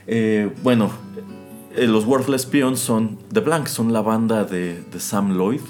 Eh, 0.06 0.50
bueno, 0.62 0.90
eh, 1.74 1.86
los 1.86 2.04
Worthless 2.04 2.44
Peons 2.44 2.78
son 2.78 3.18
The 3.32 3.40
Blanks, 3.40 3.70
son 3.70 3.92
la 3.92 4.02
banda 4.02 4.44
de, 4.44 4.82
de 4.82 5.00
Sam 5.00 5.38
Lloyd, 5.38 5.62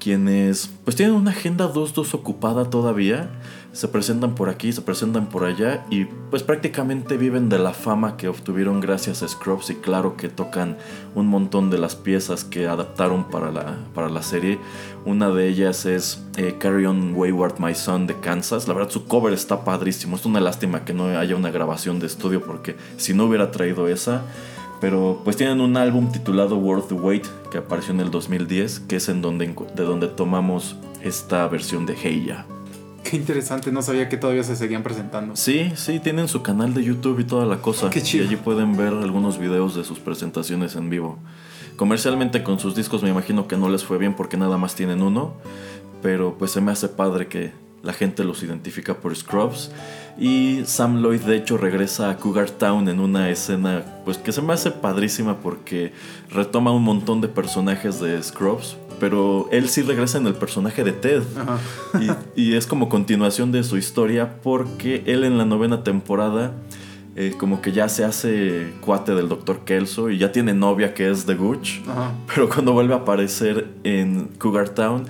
quienes 0.00 0.70
pues 0.84 0.96
tienen 0.96 1.14
una 1.14 1.30
agenda 1.30 1.72
2-2 1.72 2.14
ocupada 2.14 2.68
todavía. 2.68 3.30
Se 3.72 3.86
presentan 3.86 4.34
por 4.34 4.48
aquí, 4.48 4.72
se 4.72 4.80
presentan 4.80 5.28
por 5.28 5.44
allá 5.44 5.86
y 5.90 6.06
pues 6.06 6.42
prácticamente 6.42 7.16
viven 7.16 7.48
de 7.48 7.60
la 7.60 7.72
fama 7.72 8.16
que 8.16 8.26
obtuvieron 8.26 8.80
gracias 8.80 9.22
a 9.22 9.28
Scrubs 9.28 9.70
y 9.70 9.76
claro 9.76 10.16
que 10.16 10.28
tocan 10.28 10.76
un 11.14 11.28
montón 11.28 11.70
de 11.70 11.78
las 11.78 11.94
piezas 11.94 12.42
que 12.42 12.66
adaptaron 12.66 13.28
para 13.28 13.52
la, 13.52 13.76
para 13.94 14.08
la 14.08 14.24
serie. 14.24 14.58
Una 15.04 15.30
de 15.30 15.46
ellas 15.46 15.86
es 15.86 16.24
eh, 16.36 16.56
Carry 16.58 16.86
On 16.86 17.14
Wayward 17.14 17.60
My 17.60 17.76
Son 17.76 18.08
de 18.08 18.18
Kansas. 18.18 18.66
La 18.66 18.74
verdad 18.74 18.90
su 18.90 19.04
cover 19.04 19.32
está 19.32 19.64
padrísimo. 19.64 20.16
Es 20.16 20.26
una 20.26 20.40
lástima 20.40 20.84
que 20.84 20.92
no 20.92 21.06
haya 21.16 21.36
una 21.36 21.52
grabación 21.52 22.00
de 22.00 22.08
estudio 22.08 22.42
porque 22.42 22.74
si 22.96 23.14
no 23.14 23.26
hubiera 23.26 23.52
traído 23.52 23.86
esa... 23.86 24.24
Pero 24.80 25.20
pues 25.24 25.36
tienen 25.36 25.60
un 25.60 25.76
álbum 25.76 26.10
titulado 26.10 26.56
Worth 26.56 26.88
the 26.88 26.94
Wait 26.94 27.26
que 27.50 27.58
apareció 27.58 27.92
en 27.92 28.00
el 28.00 28.10
2010, 28.10 28.80
que 28.80 28.96
es 28.96 29.08
en 29.08 29.20
donde, 29.20 29.54
de 29.74 29.82
donde 29.82 30.08
tomamos 30.08 30.76
esta 31.02 31.46
versión 31.48 31.86
de 31.86 31.96
Hey 32.00 32.24
Ya. 32.26 32.46
Qué 33.02 33.16
interesante, 33.16 33.72
no 33.72 33.82
sabía 33.82 34.08
que 34.08 34.16
todavía 34.16 34.44
se 34.44 34.56
seguían 34.56 34.82
presentando. 34.82 35.34
Sí, 35.34 35.72
sí, 35.74 36.00
tienen 36.00 36.28
su 36.28 36.42
canal 36.42 36.74
de 36.74 36.84
YouTube 36.84 37.18
y 37.20 37.24
toda 37.24 37.46
la 37.46 37.60
cosa. 37.60 37.90
Qué 37.90 38.02
chido. 38.02 38.24
Y 38.24 38.28
allí 38.28 38.36
pueden 38.36 38.76
ver 38.76 38.92
algunos 38.92 39.38
videos 39.38 39.74
de 39.74 39.84
sus 39.84 39.98
presentaciones 39.98 40.76
en 40.76 40.90
vivo. 40.90 41.18
Comercialmente 41.76 42.42
con 42.42 42.58
sus 42.58 42.74
discos 42.74 43.02
me 43.02 43.08
imagino 43.08 43.48
que 43.48 43.56
no 43.56 43.68
les 43.70 43.84
fue 43.84 43.98
bien 43.98 44.14
porque 44.14 44.36
nada 44.36 44.58
más 44.58 44.74
tienen 44.74 45.02
uno. 45.02 45.34
Pero 46.02 46.36
pues 46.38 46.50
se 46.50 46.60
me 46.60 46.72
hace 46.72 46.88
padre 46.88 47.26
que 47.26 47.52
la 47.82 47.92
gente 47.92 48.24
los 48.24 48.42
identifica 48.42 48.94
por 48.94 49.14
Scrubs. 49.14 49.70
Y 50.18 50.62
Sam 50.66 51.00
Lloyd 51.02 51.20
de 51.22 51.36
hecho 51.36 51.56
regresa 51.56 52.10
a 52.10 52.16
Cougar 52.16 52.50
Town 52.50 52.88
en 52.88 53.00
una 53.00 53.30
escena 53.30 53.84
pues 54.04 54.18
que 54.18 54.32
se 54.32 54.42
me 54.42 54.52
hace 54.52 54.70
padrísima 54.70 55.38
porque 55.38 55.92
retoma 56.30 56.72
un 56.72 56.82
montón 56.82 57.20
de 57.20 57.28
personajes 57.28 58.00
de 58.00 58.22
Scrubs. 58.22 58.76
Pero 58.98 59.48
él 59.50 59.68
sí 59.68 59.80
regresa 59.80 60.18
en 60.18 60.26
el 60.26 60.34
personaje 60.34 60.84
de 60.84 60.92
Ted. 60.92 61.22
Y, 62.36 62.42
y 62.42 62.54
es 62.54 62.66
como 62.66 62.88
continuación 62.90 63.50
de 63.50 63.64
su 63.64 63.78
historia 63.78 64.40
porque 64.42 65.02
él 65.06 65.24
en 65.24 65.38
la 65.38 65.46
novena 65.46 65.82
temporada 65.82 66.52
eh, 67.16 67.34
como 67.36 67.60
que 67.60 67.72
ya 67.72 67.88
se 67.88 68.04
hace 68.04 68.72
cuate 68.80 69.14
del 69.16 69.28
Dr. 69.28 69.64
Kelso 69.64 70.10
y 70.10 70.18
ya 70.18 70.30
tiene 70.30 70.54
novia 70.54 70.94
que 70.94 71.10
es 71.10 71.26
The 71.26 71.34
Gooch. 71.34 71.80
Ajá. 71.88 72.12
Pero 72.32 72.48
cuando 72.48 72.72
vuelve 72.72 72.94
a 72.94 72.98
aparecer 72.98 73.66
en 73.82 74.28
Cougar 74.38 74.68
Town, 74.68 75.06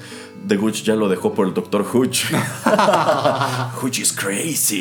The 0.46 0.56
Gooch 0.56 0.82
ya 0.82 0.94
lo 0.96 1.08
dejó 1.08 1.34
por 1.34 1.46
el 1.46 1.54
Dr. 1.54 1.84
Hooch. 1.92 2.24
Hooch 3.80 3.98
is 3.98 4.12
crazy. 4.12 4.80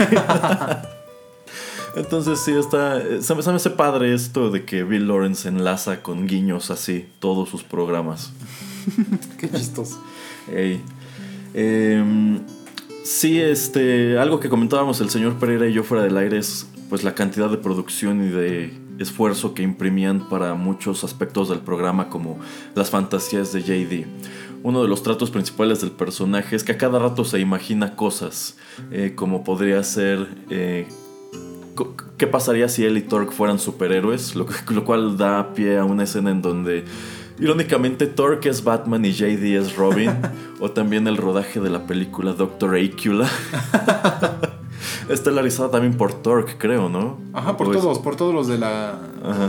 Entonces 1.95 2.39
sí, 2.39 2.51
está, 2.51 2.97
eh, 2.99 3.21
se 3.21 3.35
me, 3.35 3.41
se 3.41 3.49
me 3.49 3.55
hace 3.55 3.69
padre 3.71 4.13
esto 4.13 4.51
de 4.51 4.63
que 4.63 4.83
Bill 4.83 5.07
Lawrence 5.07 5.47
enlaza 5.47 6.01
con 6.01 6.27
guiños 6.27 6.71
así 6.71 7.07
todos 7.19 7.49
sus 7.49 7.63
programas. 7.63 8.31
Qué 9.37 9.49
chistoso. 9.49 10.01
Ey. 10.53 10.81
Em, 11.53 12.41
sí, 13.03 13.39
este, 13.39 14.17
algo 14.17 14.39
que 14.39 14.49
comentábamos 14.49 15.01
el 15.01 15.09
señor 15.09 15.39
Pereira 15.39 15.67
y 15.67 15.73
yo 15.73 15.83
fuera 15.83 16.03
del 16.03 16.17
aire 16.17 16.37
es 16.37 16.67
pues 16.89 17.03
la 17.03 17.15
cantidad 17.15 17.49
de 17.49 17.57
producción 17.57 18.25
y 18.25 18.29
de 18.29 18.73
esfuerzo 18.99 19.53
que 19.53 19.63
imprimían 19.63 20.27
para 20.29 20.55
muchos 20.55 21.03
aspectos 21.03 21.49
del 21.49 21.59
programa 21.59 22.09
como 22.09 22.39
las 22.75 22.89
fantasías 22.89 23.53
de 23.53 23.61
JD. 23.61 24.05
Uno 24.63 24.81
de 24.81 24.87
los 24.89 25.03
tratos 25.03 25.31
principales 25.31 25.81
del 25.81 25.91
personaje 25.91 26.55
es 26.55 26.63
que 26.63 26.73
a 26.73 26.77
cada 26.77 26.99
rato 26.99 27.23
se 27.23 27.39
imagina 27.39 27.95
cosas, 27.95 28.57
eh, 28.91 29.13
como 29.15 29.43
podría 29.43 29.81
ser 29.83 30.27
eh, 30.49 30.87
qué 32.17 32.27
pasaría 32.27 32.67
si 32.67 32.83
él 32.83 32.97
y 32.97 33.01
Torque 33.01 33.31
fueran 33.33 33.57
superhéroes, 33.59 34.35
lo, 34.35 34.45
cual 34.85 35.17
da 35.17 35.53
pie 35.53 35.77
a 35.77 35.85
una 35.85 36.03
escena 36.03 36.31
en 36.31 36.41
donde 36.41 36.83
irónicamente 37.39 38.05
Torque 38.05 38.49
es 38.49 38.63
Batman 38.65 39.05
y 39.05 39.13
JD 39.13 39.55
es 39.57 39.75
Robin, 39.77 40.11
o 40.59 40.71
también 40.71 41.07
el 41.07 41.15
rodaje 41.15 41.61
de 41.61 41.69
la 41.69 41.85
película 41.87 42.33
Doctor 42.33 42.75
Acula. 42.75 43.29
Estelarizada 45.09 45.71
también 45.71 45.95
por 45.97 46.13
Torque, 46.21 46.53
creo, 46.57 46.87
¿no? 46.89 47.17
Ajá, 47.33 47.57
por 47.57 47.73
es- 47.75 47.81
todos, 47.81 47.99
por 47.99 48.15
todos 48.15 48.33
los 48.33 48.47
de 48.47 48.57
la, 48.59 48.99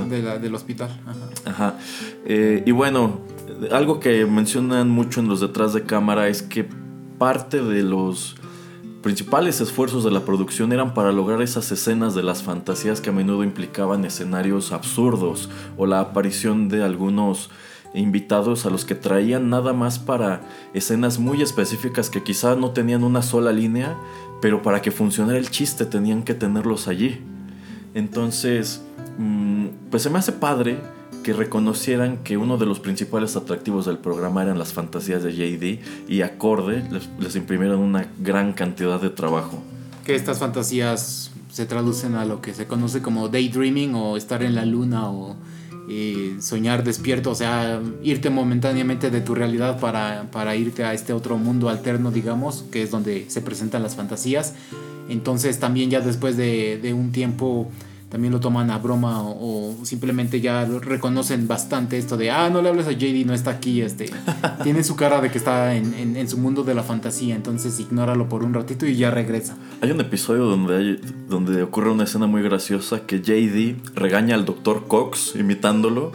de 0.09 0.23
la- 0.23 0.39
del 0.39 0.55
hospital. 0.55 0.89
Ajá. 1.07 1.51
Ajá. 1.51 1.75
Eh, 2.25 2.63
y 2.65 2.71
bueno, 2.71 3.21
algo 3.71 4.01
que 4.01 4.27
mencionan 4.27 4.89
mucho 4.91 5.21
en 5.21 5.29
los 5.29 5.41
detrás 5.41 5.73
de 5.73 5.83
cámara 5.83 6.29
es 6.29 6.43
que 6.43 6.69
parte 7.19 7.63
de 7.63 7.83
los 7.83 8.37
principales 9.03 9.61
esfuerzos 9.61 10.05
de 10.05 10.11
la 10.11 10.25
producción 10.25 10.73
eran 10.73 10.93
para 10.95 11.13
lograr 11.13 11.41
esas 11.43 11.71
escenas 11.73 12.15
de 12.15 12.23
las 12.23 12.43
fantasías 12.43 13.01
que 13.01 13.11
a 13.11 13.13
menudo 13.13 13.45
implicaban 13.45 14.05
escenarios 14.05 14.73
absurdos 14.73 15.49
o 15.77 15.87
la 15.87 16.01
aparición 16.01 16.69
de 16.69 16.83
algunos 16.83 17.51
invitados 17.95 18.67
a 18.67 18.71
los 18.71 18.85
que 18.85 18.95
traían 18.95 19.51
nada 19.51 19.73
más 19.73 19.99
para 19.99 20.43
escenas 20.75 21.19
muy 21.19 21.43
específicas 21.43 22.11
que 22.11 22.23
quizá 22.23 22.55
no 22.55 22.71
tenían 22.71 23.03
una 23.03 23.23
sola 23.23 23.53
línea, 23.53 23.97
pero 24.41 24.63
para 24.63 24.81
que 24.83 24.91
funcionara 24.91 25.39
el 25.39 25.51
chiste 25.51 25.87
tenían 25.87 26.23
que 26.23 26.35
tenerlos 26.35 26.87
allí. 26.87 27.21
Entonces, 27.95 28.85
mm, 29.19 29.67
pues 29.91 30.03
se 30.03 30.11
me 30.11 30.19
hace 30.19 30.33
padre 30.33 30.79
que 31.23 31.33
reconocieran 31.33 32.19
que 32.19 32.37
uno 32.37 32.57
de 32.57 32.67
los 32.67 32.81
principales 32.81 33.37
atractivos 33.37 33.87
del 33.87 33.99
programa 33.99 34.43
eran 34.43 34.59
las 34.59 34.73
fantasías 34.73 35.23
de 35.23 35.33
JD 35.33 36.09
y 36.09 36.23
acorde 36.23 36.83
les, 37.19 37.37
imprimieron 37.37 37.81
una 37.81 38.09
gran 38.19 38.53
cantidad 38.53 39.01
de 39.01 39.11
trabajo. 39.11 39.63
Que 40.05 40.15
estas 40.15 40.39
fantasías 40.39 41.31
se 41.51 41.67
traducen 41.67 42.15
a 42.15 42.25
lo 42.25 42.41
que 42.41 42.55
se 42.55 42.67
conoce 42.67 43.03
como 43.03 43.29
daydreaming 43.29 43.95
o 43.95 44.17
estar 44.17 44.43
en 44.43 44.55
la 44.55 44.65
luna 44.65 45.11
o 45.11 45.37
eh, 45.89 46.37
soñar 46.41 46.85
despierto, 46.85 47.33
o 47.33 47.35
sea, 47.35 47.81
irte 48.03 48.31
momentáneamente 48.31 49.11
de 49.11 49.21
tu 49.21 49.35
realidad 49.35 49.81
para, 49.81 50.31
para 50.31 50.55
irte 50.57 50.85
a 50.85 50.95
este 50.95 51.13
otro 51.13 51.37
mundo 51.37 51.69
alterno, 51.69 52.11
digamos, 52.11 52.65
que 52.71 52.83
es 52.83 52.91
donde 52.91 53.27
se 53.29 53.41
presentan 53.41 53.83
las 53.83 53.97
fantasías. 53.97 54.55
Entonces 55.09 55.59
también 55.59 55.91
ya 55.91 56.01
después 56.01 56.37
de, 56.37 56.79
de 56.81 56.95
un 56.95 57.11
tiempo 57.11 57.69
también 58.11 58.33
lo 58.33 58.41
toman 58.41 58.71
a 58.71 58.79
broma 58.79 59.23
o, 59.23 59.71
o 59.81 59.85
simplemente 59.87 60.41
ya 60.41 60.65
reconocen 60.67 61.49
bastante 61.49 61.97
esto 61.97 62.17
de, 62.17 62.31
ah, 62.31 62.51
no 62.51 62.61
le 62.61 62.69
hables 62.69 62.87
a 62.89 62.93
JD, 62.93 63.25
no 63.25 63.33
está 63.33 63.53
aquí, 63.53 63.81
este, 63.81 64.11
tiene 64.63 64.83
su 64.85 64.97
cara 64.97 65.21
de 65.21 65.31
que 65.31 65.39
está 65.39 65.75
en, 65.77 65.95
en- 65.95 66.17
en 66.17 66.29
su 66.29 66.37
mundo 66.37 66.65
de 66.65 66.75
la 66.75 66.83
fantasía, 66.83 67.35
entonces 67.37 67.79
ignóralo 67.81 68.29
por 68.29 68.43
un 68.45 68.53
ratito 68.53 68.85
y 68.87 68.97
ya 68.97 69.11
regresa. 69.11 69.57
Hay 69.81 69.91
un 69.93 70.01
episodio 70.01 70.45
donde, 70.45 70.77
hay- 70.77 71.01
donde 71.29 71.63
ocurre 71.63 71.91
una 71.91 72.05
escena 72.05 72.27
muy 72.27 72.43
graciosa 72.43 73.07
que 73.07 73.21
JD 73.21 73.95
regaña 73.95 74.35
al 74.35 74.45
Dr. 74.45 74.87
Cox 74.89 75.37
imitándolo 75.37 76.13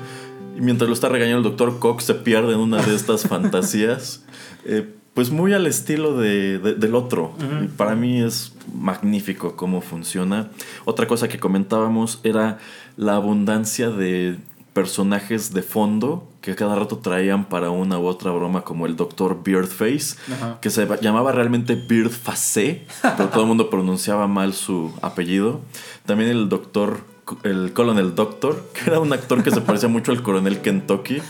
y 0.58 0.62
mientras 0.62 0.88
lo 0.88 0.94
está 0.94 1.10
regañando 1.10 1.50
el 1.50 1.56
Dr. 1.56 1.80
Cox 1.80 2.04
se 2.06 2.14
pierde 2.16 2.54
en 2.54 2.60
una 2.60 2.82
de 2.82 2.96
estas 2.96 3.24
fantasías. 3.28 4.24
eh, 4.66 4.95
pues 5.16 5.32
muy 5.32 5.54
al 5.54 5.66
estilo 5.66 6.16
de- 6.18 6.60
de- 6.60 6.76
del 6.76 6.94
otro. 6.94 7.34
Para 7.78 7.96
mí 7.96 8.22
es 8.22 8.54
magnífico 8.74 9.56
cómo 9.56 9.82
funciona. 9.82 10.50
Otra 10.86 11.08
cosa 11.08 11.28
que 11.28 11.40
comentábamos 11.40 12.20
era 12.24 12.60
la 12.98 13.16
abundancia 13.16 13.90
de 13.90 14.38
personajes 14.74 15.54
de 15.54 15.64
fondo 15.64 16.28
que 16.42 16.54
cada 16.54 16.76
rato 16.76 16.98
traían 16.98 17.46
para 17.46 17.70
una 17.72 17.98
u 17.98 18.06
otra 18.06 18.30
broma 18.32 18.62
como 18.64 18.86
el 18.86 18.96
Dr. 18.98 19.42
Beardface, 19.44 20.18
que 20.62 20.70
se 20.70 20.86
llamaba 21.02 21.32
realmente 21.32 21.76
Beardface, 21.76 22.86
pero 23.02 23.30
todo 23.30 23.42
el 23.44 23.48
mundo 23.48 23.70
pronunciaba 23.72 24.28
mal 24.28 24.54
su 24.54 24.92
apellido. 25.02 25.62
También 26.06 26.30
el 26.30 26.50
Doctor 26.50 27.00
el 27.44 27.74
Colonel 27.74 28.14
Doctor, 28.16 28.64
que 28.74 28.90
era 28.90 29.00
un 29.00 29.12
actor 29.14 29.44
que 29.44 29.52
se 29.52 29.62
parecía 29.62 29.90
mucho 29.90 30.12
al 30.12 30.22
Coronel 30.22 30.62
Kentucky. 30.62 31.22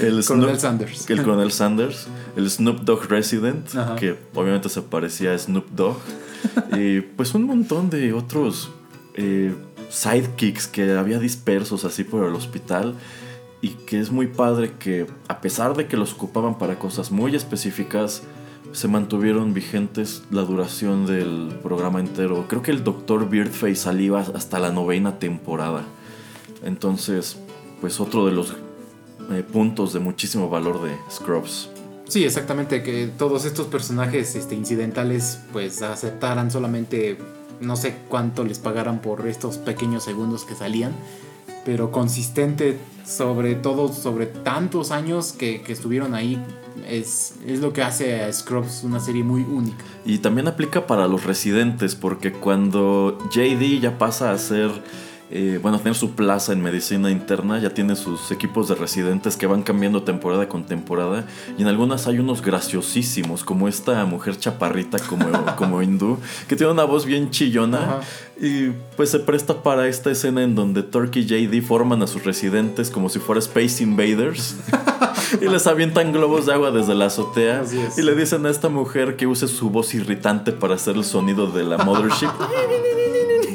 El 0.00 0.24
Coronel 0.24 0.58
Sanders. 0.58 1.10
El 1.10 1.22
Coronel 1.22 1.52
Sanders. 1.52 2.06
El 2.36 2.48
Snoop 2.50 2.80
Dogg 2.80 3.08
Resident, 3.08 3.74
Ajá. 3.76 3.96
que 3.96 4.16
obviamente 4.34 4.68
se 4.68 4.82
parecía 4.82 5.34
a 5.34 5.38
Snoop 5.38 5.68
Dogg. 5.70 5.98
y 6.76 7.00
pues 7.00 7.34
un 7.34 7.44
montón 7.44 7.90
de 7.90 8.12
otros 8.12 8.70
eh, 9.14 9.54
sidekicks 9.90 10.66
que 10.68 10.92
había 10.92 11.18
dispersos 11.18 11.84
así 11.84 12.04
por 12.04 12.26
el 12.26 12.34
hospital. 12.34 12.94
Y 13.62 13.70
que 13.70 14.00
es 14.00 14.10
muy 14.10 14.26
padre 14.26 14.72
que 14.78 15.06
a 15.28 15.42
pesar 15.42 15.76
de 15.76 15.86
que 15.86 15.98
los 15.98 16.14
ocupaban 16.14 16.56
para 16.56 16.78
cosas 16.78 17.10
muy 17.10 17.36
específicas, 17.36 18.22
se 18.72 18.88
mantuvieron 18.88 19.52
vigentes 19.52 20.22
la 20.30 20.42
duración 20.42 21.06
del 21.06 21.58
programa 21.62 22.00
entero. 22.00 22.46
Creo 22.48 22.62
que 22.62 22.70
el 22.70 22.84
Dr. 22.84 23.28
Beardface 23.28 23.76
salía 23.76 24.18
hasta 24.18 24.58
la 24.58 24.70
novena 24.70 25.18
temporada. 25.18 25.84
Entonces, 26.62 27.36
pues 27.80 28.00
otro 28.00 28.26
de 28.26 28.32
los 28.32 28.54
eh, 29.30 29.42
puntos 29.42 29.92
de 29.92 30.00
muchísimo 30.00 30.48
valor 30.48 30.82
de 30.82 30.96
Scrubs. 31.10 31.70
Sí, 32.08 32.24
exactamente, 32.24 32.82
que 32.82 33.06
todos 33.06 33.44
estos 33.44 33.68
personajes 33.68 34.34
este, 34.34 34.54
incidentales 34.54 35.40
pues 35.52 35.80
aceptaran 35.82 36.50
solamente 36.50 37.18
no 37.60 37.76
sé 37.76 37.94
cuánto 38.08 38.42
les 38.42 38.58
pagaran 38.58 39.00
por 39.00 39.26
estos 39.28 39.58
pequeños 39.58 40.02
segundos 40.04 40.44
que 40.44 40.54
salían, 40.54 40.92
pero 41.64 41.90
consistente 41.90 42.78
sobre 43.04 43.54
todo, 43.56 43.92
sobre 43.92 44.26
tantos 44.26 44.90
años 44.90 45.32
que, 45.32 45.62
que 45.62 45.72
estuvieron 45.72 46.14
ahí, 46.14 46.40
es, 46.88 47.34
es 47.46 47.60
lo 47.60 47.72
que 47.72 47.82
hace 47.82 48.22
a 48.22 48.32
Scrubs 48.32 48.84
una 48.84 49.00
serie 49.00 49.24
muy 49.24 49.42
única. 49.42 49.84
Y 50.04 50.18
también 50.18 50.48
aplica 50.48 50.86
para 50.86 51.08
los 51.08 51.24
residentes, 51.24 51.94
porque 51.94 52.32
cuando 52.32 53.18
JD 53.30 53.80
ya 53.80 53.98
pasa 53.98 54.30
a 54.30 54.38
ser, 54.38 54.70
eh, 55.32 55.60
a 55.62 55.78
tener 55.78 55.94
su 55.94 56.10
plaza 56.16 56.52
en 56.52 56.60
medicina 56.60 57.10
interna, 57.10 57.58
ya 57.60 57.70
tiene 57.70 57.94
sus 57.94 58.32
equipos 58.32 58.68
de 58.68 58.74
residentes 58.74 59.36
que 59.36 59.46
van 59.46 59.62
cambiando 59.62 60.02
temporada 60.02 60.48
con 60.48 60.64
temporada. 60.64 61.24
Y 61.56 61.62
en 61.62 61.68
algunas 61.68 62.08
hay 62.08 62.18
unos 62.18 62.42
graciosísimos, 62.42 63.44
como 63.44 63.68
esta 63.68 64.04
mujer 64.06 64.36
chaparrita 64.38 64.98
como, 64.98 65.26
como 65.56 65.82
hindú, 65.82 66.18
que 66.48 66.56
tiene 66.56 66.72
una 66.72 66.84
voz 66.84 67.06
bien 67.06 67.30
chillona. 67.30 67.78
Ajá. 67.78 68.00
Y 68.40 68.70
pues 68.96 69.10
se 69.10 69.20
presta 69.20 69.62
para 69.62 69.86
esta 69.86 70.10
escena 70.10 70.42
en 70.42 70.54
donde 70.54 70.82
Turkey 70.82 71.22
y 71.22 71.26
JD 71.26 71.62
forman 71.62 72.02
a 72.02 72.06
sus 72.06 72.24
residentes 72.24 72.90
como 72.90 73.08
si 73.08 73.18
fuera 73.18 73.38
Space 73.38 73.82
Invaders. 73.82 74.56
y 75.40 75.46
les 75.46 75.66
avientan 75.66 76.12
globos 76.12 76.46
de 76.46 76.54
agua 76.54 76.70
desde 76.70 76.94
la 76.94 77.06
azotea. 77.06 77.62
Y 77.96 78.02
le 78.02 78.14
dicen 78.14 78.46
a 78.46 78.50
esta 78.50 78.68
mujer 78.68 79.16
que 79.16 79.26
use 79.26 79.46
su 79.46 79.70
voz 79.70 79.94
irritante 79.94 80.52
para 80.52 80.74
hacer 80.74 80.96
el 80.96 81.04
sonido 81.04 81.48
de 81.48 81.64
la 81.64 81.78
Mothership. 81.78 82.30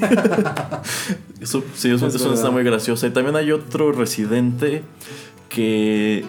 Eso, 1.41 1.63
sí, 1.75 1.91
eso, 1.91 2.07
Es 2.07 2.15
eso 2.15 2.33
está 2.33 2.49
muy 2.49 2.63
graciosa. 2.63 3.05
Y 3.05 3.11
también 3.11 3.35
hay 3.35 3.51
otro 3.51 3.91
residente 3.91 4.81
que 5.49 6.25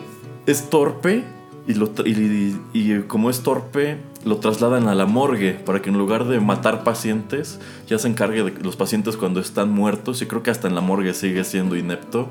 es 0.46 0.68
torpe 0.68 1.24
y, 1.66 1.74
lo 1.74 1.90
y 2.04 3.00
como 3.02 3.30
es 3.30 3.40
torpe, 3.40 3.98
lo 4.24 4.36
trasladan 4.36 4.88
a 4.88 4.94
la 4.94 5.06
morgue 5.06 5.52
para 5.52 5.80
que 5.80 5.90
en 5.90 5.96
lugar 5.96 6.26
de 6.26 6.38
matar 6.40 6.84
pacientes, 6.84 7.60
ya 7.86 7.98
se 7.98 8.08
encargue 8.08 8.42
de 8.44 8.62
los 8.62 8.76
pacientes 8.76 9.16
cuando 9.16 9.40
están 9.40 9.70
muertos. 9.70 10.20
Y 10.20 10.26
creo 10.26 10.42
que 10.42 10.50
hasta 10.50 10.68
en 10.68 10.74
la 10.74 10.80
morgue 10.80 11.14
sigue 11.14 11.44
siendo 11.44 11.76
inepto. 11.76 12.28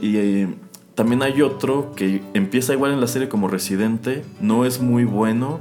Y 0.00 0.16
eh, 0.16 0.54
también 0.94 1.22
hay 1.22 1.42
otro 1.42 1.92
que 1.94 2.22
empieza 2.34 2.72
igual 2.74 2.92
en 2.92 3.00
la 3.00 3.06
serie 3.06 3.28
como 3.28 3.48
residente, 3.48 4.22
no 4.40 4.64
es 4.64 4.80
muy 4.80 5.04
bueno. 5.04 5.60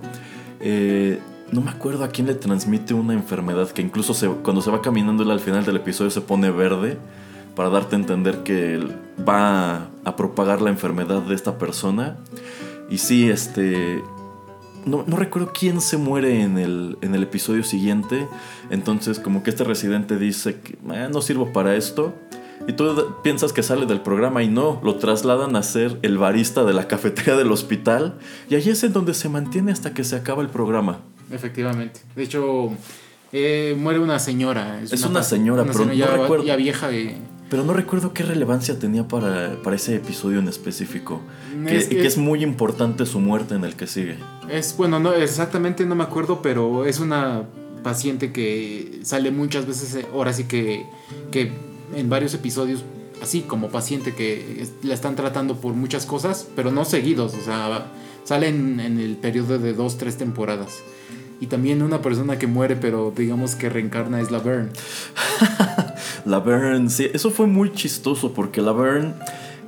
Eh, 0.59 1.19
no 1.51 1.61
me 1.61 1.71
acuerdo 1.71 2.03
a 2.03 2.09
quién 2.09 2.27
le 2.27 2.35
transmite 2.35 2.93
una 2.93 3.13
enfermedad 3.13 3.69
que 3.69 3.81
incluso 3.81 4.13
se- 4.13 4.27
cuando 4.27 4.61
se 4.61 4.71
va 4.71 4.81
caminando 4.81 5.23
él 5.23 5.31
al 5.31 5.39
final 5.39 5.65
del 5.65 5.77
episodio 5.77 6.11
se 6.11 6.21
pone 6.21 6.51
verde 6.51 6.97
para 7.55 7.69
darte 7.69 7.95
a 7.95 7.99
entender 7.99 8.43
que 8.43 8.79
va 9.27 9.87
a 10.05 10.15
propagar 10.15 10.61
la 10.61 10.69
enfermedad 10.69 11.21
de 11.23 11.35
esta 11.35 11.57
persona. 11.57 12.17
Y 12.89 12.99
sí, 12.99 13.29
este... 13.29 14.01
No, 14.85 15.03
no 15.05 15.17
recuerdo 15.17 15.51
quién 15.53 15.81
se 15.81 15.97
muere 15.97 16.41
en 16.41 16.57
el, 16.57 16.97
en 17.01 17.13
el 17.13 17.23
episodio 17.23 17.63
siguiente. 17.63 18.27
Entonces 18.69 19.19
como 19.19 19.43
que 19.43 19.49
este 19.49 19.63
residente 19.65 20.17
dice 20.17 20.61
que 20.61 20.73
"Eh, 20.93 21.09
no 21.11 21.21
sirvo 21.21 21.51
para 21.51 21.75
esto. 21.75 22.13
Y 22.67 22.73
tú 22.73 22.85
piensas 23.23 23.51
que 23.51 23.61
sale 23.63 23.85
del 23.85 24.01
programa 24.01 24.41
y 24.43 24.47
no, 24.49 24.79
lo 24.83 24.95
trasladan 24.95 25.55
a 25.55 25.63
ser 25.63 25.97
el 26.01 26.17
barista 26.17 26.63
de 26.63 26.73
la 26.73 26.87
cafetería 26.87 27.35
del 27.35 27.51
hospital. 27.51 28.17
Y 28.49 28.55
allí 28.55 28.69
es 28.69 28.83
en 28.83 28.93
donde 28.93 29.13
se 29.13 29.27
mantiene 29.27 29.71
hasta 29.71 29.93
que 29.93 30.03
se 30.05 30.15
acaba 30.15 30.41
el 30.41 30.49
programa. 30.49 30.99
Efectivamente. 31.31 31.99
De 32.15 32.23
hecho, 32.23 32.71
eh, 33.31 33.75
muere 33.77 33.99
una 33.99 34.19
señora. 34.19 34.81
Es 34.81 35.03
una 35.03 35.23
señora, 35.23 35.63
pero 35.65 35.85
no 35.85 35.93
ya, 35.93 36.07
recuerdo. 36.07 36.43
ya 36.45 36.55
vieja 36.55 36.87
de... 36.89 37.15
Pero 37.49 37.63
no 37.63 37.73
recuerdo 37.73 38.13
qué 38.13 38.21
relevancia 38.23 38.77
tenía 38.77 39.07
para, 39.07 39.59
para 39.63 39.75
ese 39.75 39.95
episodio 39.95 40.37
en 40.39 40.47
específico. 40.47 41.21
Que, 41.65 41.77
Es 41.77 41.87
y 41.91 41.95
que- 41.95 42.05
es 42.05 42.17
muy 42.17 42.43
importante 42.43 43.07
su 43.07 43.19
muerte 43.19 43.55
en 43.55 43.63
el 43.63 43.75
que 43.75 43.87
sigue. 43.87 44.17
Es, 44.49 44.75
bueno, 44.77 44.99
no, 44.99 45.13
exactamente 45.13 45.83
no 45.85 45.95
me 45.95 46.03
acuerdo, 46.03 46.41
pero 46.43 46.85
es 46.85 46.99
una 46.99 47.43
paciente 47.83 48.31
que 48.31 48.99
sale 49.03 49.31
muchas 49.31 49.65
veces, 49.65 49.95
eh, 49.95 50.05
ahora 50.13 50.31
sí 50.33 50.43
que, 50.43 50.85
que 51.31 51.51
en 51.95 52.07
varios 52.09 52.35
episodios, 52.35 52.83
así 53.21 53.41
como 53.41 53.69
paciente 53.69 54.13
que 54.13 54.61
es- 54.61 54.73
la 54.83 54.93
están 54.93 55.15
tratando 55.15 55.55
por 55.59 55.73
muchas 55.73 56.05
cosas, 56.05 56.47
pero 56.55 56.71
no 56.71 56.85
seguidos, 56.85 57.33
o 57.33 57.41
sea, 57.41 57.87
salen 58.25 58.79
en 58.79 58.99
el 58.99 59.15
periodo 59.15 59.57
de 59.57 59.73
dos, 59.73 59.97
tres 59.97 60.17
temporadas. 60.17 60.81
Y 61.41 61.47
también 61.47 61.81
una 61.81 62.01
persona 62.01 62.37
que 62.37 62.47
muere, 62.47 62.75
pero 62.75 63.13
digamos 63.15 63.55
que 63.55 63.69
reencarna 63.69 64.19
es 64.19 64.29
la 64.29 64.39
Verne. 64.39 64.71
Laverne, 66.25 66.89
sí, 66.89 67.09
eso 67.13 67.31
fue 67.31 67.47
muy 67.47 67.71
chistoso 67.71 68.33
porque 68.33 68.61
Laverne, 68.61 69.13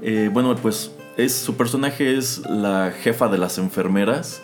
eh, 0.02 0.30
bueno, 0.32 0.56
pues 0.56 0.92
es, 1.18 1.34
su 1.34 1.56
personaje 1.56 2.18
es 2.18 2.42
la 2.50 2.92
jefa 2.92 3.28
de 3.30 3.38
las 3.38 3.58
enfermeras, 3.58 4.42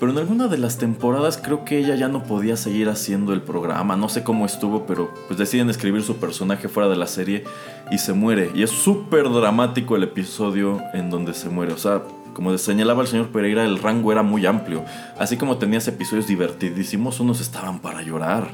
pero 0.00 0.12
en 0.12 0.18
alguna 0.18 0.48
de 0.48 0.58
las 0.58 0.78
temporadas 0.78 1.38
creo 1.42 1.64
que 1.64 1.78
ella 1.78 1.94
ya 1.94 2.08
no 2.08 2.24
podía 2.24 2.56
seguir 2.56 2.88
haciendo 2.88 3.32
el 3.32 3.42
programa, 3.42 3.96
no 3.96 4.08
sé 4.08 4.24
cómo 4.24 4.46
estuvo, 4.46 4.86
pero 4.86 5.12
pues 5.28 5.38
deciden 5.38 5.70
escribir 5.70 6.02
su 6.02 6.16
personaje 6.16 6.68
fuera 6.68 6.88
de 6.88 6.96
la 6.96 7.06
serie 7.06 7.44
y 7.90 7.98
se 7.98 8.12
muere. 8.12 8.50
Y 8.54 8.62
es 8.62 8.70
súper 8.70 9.28
dramático 9.30 9.94
el 9.94 10.04
episodio 10.04 10.80
en 10.94 11.10
donde 11.10 11.34
se 11.34 11.48
muere, 11.48 11.72
o 11.72 11.78
sea... 11.78 12.02
Como 12.34 12.56
señalaba 12.58 13.02
el 13.02 13.08
señor 13.08 13.28
Pereira, 13.28 13.64
el 13.64 13.78
rango 13.78 14.12
era 14.12 14.22
muy 14.22 14.46
amplio. 14.46 14.84
Así 15.18 15.36
como 15.36 15.58
tenías 15.58 15.86
episodios 15.88 16.26
divertidísimos, 16.26 17.20
unos 17.20 17.40
estaban 17.40 17.80
para 17.80 18.02
llorar. 18.02 18.50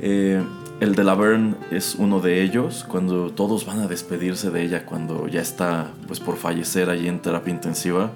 Eh, 0.00 0.42
el 0.80 0.94
de 0.94 1.04
Laverne 1.04 1.54
es 1.70 1.94
uno 1.94 2.20
de 2.20 2.42
ellos, 2.42 2.84
cuando 2.86 3.30
todos 3.30 3.64
van 3.64 3.80
a 3.80 3.86
despedirse 3.86 4.50
de 4.50 4.62
ella, 4.62 4.84
cuando 4.84 5.26
ya 5.26 5.40
está 5.40 5.90
pues 6.06 6.20
por 6.20 6.36
fallecer 6.36 6.90
allí 6.90 7.08
en 7.08 7.20
terapia 7.20 7.54
intensiva. 7.54 8.10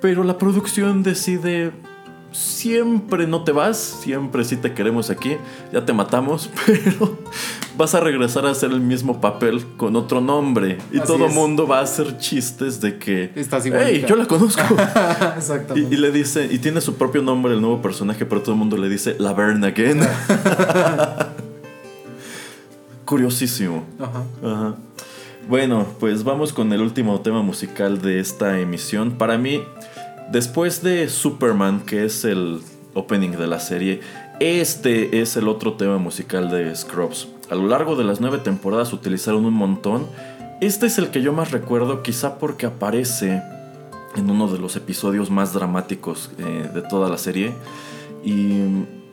Pero 0.00 0.24
la 0.24 0.38
producción 0.38 1.02
decide, 1.02 1.72
siempre 2.36 3.26
no 3.26 3.44
te 3.44 3.52
vas, 3.52 3.78
siempre 3.78 4.44
sí 4.44 4.56
te 4.56 4.74
queremos 4.74 5.08
aquí, 5.08 5.38
ya 5.72 5.86
te 5.86 5.94
matamos, 5.94 6.50
pero 6.66 7.16
vas 7.78 7.94
a 7.94 8.00
regresar 8.00 8.44
a 8.46 8.50
hacer 8.50 8.72
el 8.72 8.80
mismo 8.80 9.20
papel 9.20 9.64
con 9.78 9.96
otro 9.96 10.20
nombre. 10.20 10.76
Y 10.92 10.98
Así 10.98 11.06
todo 11.06 11.26
es. 11.26 11.34
mundo 11.34 11.66
va 11.66 11.78
a 11.78 11.82
hacer 11.82 12.18
chistes 12.18 12.80
de 12.82 12.98
que, 12.98 13.32
Estás 13.34 13.64
hey, 13.64 13.70
igualita". 13.72 14.06
yo 14.06 14.16
la 14.16 14.26
conozco. 14.26 14.62
Y, 14.76 15.38
Exactamente. 15.38 15.94
y 15.94 15.98
le 15.98 16.10
dice, 16.10 16.48
y 16.50 16.58
tiene 16.58 16.80
su 16.80 16.96
propio 16.96 17.22
nombre 17.22 17.54
el 17.54 17.60
nuevo 17.60 17.80
personaje, 17.80 18.26
pero 18.26 18.42
todo 18.42 18.52
el 18.52 18.58
mundo 18.58 18.76
le 18.76 18.88
dice 18.88 19.16
Laverne 19.18 19.68
again. 19.68 20.00
Curiosísimo. 23.04 23.84
Ajá. 23.98 24.24
Ajá. 24.44 24.74
Bueno, 25.48 25.86
pues 26.00 26.24
vamos 26.24 26.52
con 26.52 26.72
el 26.72 26.80
último 26.80 27.20
tema 27.20 27.40
musical 27.40 28.02
de 28.02 28.18
esta 28.18 28.58
emisión. 28.58 29.12
Para 29.12 29.38
mí, 29.38 29.62
después 30.30 30.82
de 30.82 31.08
Superman, 31.08 31.80
que 31.80 32.04
es 32.04 32.24
el 32.24 32.60
opening 32.94 33.32
de 33.32 33.46
la 33.46 33.60
serie, 33.60 34.00
este 34.40 35.20
es 35.20 35.36
el 35.36 35.48
otro 35.48 35.74
tema 35.74 35.98
musical 35.98 36.50
de 36.50 36.74
Scrubs. 36.74 37.28
A 37.50 37.54
lo 37.54 37.68
largo 37.68 37.96
de 37.96 38.04
las 38.04 38.20
nueve 38.20 38.38
temporadas 38.38 38.92
utilizaron 38.92 39.46
un 39.46 39.54
montón. 39.54 40.06
Este 40.60 40.86
es 40.86 40.98
el 40.98 41.10
que 41.10 41.22
yo 41.22 41.32
más 41.32 41.52
recuerdo, 41.52 42.02
quizá 42.02 42.38
porque 42.38 42.66
aparece 42.66 43.42
en 44.16 44.30
uno 44.30 44.48
de 44.48 44.58
los 44.58 44.76
episodios 44.76 45.30
más 45.30 45.52
dramáticos 45.52 46.30
eh, 46.38 46.68
de 46.74 46.82
toda 46.82 47.08
la 47.08 47.18
serie. 47.18 47.54
Y 48.24 48.62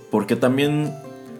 porque 0.09 0.36
también, 0.36 0.93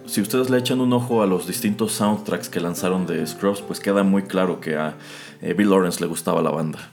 si 0.06 0.22
ustedes 0.22 0.50
le 0.50 0.58
echan 0.60 0.82
un 0.82 0.94
ojo 0.94 1.24
a 1.24 1.28
los 1.28 1.48
distintos 1.48 1.92
soundtracks 1.94 2.50
que 2.50 2.60
lanzaron 2.60 3.06
de 3.06 3.26
Scrubs, 3.26 3.62
pues 3.62 3.80
queda 3.80 4.04
muy 4.04 4.24
claro 4.24 4.62
que 4.62 4.76
a 4.76 4.96
eh, 5.42 5.54
Bill 5.54 5.70
Lawrence 5.70 6.00
le 6.00 6.08
gustaba 6.08 6.42
la 6.42 6.52
banda. 6.52 6.93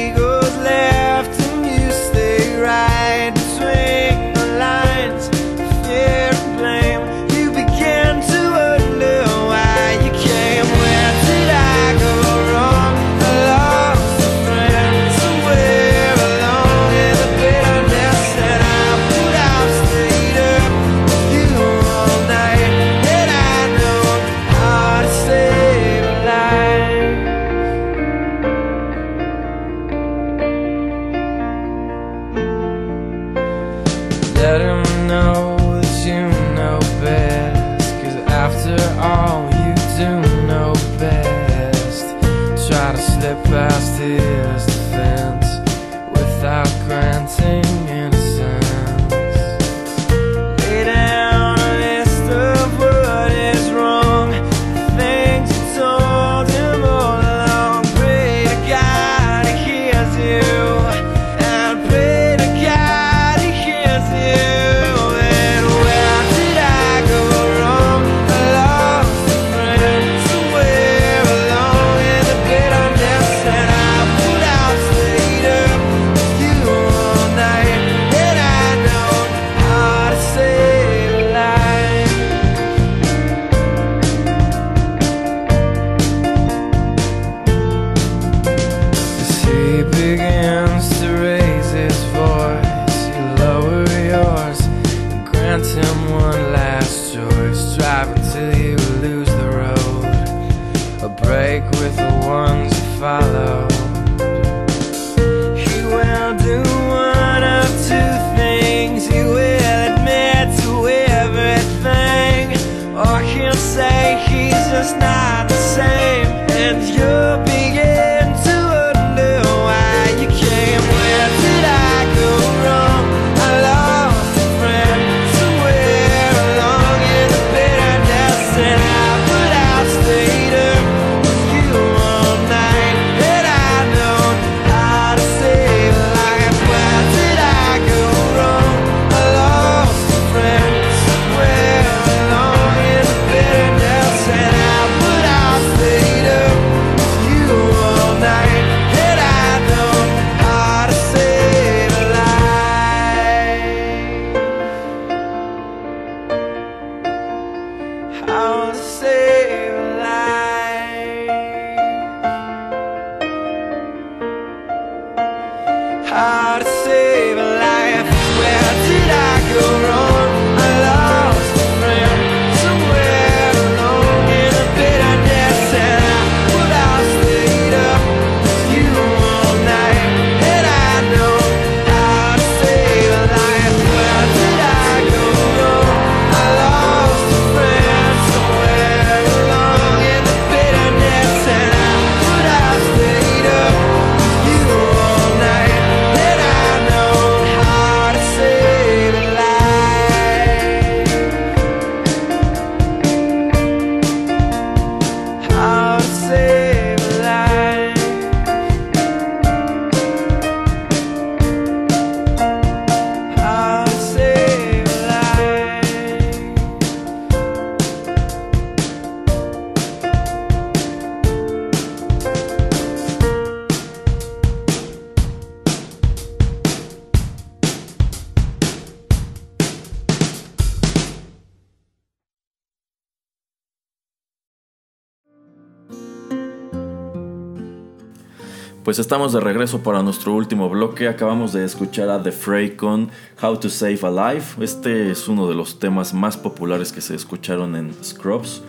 Pues 238.91 238.99
estamos 238.99 239.31
de 239.31 239.39
regreso 239.39 239.81
para 239.81 240.03
nuestro 240.03 240.33
último 240.33 240.69
bloque. 240.69 241.07
Acabamos 241.07 241.53
de 241.53 241.63
escuchar 241.63 242.09
a 242.09 242.21
The 242.21 242.33
Fray 242.33 242.71
con 242.71 243.07
How 243.41 243.57
to 243.57 243.69
Save 243.69 243.99
a 244.03 244.33
Life. 244.33 244.61
Este 244.61 245.11
es 245.11 245.29
uno 245.29 245.47
de 245.47 245.55
los 245.55 245.79
temas 245.79 246.13
más 246.13 246.35
populares 246.35 246.91
que 246.91 246.99
se 246.99 247.15
escucharon 247.15 247.77
en 247.77 247.93
Scrubs. 248.03 248.61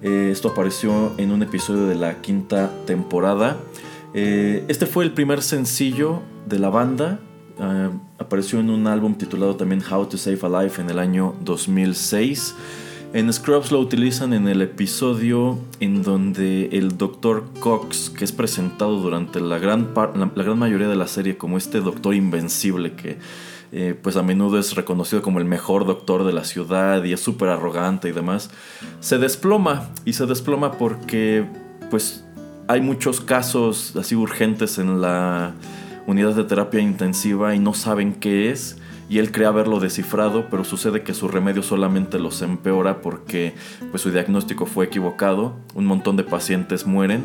Eh, 0.00 0.28
esto 0.30 0.50
apareció 0.50 1.14
en 1.18 1.32
un 1.32 1.42
episodio 1.42 1.88
de 1.88 1.96
la 1.96 2.20
quinta 2.20 2.70
temporada. 2.86 3.56
Eh, 4.14 4.64
este 4.68 4.86
fue 4.86 5.02
el 5.02 5.10
primer 5.10 5.42
sencillo 5.42 6.22
de 6.46 6.60
la 6.60 6.70
banda. 6.70 7.18
Eh, 7.58 7.90
apareció 8.20 8.60
en 8.60 8.70
un 8.70 8.86
álbum 8.86 9.16
titulado 9.16 9.56
también 9.56 9.82
How 9.82 10.06
to 10.06 10.16
Save 10.16 10.38
a 10.42 10.62
Life 10.62 10.80
en 10.80 10.88
el 10.88 11.00
año 11.00 11.34
2006. 11.40 12.54
En 13.14 13.32
Scrubs 13.32 13.70
lo 13.70 13.78
utilizan 13.78 14.32
en 14.32 14.48
el 14.48 14.60
episodio 14.60 15.60
en 15.78 16.02
donde 16.02 16.70
el 16.72 16.98
Dr. 16.98 17.44
Cox, 17.60 18.10
que 18.10 18.24
es 18.24 18.32
presentado 18.32 18.98
durante 18.98 19.40
la 19.40 19.60
gran, 19.60 19.94
la, 19.94 20.32
la 20.34 20.42
gran 20.42 20.58
mayoría 20.58 20.88
de 20.88 20.96
la 20.96 21.06
serie 21.06 21.36
como 21.36 21.56
este 21.56 21.80
doctor 21.80 22.12
invencible 22.16 22.94
que 22.94 23.18
eh, 23.70 23.96
pues 24.02 24.16
a 24.16 24.24
menudo 24.24 24.58
es 24.58 24.74
reconocido 24.74 25.22
como 25.22 25.38
el 25.38 25.44
mejor 25.44 25.86
doctor 25.86 26.24
de 26.24 26.32
la 26.32 26.42
ciudad 26.42 27.04
y 27.04 27.12
es 27.12 27.20
súper 27.20 27.50
arrogante 27.50 28.08
y 28.08 28.12
demás, 28.12 28.50
se 28.98 29.18
desploma 29.18 29.90
y 30.04 30.14
se 30.14 30.26
desploma 30.26 30.72
porque 30.72 31.46
pues 31.90 32.24
hay 32.66 32.80
muchos 32.80 33.20
casos 33.20 33.94
así 33.94 34.16
urgentes 34.16 34.78
en 34.78 35.00
la 35.00 35.54
unidad 36.08 36.34
de 36.34 36.42
terapia 36.42 36.80
intensiva 36.80 37.54
y 37.54 37.60
no 37.60 37.74
saben 37.74 38.12
qué 38.14 38.50
es 38.50 38.76
y 39.08 39.18
él 39.18 39.32
cree 39.32 39.46
haberlo 39.46 39.80
descifrado, 39.80 40.46
pero 40.50 40.64
sucede 40.64 41.02
que 41.02 41.14
su 41.14 41.28
remedio 41.28 41.62
solamente 41.62 42.18
los 42.18 42.42
empeora 42.42 43.00
porque 43.00 43.54
pues 43.90 44.02
su 44.02 44.10
diagnóstico 44.10 44.66
fue 44.66 44.86
equivocado, 44.86 45.54
un 45.74 45.86
montón 45.86 46.16
de 46.16 46.24
pacientes 46.24 46.86
mueren 46.86 47.24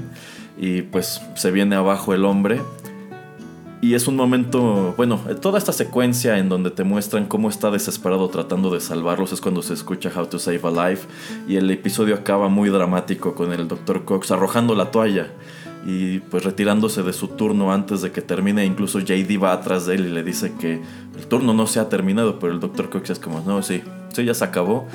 y 0.57 0.82
pues 0.82 1.21
se 1.36 1.51
viene 1.51 1.75
abajo 1.75 2.13
el 2.13 2.25
hombre 2.25 2.61
y 3.82 3.93
es 3.93 4.09
un 4.09 4.17
momento, 4.17 4.93
bueno, 4.97 5.21
toda 5.41 5.57
esta 5.57 5.71
secuencia 5.71 6.38
en 6.38 6.49
donde 6.49 6.69
te 6.69 6.84
muestran 6.84 7.25
cómo 7.25 7.47
está 7.47 7.71
desesperado 7.71 8.27
tratando 8.27 8.71
de 8.71 8.82
salvarlos 8.82 9.32
es 9.32 9.39
cuando 9.39 9.61
se 9.61 9.73
escucha 9.73 10.11
How 10.13 10.25
to 10.25 10.38
Save 10.38 10.59
a 10.63 10.89
Life 10.89 11.07
y 11.47 11.55
el 11.55 11.71
episodio 11.71 12.15
acaba 12.15 12.49
muy 12.49 12.69
dramático 12.69 13.36
con 13.36 13.53
el 13.53 13.69
Dr. 13.69 14.03
Cox 14.03 14.32
arrojando 14.32 14.75
la 14.75 14.91
toalla 14.91 15.27
y 15.86 16.19
pues 16.19 16.43
retirándose 16.43 17.03
de 17.03 17.13
su 17.13 17.30
turno 17.30 17.71
antes 17.71 18.01
de 18.01 18.11
que 18.11 18.21
termine. 18.21 18.65
Incluso 18.65 18.99
JD 18.99 19.41
va 19.41 19.53
atrás 19.53 19.86
de 19.86 19.95
él 19.95 20.05
y 20.05 20.09
le 20.09 20.23
dice 20.23 20.53
que 20.59 20.82
el 21.17 21.27
turno 21.27 21.53
no 21.53 21.67
se 21.67 21.80
ha 21.80 21.89
terminado, 21.89 22.39
pero 22.39 22.53
el 22.53 22.59
Dr. 22.59 22.89
Cox 22.89 23.11
es 23.11 23.19
como, 23.19 23.41
no, 23.41 23.61
sí, 23.63 23.82
sí, 24.13 24.25
ya 24.25 24.34
se 24.34 24.43
acabó. 24.43 24.88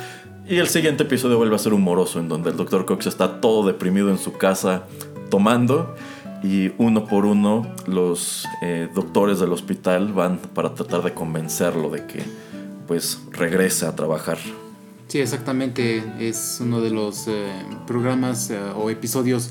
Y 0.49 0.57
el 0.57 0.69
siguiente 0.69 1.05
episodio 1.05 1.39
vuelve 1.39 1.57
a 1.57 1.59
ser 1.59 1.73
humoroso, 1.73 2.21
en 2.21 2.29
donde 2.29 2.51
el 2.51 2.57
Dr. 2.57 2.85
Cox 2.85 3.07
está 3.07 3.41
todo 3.41 3.67
deprimido 3.67 4.11
en 4.11 4.19
su 4.19 4.33
casa 4.35 4.85
tomando 5.31 5.95
y 6.43 6.73
uno 6.77 7.07
por 7.07 7.25
uno 7.25 7.67
los 7.87 8.47
eh, 8.61 8.89
doctores 8.95 9.41
del 9.41 9.51
hospital 9.53 10.13
van 10.13 10.39
para 10.39 10.75
tratar 10.75 11.03
de 11.03 11.15
convencerlo 11.15 11.89
de 11.89 12.07
que 12.07 12.23
pues 12.87 13.21
regrese 13.33 13.87
a 13.87 13.97
trabajar. 13.97 14.37
Sí, 15.09 15.21
exactamente. 15.21 16.05
Es 16.19 16.59
uno 16.61 16.83
de 16.83 16.91
los 16.91 17.29
eh, 17.29 17.51
programas 17.87 18.51
eh, 18.51 18.59
o 18.77 18.91
episodios 18.91 19.51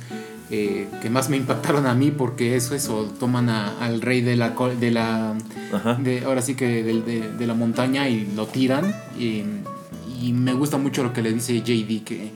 eh, 0.55 0.87
que 1.01 1.09
más 1.09 1.29
me 1.29 1.37
impactaron 1.37 1.87
a 1.87 1.95
mí 1.95 2.11
porque 2.11 2.55
eso, 2.55 2.75
eso, 2.75 3.11
toman 3.19 3.49
a- 3.49 3.75
al 3.83 4.01
rey 4.01 4.21
de 4.21 4.35
la, 4.35 4.49
de 4.79 4.91
la, 4.91 5.33
de, 6.03 6.23
ahora 6.25 6.41
sí 6.43 6.53
que 6.53 6.83
del- 6.83 7.03
de, 7.05 7.31
de 7.31 7.47
la 7.47 7.55
montaña 7.55 8.07
y 8.07 8.27
lo 8.35 8.45
tiran. 8.45 8.93
Y, 9.17 9.43
y 10.21 10.31
me 10.33 10.53
gusta 10.53 10.77
mucho 10.77 11.01
lo 11.03 11.11
que 11.11 11.21
le 11.23 11.33
dice 11.33 11.59
JD, 11.61 12.03
que 12.03 12.31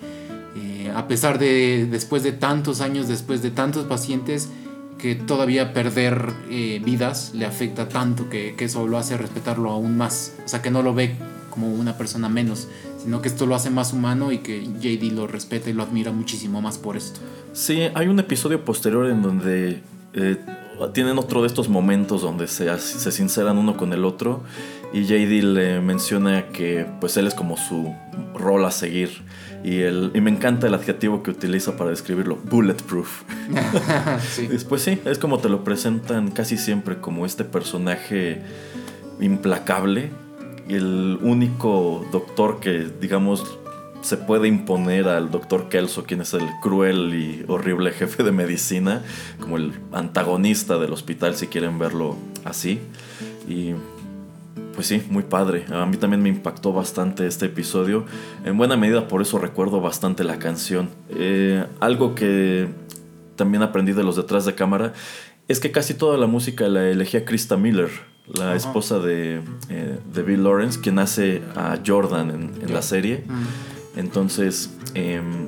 eh, 0.56 0.92
a 0.96 1.08
pesar 1.08 1.38
de, 1.38 1.88
después 1.92 2.24
de 2.24 2.32
tantos 2.32 2.82
años, 2.82 3.08
después 3.08 3.42
de 3.44 3.52
tantos 3.52 3.86
pacientes, 3.86 4.50
que 4.98 5.14
todavía 5.14 5.74
perder 5.74 6.34
eh, 6.50 6.82
vidas 6.84 7.34
le 7.36 7.46
afecta 7.46 7.88
tanto 7.88 8.30
que, 8.32 8.56
que 8.58 8.66
eso 8.66 8.88
lo 8.88 8.98
hace 8.98 9.16
respetarlo 9.16 9.70
aún 9.70 9.96
más. 9.96 10.34
O 10.44 10.48
sea, 10.48 10.64
que 10.64 10.72
no 10.72 10.82
lo 10.82 10.96
ve 10.96 11.16
como 11.52 11.72
una 11.72 11.98
persona 12.00 12.30
menos, 12.30 12.68
sino 13.04 13.22
que 13.22 13.28
esto 13.30 13.46
lo 13.46 13.54
hace 13.54 13.70
más 13.70 13.94
humano 13.94 14.32
y 14.32 14.40
que 14.40 14.64
JD 14.82 15.12
lo 15.14 15.28
respeta 15.28 15.70
y 15.70 15.74
lo 15.74 15.84
admira 15.84 16.12
muchísimo 16.12 16.62
más 16.62 16.80
por 16.80 16.98
esto. 16.98 17.20
Sí, 17.58 17.90
hay 17.96 18.08
un 18.08 18.20
episodio 18.20 18.64
posterior 18.64 19.08
en 19.08 19.24
donde 19.24 19.82
eh, 20.14 20.38
tienen 20.94 21.18
otro 21.18 21.42
de 21.42 21.48
estos 21.48 21.70
momentos 21.70 22.22
donde 22.22 22.46
se, 22.46 22.78
se 22.78 23.12
sinceran 23.12 23.58
uno 23.58 23.78
con 23.78 23.94
el 23.94 24.06
otro 24.06 24.44
y 24.94 25.06
JD 25.06 25.44
le 25.44 25.82
menciona 25.82 26.50
que 26.50 26.86
pues 27.00 27.18
él 27.18 27.26
es 27.26 27.34
como 27.34 27.58
su 27.58 27.96
rol 28.36 28.64
a 28.64 28.70
seguir 28.70 29.24
y, 29.64 29.80
el, 29.80 30.12
y 30.14 30.22
me 30.22 30.30
encanta 30.30 30.68
el 30.68 30.76
adjetivo 30.76 31.24
que 31.24 31.32
utiliza 31.32 31.76
para 31.78 31.90
describirlo, 31.90 32.36
bulletproof. 32.36 33.24
Sí. 34.22 34.46
Después 34.46 34.84
sí, 34.84 35.00
es 35.06 35.18
como 35.18 35.40
te 35.40 35.50
lo 35.50 35.64
presentan 35.64 36.30
casi 36.30 36.58
siempre 36.58 36.98
como 36.98 37.26
este 37.26 37.44
personaje 37.44 38.40
implacable 39.20 40.12
el 40.70 41.18
único 41.24 42.06
doctor 42.12 42.60
que 42.60 42.88
digamos 43.02 43.58
se 44.08 44.16
puede 44.16 44.48
imponer 44.48 45.10
al 45.10 45.32
doctor 45.32 45.68
Kelso, 45.68 46.06
quien 46.06 46.22
es 46.22 46.34
el 46.34 46.48
cruel 46.62 47.14
y 47.14 47.44
horrible 47.50 47.92
jefe 47.92 48.24
de 48.24 48.32
medicina, 48.32 49.04
como 49.38 49.58
el 49.58 49.74
antagonista 49.92 50.80
del 50.80 50.94
hospital, 50.94 51.36
si 51.36 51.48
quieren 51.48 51.78
verlo 51.78 52.16
así. 52.46 52.80
Y 53.50 53.74
pues 54.74 54.88
sí, 54.88 55.04
muy 55.10 55.24
padre. 55.24 55.66
A 55.72 55.86
mí 55.86 55.98
también 55.98 56.24
me 56.24 56.30
impactó 56.30 56.72
bastante 56.72 57.28
este 57.28 57.48
episodio. 57.48 58.06
En 58.46 58.58
buena 58.58 58.78
medida 58.78 59.10
por 59.10 59.22
eso 59.22 59.40
recuerdo 59.40 59.82
bastante 59.82 60.24
la 60.24 60.40
canción. 60.40 60.90
Eh, 61.10 61.66
algo 61.82 62.16
que 62.16 62.70
también 63.36 63.62
aprendí 63.62 63.92
de 63.92 64.04
los 64.04 64.16
detrás 64.16 64.46
de 64.46 64.56
cámara 64.56 64.94
es 65.50 65.60
que 65.60 65.72
casi 65.72 65.94
toda 65.96 66.18
la 66.18 66.28
música 66.28 66.70
la 66.70 66.90
elegía 66.90 67.26
Krista 67.26 67.58
Miller, 67.58 67.90
la 68.34 68.56
esposa 68.56 69.00
de, 69.00 69.42
eh, 69.70 70.00
de, 70.14 70.24
Bill 70.24 70.44
Lawrence, 70.44 70.80
quien 70.80 70.98
hace 71.00 71.42
a 71.56 71.78
Jordan 71.86 72.30
en, 72.30 72.52
en 72.62 72.74
la 72.74 72.82
serie. 72.82 73.24
Entonces, 73.98 74.70
em, 74.94 75.48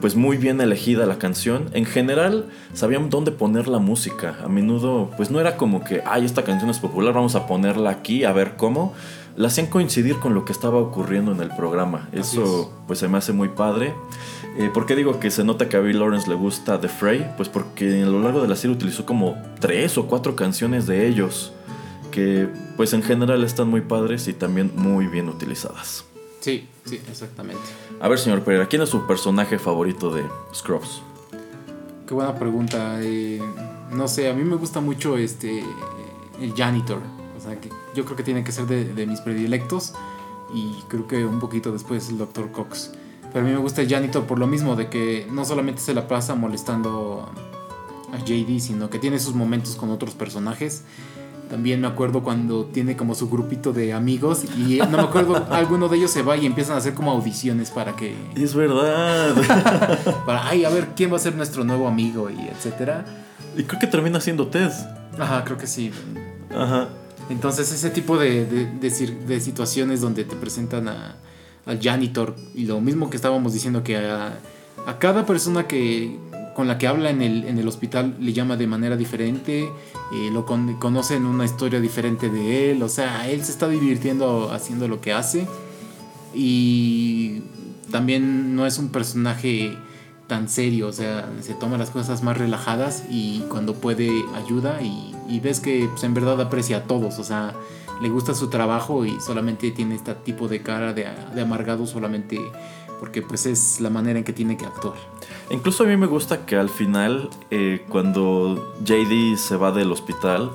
pues 0.00 0.16
muy 0.16 0.36
bien 0.36 0.60
elegida 0.60 1.06
la 1.06 1.18
canción. 1.18 1.70
En 1.72 1.84
general, 1.84 2.46
sabían 2.72 3.10
dónde 3.10 3.30
poner 3.30 3.68
la 3.68 3.78
música. 3.78 4.36
A 4.44 4.48
menudo, 4.48 5.10
pues 5.16 5.30
no 5.30 5.40
era 5.40 5.56
como 5.56 5.84
que, 5.84 6.02
ay, 6.06 6.24
esta 6.24 6.44
canción 6.44 6.70
es 6.70 6.78
popular, 6.78 7.14
vamos 7.14 7.34
a 7.34 7.46
ponerla 7.46 7.90
aquí, 7.90 8.24
a 8.24 8.32
ver 8.32 8.56
cómo. 8.56 8.94
La 9.36 9.48
hacían 9.48 9.68
coincidir 9.68 10.16
con 10.16 10.34
lo 10.34 10.44
que 10.44 10.52
estaba 10.52 10.78
ocurriendo 10.78 11.30
en 11.30 11.40
el 11.40 11.50
programa. 11.50 12.08
Eso, 12.12 12.72
pues 12.88 12.98
se 12.98 13.06
me 13.06 13.18
hace 13.18 13.32
muy 13.32 13.50
padre. 13.50 13.94
Eh, 14.56 14.70
¿Por 14.72 14.86
qué 14.86 14.96
digo 14.96 15.20
que 15.20 15.30
se 15.30 15.44
nota 15.44 15.68
que 15.68 15.76
a 15.76 15.80
Bill 15.80 16.00
Lawrence 16.00 16.28
le 16.28 16.34
gusta 16.34 16.80
The 16.80 16.88
Fray? 16.88 17.34
Pues 17.36 17.48
porque 17.48 18.02
a 18.02 18.06
lo 18.06 18.20
largo 18.20 18.40
de 18.40 18.48
la 18.48 18.56
serie 18.56 18.74
utilizó 18.74 19.06
como 19.06 19.36
tres 19.60 19.96
o 19.96 20.06
cuatro 20.06 20.34
canciones 20.34 20.86
de 20.86 21.06
ellos. 21.06 21.52
Que, 22.10 22.48
pues 22.76 22.94
en 22.94 23.02
general 23.02 23.44
están 23.44 23.68
muy 23.68 23.82
padres 23.82 24.26
y 24.26 24.32
también 24.32 24.72
muy 24.74 25.06
bien 25.06 25.28
utilizadas. 25.28 26.07
Sí, 26.40 26.68
sí, 26.84 27.00
exactamente. 27.08 27.62
A 28.00 28.08
ver, 28.08 28.18
señor 28.18 28.42
Pereira, 28.42 28.66
¿quién 28.66 28.82
es 28.82 28.88
su 28.88 29.06
personaje 29.06 29.58
favorito 29.58 30.14
de 30.14 30.24
Scrubs? 30.54 31.02
Qué 32.06 32.14
buena 32.14 32.34
pregunta. 32.38 32.98
Eh, 33.02 33.40
no 33.92 34.08
sé, 34.08 34.30
a 34.30 34.34
mí 34.34 34.44
me 34.44 34.56
gusta 34.56 34.80
mucho 34.80 35.16
este 35.16 35.64
el 36.40 36.54
janitor. 36.54 37.00
O 37.36 37.40
sea, 37.40 37.60
que 37.60 37.68
yo 37.94 38.04
creo 38.04 38.16
que 38.16 38.22
tiene 38.22 38.44
que 38.44 38.52
ser 38.52 38.66
de, 38.66 38.84
de 38.84 39.06
mis 39.06 39.20
predilectos. 39.20 39.94
Y 40.54 40.74
creo 40.88 41.06
que 41.06 41.24
un 41.26 41.40
poquito 41.40 41.72
después 41.72 42.08
el 42.08 42.18
Dr. 42.18 42.50
Cox. 42.52 42.92
Pero 43.32 43.44
a 43.44 43.48
mí 43.48 43.54
me 43.54 43.60
gusta 43.60 43.82
el 43.82 43.88
janitor 43.88 44.24
por 44.24 44.38
lo 44.38 44.46
mismo, 44.46 44.76
de 44.76 44.88
que 44.88 45.26
no 45.30 45.44
solamente 45.44 45.82
se 45.82 45.92
la 45.92 46.08
pasa 46.08 46.34
molestando 46.34 47.28
a 48.12 48.18
JD, 48.18 48.58
sino 48.60 48.88
que 48.88 48.98
tiene 48.98 49.18
sus 49.18 49.34
momentos 49.34 49.76
con 49.76 49.90
otros 49.90 50.14
personajes. 50.14 50.84
También 51.48 51.80
me 51.80 51.86
acuerdo 51.86 52.22
cuando 52.22 52.66
tiene 52.66 52.96
como 52.96 53.14
su 53.14 53.30
grupito 53.30 53.72
de 53.72 53.92
amigos 53.92 54.44
y 54.56 54.78
no 54.78 54.98
me 54.98 55.00
acuerdo, 55.00 55.46
alguno 55.50 55.88
de 55.88 55.96
ellos 55.96 56.10
se 56.10 56.22
va 56.22 56.36
y 56.36 56.44
empiezan 56.44 56.74
a 56.74 56.78
hacer 56.78 56.94
como 56.94 57.10
audiciones 57.10 57.70
para 57.70 57.96
que... 57.96 58.14
Es 58.36 58.54
verdad. 58.54 59.34
para, 60.26 60.48
ay, 60.48 60.64
a 60.64 60.68
ver, 60.68 60.88
¿quién 60.94 61.10
va 61.10 61.16
a 61.16 61.20
ser 61.20 61.34
nuestro 61.34 61.64
nuevo 61.64 61.88
amigo? 61.88 62.28
Y 62.28 62.48
etcétera. 62.48 63.04
Y 63.56 63.62
creo 63.62 63.80
que 63.80 63.86
termina 63.86 64.20
siendo 64.20 64.48
Ted. 64.48 64.70
Ajá, 65.18 65.42
creo 65.44 65.56
que 65.56 65.66
sí. 65.66 65.90
Ajá. 66.54 66.88
Entonces 67.30 67.72
ese 67.72 67.90
tipo 67.90 68.18
de, 68.18 68.44
de, 68.44 68.66
de, 68.66 69.16
de 69.26 69.40
situaciones 69.40 70.00
donde 70.00 70.24
te 70.24 70.36
presentan 70.36 70.88
a, 70.88 71.16
al 71.66 71.80
janitor 71.80 72.34
y 72.54 72.64
lo 72.64 72.80
mismo 72.80 73.10
que 73.10 73.16
estábamos 73.16 73.52
diciendo 73.52 73.82
que 73.82 73.96
a, 73.96 74.38
a 74.86 74.98
cada 74.98 75.26
persona 75.26 75.66
que 75.66 76.18
con 76.58 76.66
la 76.66 76.76
que 76.76 76.88
habla 76.88 77.10
en 77.10 77.22
el, 77.22 77.44
en 77.44 77.56
el 77.60 77.68
hospital 77.68 78.16
le 78.18 78.32
llama 78.32 78.56
de 78.56 78.66
manera 78.66 78.96
diferente, 78.96 79.70
eh, 80.12 80.30
lo 80.32 80.44
con, 80.44 80.74
conocen 80.80 81.24
una 81.24 81.44
historia 81.44 81.78
diferente 81.78 82.30
de 82.30 82.72
él, 82.72 82.82
o 82.82 82.88
sea, 82.88 83.30
él 83.30 83.44
se 83.44 83.52
está 83.52 83.68
divirtiendo 83.68 84.50
haciendo 84.50 84.88
lo 84.88 85.00
que 85.00 85.12
hace. 85.12 85.46
Y 86.34 87.44
también 87.92 88.56
no 88.56 88.66
es 88.66 88.76
un 88.78 88.88
personaje 88.88 89.78
tan 90.26 90.48
serio, 90.48 90.88
o 90.88 90.92
sea, 90.92 91.30
se 91.42 91.54
toma 91.54 91.78
las 91.78 91.90
cosas 91.90 92.24
más 92.24 92.36
relajadas 92.36 93.04
y 93.08 93.44
cuando 93.48 93.74
puede 93.74 94.10
ayuda 94.34 94.82
y, 94.82 95.14
y 95.28 95.38
ves 95.38 95.60
que 95.60 95.88
pues, 95.88 96.02
en 96.02 96.12
verdad 96.12 96.40
aprecia 96.40 96.78
a 96.78 96.82
todos, 96.82 97.20
o 97.20 97.24
sea, 97.24 97.54
le 98.02 98.08
gusta 98.08 98.34
su 98.34 98.50
trabajo 98.50 99.04
y 99.04 99.20
solamente 99.20 99.70
tiene 99.70 99.94
este 99.94 100.12
tipo 100.16 100.48
de 100.48 100.60
cara 100.60 100.92
de, 100.92 101.06
de 101.36 101.40
amargado 101.40 101.86
solamente 101.86 102.40
porque 102.98 103.22
pues 103.22 103.46
es 103.46 103.80
la 103.80 103.90
manera 103.90 104.18
en 104.18 104.24
que 104.24 104.32
tiene 104.32 104.56
que 104.56 104.66
actuar. 104.66 104.96
Incluso 105.50 105.84
a 105.84 105.86
mí 105.86 105.96
me 105.96 106.06
gusta 106.06 106.44
que 106.44 106.56
al 106.56 106.68
final, 106.68 107.30
eh, 107.50 107.84
cuando 107.88 108.74
JD 108.84 109.36
se 109.36 109.56
va 109.56 109.72
del 109.72 109.90
hospital, 109.92 110.52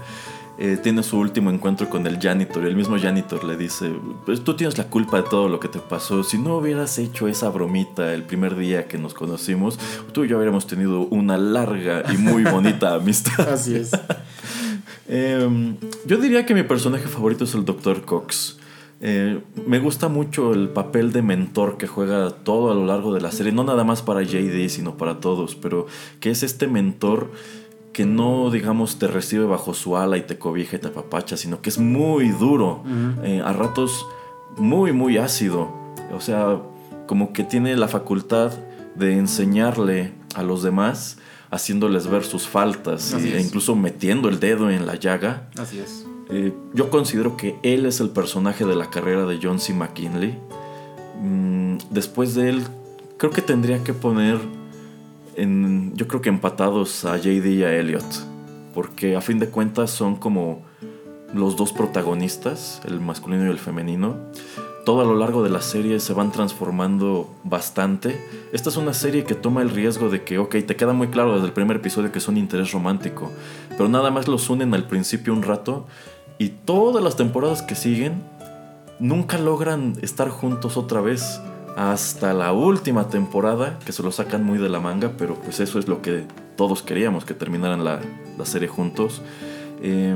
eh, 0.59 0.77
tiene 0.81 1.01
su 1.01 1.17
último 1.17 1.49
encuentro 1.49 1.89
con 1.89 2.05
el 2.05 2.19
janitor 2.19 2.63
y 2.63 2.67
el 2.67 2.75
mismo 2.75 2.99
janitor 2.99 3.43
le 3.43 3.57
dice, 3.57 3.91
pues 4.23 4.43
tú 4.43 4.55
tienes 4.55 4.77
la 4.77 4.83
culpa 4.83 5.17
de 5.17 5.23
todo 5.23 5.49
lo 5.49 5.59
que 5.59 5.67
te 5.67 5.79
pasó, 5.79 6.23
si 6.23 6.37
no 6.37 6.57
hubieras 6.57 6.99
hecho 6.99 7.27
esa 7.27 7.49
bromita 7.49 8.13
el 8.13 8.21
primer 8.21 8.55
día 8.55 8.87
que 8.87 8.99
nos 8.99 9.15
conocimos, 9.15 9.79
tú 10.11 10.23
y 10.23 10.27
yo 10.27 10.37
hubiéramos 10.37 10.67
tenido 10.67 11.01
una 11.07 11.37
larga 11.37 12.03
y 12.13 12.17
muy 12.17 12.43
bonita 12.43 12.93
amistad. 12.95 13.49
Así 13.49 13.75
es. 13.75 13.91
eh, 15.07 15.75
yo 16.05 16.17
diría 16.17 16.45
que 16.45 16.53
mi 16.53 16.61
personaje 16.61 17.07
favorito 17.07 17.45
es 17.45 17.55
el 17.55 17.65
Dr. 17.65 18.05
Cox. 18.05 18.59
Eh, 19.01 19.41
me 19.67 19.79
gusta 19.79 20.07
mucho 20.07 20.53
el 20.53 20.69
papel 20.69 21.11
de 21.11 21.21
mentor 21.21 21.77
que 21.77 21.87
juega 21.87 22.29
todo 22.29 22.71
a 22.71 22.75
lo 22.75 22.85
largo 22.85 23.13
de 23.13 23.19
la 23.21 23.31
serie, 23.31 23.51
no 23.51 23.63
nada 23.63 23.83
más 23.83 24.01
para 24.01 24.21
JD, 24.21 24.69
sino 24.69 24.95
para 24.97 25.19
todos, 25.19 25.55
pero 25.55 25.87
que 26.19 26.31
es 26.31 26.43
este 26.43 26.67
mentor 26.67 27.31
que 27.91 28.05
no, 28.05 28.49
digamos, 28.49 28.97
te 28.97 29.07
recibe 29.07 29.45
bajo 29.45 29.73
su 29.73 29.97
ala 29.97 30.17
y 30.17 30.21
te 30.21 30.37
cobija 30.37 30.77
y 30.77 30.79
te 30.79 30.87
apapacha, 30.87 31.37
sino 31.37 31.61
que 31.61 31.69
es 31.69 31.77
muy 31.77 32.29
duro, 32.29 32.81
uh 32.83 32.87
-huh. 32.87 33.23
eh, 33.23 33.41
a 33.41 33.53
ratos 33.53 34.05
muy, 34.57 34.91
muy 34.93 35.17
ácido. 35.17 35.69
O 36.15 36.19
sea, 36.19 36.61
como 37.07 37.33
que 37.33 37.43
tiene 37.43 37.75
la 37.75 37.87
facultad 37.87 38.51
de 38.95 39.17
enseñarle 39.17 40.13
a 40.35 40.43
los 40.43 40.63
demás, 40.63 41.17
haciéndoles 41.51 42.07
ver 42.07 42.23
sus 42.23 42.47
faltas 42.47 43.15
y, 43.19 43.33
e 43.33 43.41
incluso 43.41 43.75
metiendo 43.75 44.29
el 44.29 44.39
dedo 44.39 44.69
en 44.69 44.85
la 44.85 44.95
llaga. 44.95 45.49
Así 45.57 45.79
es. 45.79 46.05
Eh, 46.29 46.53
yo 46.73 46.89
considero 46.89 47.37
que 47.37 47.57
él 47.63 47.85
es 47.85 47.99
el 47.99 48.09
personaje 48.09 48.65
de 48.65 48.75
la 48.75 48.89
carrera 48.89 49.25
de 49.25 49.39
John 49.41 49.59
C. 49.59 49.73
McKinley. 49.73 50.37
Mm, 51.21 51.77
después 51.89 52.35
de 52.35 52.49
él, 52.49 52.63
creo 53.17 53.31
que 53.31 53.41
tendría 53.41 53.83
que 53.83 53.93
poner 53.93 54.39
en, 55.35 55.93
yo 55.95 56.07
creo 56.07 56.21
que 56.21 56.29
empatados 56.29 57.05
a 57.05 57.17
JD 57.17 57.45
y 57.47 57.63
a 57.63 57.73
Elliot. 57.73 58.05
Porque 58.73 59.15
a 59.15 59.21
fin 59.21 59.39
de 59.39 59.49
cuentas 59.49 59.91
son 59.91 60.15
como 60.15 60.63
los 61.33 61.55
dos 61.55 61.73
protagonistas, 61.73 62.81
el 62.85 62.99
masculino 62.99 63.45
y 63.47 63.49
el 63.49 63.59
femenino. 63.59 64.15
Todo 64.85 65.01
a 65.01 65.05
lo 65.05 65.15
largo 65.15 65.43
de 65.43 65.49
la 65.49 65.61
serie 65.61 65.99
se 65.99 66.13
van 66.13 66.31
transformando 66.31 67.33
bastante. 67.43 68.19
Esta 68.51 68.69
es 68.69 68.77
una 68.77 68.93
serie 68.93 69.23
que 69.23 69.33
toma 69.33 69.61
el 69.61 69.69
riesgo 69.69 70.09
de 70.09 70.23
que, 70.23 70.37
ok, 70.37 70.57
te 70.67 70.75
queda 70.75 70.91
muy 70.91 71.07
claro 71.07 71.35
desde 71.35 71.47
el 71.47 71.53
primer 71.53 71.77
episodio 71.77 72.11
que 72.11 72.19
son 72.19 72.37
interés 72.37 72.71
romántico, 72.73 73.31
pero 73.69 73.87
nada 73.87 74.11
más 74.11 74.27
los 74.27 74.49
unen 74.49 74.73
al 74.73 74.87
principio 74.87 75.31
un 75.31 75.43
rato 75.43 75.87
y 76.37 76.49
todas 76.49 77.03
las 77.03 77.15
temporadas 77.15 77.61
que 77.61 77.75
siguen 77.75 78.21
nunca 78.99 79.37
logran 79.37 79.95
estar 80.01 80.29
juntos 80.29 80.77
otra 80.77 81.01
vez. 81.01 81.41
Hasta 81.75 82.33
la 82.33 82.53
última 82.53 83.09
temporada, 83.09 83.79
que 83.83 83.91
se 83.91 84.03
lo 84.03 84.11
sacan 84.11 84.43
muy 84.43 84.59
de 84.59 84.69
la 84.69 84.79
manga, 84.79 85.13
pero 85.17 85.35
pues 85.35 85.59
eso 85.59 85.79
es 85.79 85.87
lo 85.87 86.03
que 86.03 86.25
todos 86.55 86.83
queríamos, 86.83 87.25
que 87.25 87.33
terminaran 87.33 87.83
la, 87.83 87.99
la 88.37 88.45
serie 88.45 88.67
juntos. 88.67 89.21
Eh, 89.81 90.15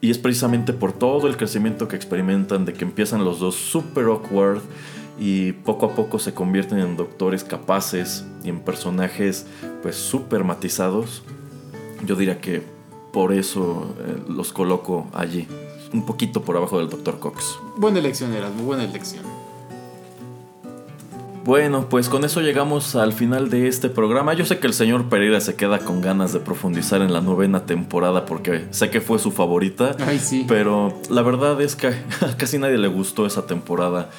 y 0.00 0.10
es 0.10 0.18
precisamente 0.18 0.72
por 0.72 0.92
todo 0.92 1.26
el 1.26 1.36
crecimiento 1.36 1.88
que 1.88 1.96
experimentan, 1.96 2.64
de 2.64 2.74
que 2.74 2.84
empiezan 2.84 3.24
los 3.24 3.40
dos 3.40 3.56
super 3.56 4.04
awkward 4.04 4.60
y 5.18 5.52
poco 5.52 5.86
a 5.86 5.94
poco 5.94 6.18
se 6.18 6.34
convierten 6.34 6.78
en 6.78 6.96
doctores 6.96 7.42
capaces 7.42 8.24
y 8.44 8.50
en 8.50 8.60
personajes 8.60 9.46
pues 9.82 9.96
super 9.96 10.44
matizados. 10.44 11.22
Yo 12.04 12.14
diría 12.14 12.40
que 12.40 12.62
por 13.16 13.32
eso 13.32 13.94
eh, 13.98 14.22
los 14.28 14.52
coloco 14.52 15.06
allí, 15.14 15.48
un 15.94 16.04
poquito 16.04 16.42
por 16.42 16.54
abajo 16.54 16.78
del 16.80 16.90
Dr. 16.90 17.18
Cox. 17.18 17.58
Buena 17.78 17.98
elección, 17.98 18.34
eras 18.34 18.52
muy 18.52 18.66
buena 18.66 18.84
elección. 18.84 19.24
Bueno, 21.46 21.88
pues 21.88 22.08
con 22.08 22.24
eso 22.24 22.40
llegamos 22.40 22.96
al 22.96 23.12
final 23.12 23.50
de 23.50 23.68
este 23.68 23.88
programa. 23.88 24.34
Yo 24.34 24.44
sé 24.44 24.58
que 24.58 24.66
el 24.66 24.72
señor 24.72 25.08
Pereira 25.08 25.40
se 25.40 25.54
queda 25.54 25.78
con 25.78 26.00
ganas 26.00 26.32
de 26.32 26.40
profundizar 26.40 27.02
en 27.02 27.12
la 27.12 27.20
novena 27.20 27.66
temporada 27.66 28.26
porque 28.26 28.66
sé 28.72 28.90
que 28.90 29.00
fue 29.00 29.20
su 29.20 29.30
favorita. 29.30 29.94
Ay, 30.04 30.18
sí. 30.18 30.44
Pero 30.48 31.00
la 31.08 31.22
verdad 31.22 31.60
es 31.60 31.76
que 31.76 31.86
a 32.20 32.36
casi 32.36 32.58
nadie 32.58 32.78
le 32.78 32.88
gustó 32.88 33.26
esa 33.26 33.46
temporada. 33.46 34.10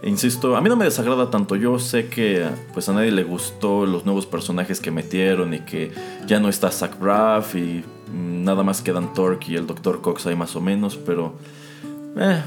E 0.00 0.08
insisto, 0.08 0.54
a 0.54 0.60
mí 0.60 0.68
no 0.68 0.76
me 0.76 0.84
desagrada 0.84 1.28
tanto. 1.28 1.56
Yo 1.56 1.80
sé 1.80 2.06
que 2.06 2.46
pues 2.72 2.88
a 2.88 2.92
nadie 2.92 3.10
le 3.10 3.24
gustó 3.24 3.84
los 3.84 4.04
nuevos 4.04 4.24
personajes 4.24 4.78
que 4.78 4.92
metieron 4.92 5.54
y 5.54 5.60
que 5.62 5.90
ya 6.28 6.38
no 6.38 6.48
está 6.48 6.70
Zach 6.70 6.96
Braff 7.00 7.56
y 7.56 7.84
nada 8.14 8.62
más 8.62 8.80
quedan 8.80 9.12
Torque 9.12 9.50
y 9.50 9.56
el 9.56 9.66
Dr. 9.66 10.02
Cox 10.02 10.28
ahí 10.28 10.36
más 10.36 10.54
o 10.54 10.60
menos, 10.60 10.96
pero 10.96 11.34
eh, 12.16 12.40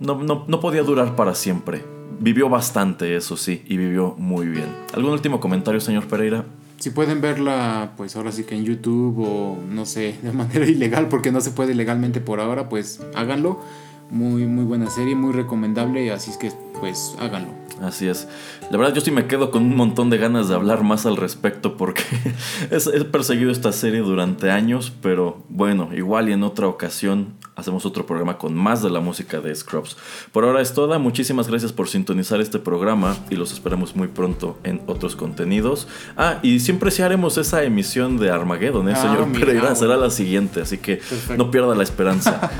no, 0.00 0.22
no, 0.22 0.44
no 0.46 0.60
podía 0.60 0.82
durar 0.82 1.16
para 1.16 1.34
siempre 1.34 1.95
vivió 2.18 2.48
bastante, 2.48 3.16
eso 3.16 3.36
sí, 3.36 3.62
y 3.66 3.76
vivió 3.76 4.14
muy 4.18 4.46
bien. 4.46 4.66
¿Algún 4.94 5.12
último 5.12 5.40
comentario, 5.40 5.80
señor 5.80 6.06
Pereira? 6.06 6.44
Si 6.78 6.90
pueden 6.90 7.20
verla, 7.20 7.92
pues 7.96 8.16
ahora 8.16 8.32
sí 8.32 8.44
que 8.44 8.54
en 8.54 8.64
YouTube 8.64 9.18
o 9.18 9.58
no 9.70 9.86
sé, 9.86 10.16
de 10.22 10.32
manera 10.32 10.66
ilegal, 10.66 11.08
porque 11.08 11.32
no 11.32 11.40
se 11.40 11.50
puede 11.50 11.74
legalmente 11.74 12.20
por 12.20 12.40
ahora, 12.40 12.68
pues 12.68 13.00
háganlo. 13.14 13.60
Muy, 14.08 14.46
muy 14.46 14.64
buena 14.64 14.88
serie, 14.88 15.16
muy 15.16 15.32
recomendable, 15.32 16.12
así 16.12 16.30
es 16.30 16.36
que 16.36 16.52
pues 16.78 17.16
háganlo. 17.18 17.48
Así 17.80 18.06
es. 18.06 18.28
La 18.70 18.78
verdad 18.78 18.94
yo 18.94 19.00
sí 19.00 19.10
me 19.10 19.26
quedo 19.26 19.50
con 19.50 19.64
un 19.64 19.76
montón 19.76 20.10
de 20.10 20.18
ganas 20.18 20.48
de 20.48 20.54
hablar 20.54 20.82
más 20.82 21.06
al 21.06 21.16
respecto 21.16 21.76
porque 21.76 22.02
he 22.70 23.04
perseguido 23.04 23.50
esta 23.50 23.72
serie 23.72 24.00
durante 24.00 24.50
años, 24.50 24.92
pero 25.02 25.42
bueno, 25.48 25.90
igual 25.94 26.28
y 26.28 26.32
en 26.32 26.42
otra 26.42 26.68
ocasión 26.68 27.34
hacemos 27.56 27.84
otro 27.86 28.06
programa 28.06 28.38
con 28.38 28.54
más 28.54 28.82
de 28.82 28.90
la 28.90 29.00
música 29.00 29.40
de 29.40 29.54
Scrubs. 29.54 29.96
Por 30.30 30.44
ahora 30.44 30.60
es 30.60 30.74
toda, 30.74 30.98
muchísimas 30.98 31.48
gracias 31.48 31.72
por 31.72 31.88
sintonizar 31.88 32.40
este 32.40 32.58
programa 32.58 33.16
y 33.30 33.36
los 33.36 33.50
esperamos 33.52 33.96
muy 33.96 34.08
pronto 34.08 34.58
en 34.62 34.82
otros 34.86 35.16
contenidos. 35.16 35.88
Ah, 36.16 36.38
y 36.42 36.60
siempre 36.60 36.90
sí 36.90 37.02
haremos 37.02 37.38
esa 37.38 37.64
emisión 37.64 38.18
de 38.18 38.30
Armageddon, 38.30 38.88
¿eh, 38.88 38.92
Ah, 38.94 39.00
señor 39.02 39.26
mira, 39.26 39.40
Pereira? 39.40 39.60
bueno. 39.62 39.76
Será 39.76 39.96
la 39.96 40.10
siguiente, 40.10 40.60
así 40.60 40.78
que 40.78 40.96
Perfecto. 40.96 41.36
no 41.42 41.50
pierda 41.50 41.74
la 41.74 41.82
esperanza. 41.82 42.50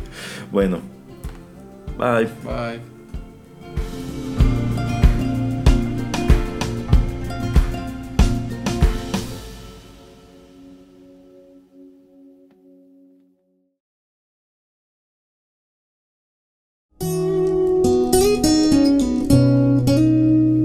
bueno, 0.52 0.78
bye. 1.98 2.28
Bye. 2.44 2.97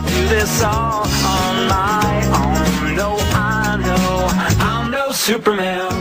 This 0.00 0.62
all 0.62 1.02
on 1.02 1.68
my 1.68 2.02
own. 2.34 2.96
No, 2.96 3.16
I 3.34 3.76
know 3.76 4.28
I'm 4.64 4.90
no 4.90 5.12
Superman. 5.12 5.92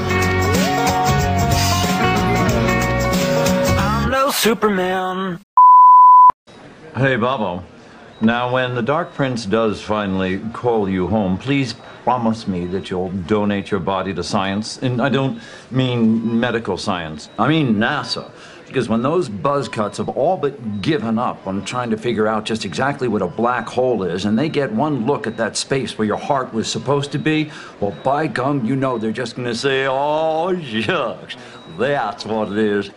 I'm 3.77 4.09
no 4.09 4.31
Superman. 4.31 5.39
Hey, 6.95 7.15
Bobo. 7.15 7.63
Now, 8.21 8.53
when 8.53 8.75
the 8.75 8.83
Dark 8.83 9.13
Prince 9.13 9.45
does 9.47 9.81
finally 9.81 10.39
call 10.53 10.87
you 10.87 11.07
home, 11.07 11.39
please 11.39 11.73
promise 12.03 12.47
me 12.47 12.67
that 12.67 12.89
you'll 12.89 13.09
donate 13.09 13.71
your 13.71 13.79
body 13.79 14.13
to 14.13 14.23
science. 14.23 14.77
And 14.77 15.01
I 15.01 15.09
don't 15.09 15.41
mean 15.71 16.39
medical 16.39 16.77
science, 16.77 17.29
I 17.39 17.47
mean 17.47 17.75
NASA. 17.75 18.29
Because 18.71 18.87
when 18.87 19.01
those 19.01 19.27
buzzcuts 19.27 19.97
have 19.97 20.07
all 20.07 20.37
but 20.37 20.81
given 20.81 21.19
up 21.19 21.45
on 21.45 21.65
trying 21.65 21.89
to 21.89 21.97
figure 21.97 22.25
out 22.25 22.45
just 22.45 22.63
exactly 22.63 23.09
what 23.09 23.21
a 23.21 23.27
black 23.27 23.67
hole 23.67 24.03
is, 24.03 24.23
and 24.23 24.39
they 24.39 24.47
get 24.47 24.71
one 24.71 25.05
look 25.05 25.27
at 25.27 25.35
that 25.35 25.57
space 25.57 25.97
where 25.97 26.07
your 26.07 26.15
heart 26.15 26.53
was 26.53 26.71
supposed 26.71 27.11
to 27.11 27.17
be, 27.17 27.51
well, 27.81 27.93
by 28.01 28.27
gum, 28.27 28.65
you 28.65 28.77
know 28.77 28.97
they're 28.97 29.11
just 29.11 29.35
going 29.35 29.45
to 29.45 29.53
say, 29.53 29.87
oh, 29.89 30.57
shucks, 30.61 31.35
that's 31.77 32.25
what 32.25 32.49
it 32.53 32.57
is. 32.59 32.91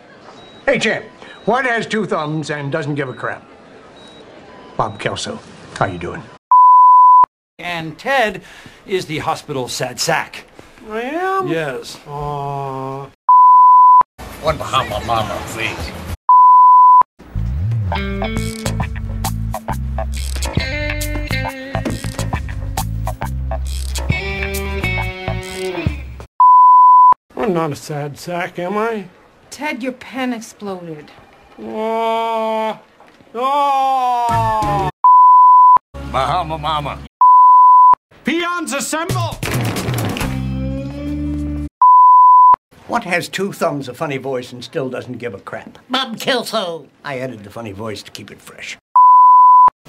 Hey, 0.65 0.79
champ, 0.79 1.03
what 1.43 1.65
has 1.65 1.85
two 1.85 2.05
thumbs 2.05 2.51
and 2.51 2.71
doesn't 2.71 2.95
give 2.95 3.09
a 3.09 3.13
crap? 3.13 3.45
Bob 4.77 4.97
Kelso, 4.97 5.41
how 5.75 5.87
you 5.87 5.97
doing? 5.97 6.23
And 7.59 7.99
Ted 7.99 8.43
is 8.87 9.07
the 9.07 9.17
hospital 9.17 9.67
sad 9.67 9.99
sack. 9.99 10.45
I 10.89 11.01
am? 11.01 11.49
Yes. 11.49 11.97
Aww. 12.05 13.11
One 14.45 14.57
Bahama 14.59 15.03
Mama, 15.07 15.41
please. 15.47 15.91
I'm 27.35 27.53
not 27.55 27.71
a 27.71 27.75
sad 27.75 28.19
sack, 28.19 28.59
am 28.59 28.77
I? 28.77 29.07
Ted, 29.49 29.81
your 29.81 29.93
pen 29.93 30.31
exploded. 30.31 31.09
Oh, 31.57 32.79
oh. 33.33 34.89
Bahama 36.11 36.57
Mama. 36.59 36.99
Peons 38.23 38.73
assemble! 38.73 39.39
What 42.87 43.03
has 43.05 43.27
two 43.27 43.51
thumbs, 43.51 43.87
a 43.87 43.95
funny 43.95 44.17
voice, 44.17 44.51
and 44.51 44.63
still 44.63 44.89
doesn't 44.89 45.17
give 45.17 45.33
a 45.33 45.39
crap? 45.39 45.79
Bob 45.89 46.19
Kelso. 46.19 46.87
I 47.03 47.17
added 47.17 47.43
the 47.43 47.49
funny 47.49 47.71
voice 47.71 48.03
to 48.03 48.11
keep 48.11 48.29
it 48.29 48.39
fresh. 48.39 48.77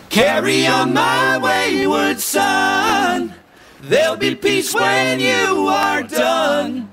Carry 0.08 0.66
on 0.66 0.94
my 0.94 1.36
wayward 1.36 2.20
son. 2.20 3.34
There'll 3.82 4.16
be 4.16 4.34
peace 4.34 4.74
when 4.74 5.20
you 5.20 5.68
are 5.68 6.04
done. 6.04 6.88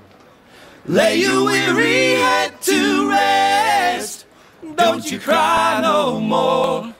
Lay 0.85 1.21
your 1.21 1.45
weary 1.45 2.15
head 2.15 2.61
to 2.63 3.09
rest. 3.09 4.25
Don't 4.75 5.09
you 5.09 5.19
cry 5.19 5.79
no 5.81 6.19
more. 6.19 6.93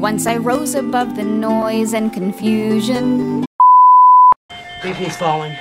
Once 0.00 0.26
I 0.26 0.38
rose 0.38 0.74
above 0.74 1.14
the 1.14 1.22
noise 1.22 1.94
and 1.94 2.12
confusion. 2.12 3.44
BP's 4.82 5.16
falling. 5.16 5.56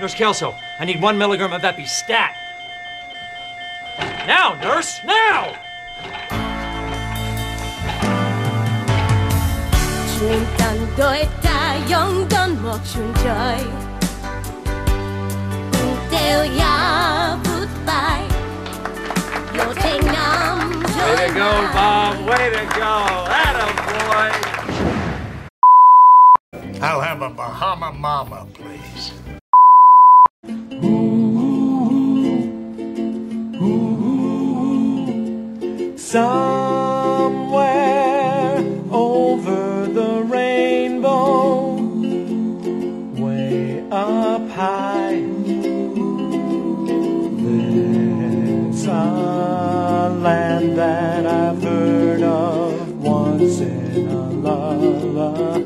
Nurse 0.00 0.14
Kelso, 0.14 0.54
I 0.78 0.84
need 0.84 1.00
one 1.00 1.16
milligram 1.16 1.52
of 1.52 1.64
Epi 1.64 1.86
stat. 1.86 2.34
Now, 4.26 4.54
nurse, 4.60 5.00
now! 5.04 5.54
중단도에 10.18 11.28
따영던 11.42 12.62
목춘절 12.62 13.58
때우야 16.10 17.40
굿바이 17.44 18.28
요탱남 19.56 20.76
Way 20.96 21.28
to 21.28 21.34
go, 21.34 21.50
Bob. 21.72 22.26
Way 22.26 22.50
to 22.50 22.64
go. 22.74 23.26
Atta 23.28 23.76
I'll 26.82 27.00
have 27.00 27.22
a 27.22 27.30
Bahama 27.30 27.92
Mama, 27.92 28.46
please. 28.52 29.12
Somewhere 36.11 37.55
over 38.91 39.85
the 39.87 40.23
rainbow, 40.27 41.75
way 43.15 43.81
up 43.89 44.49
high, 44.49 45.21
there's 47.39 48.85
a 48.87 50.09
land 50.19 50.77
that 50.77 51.25
I've 51.25 51.63
heard 51.63 52.23
of 52.23 53.01
once 53.01 53.61
in 53.61 54.09
a 54.09 54.31
lullaby. 54.31 55.61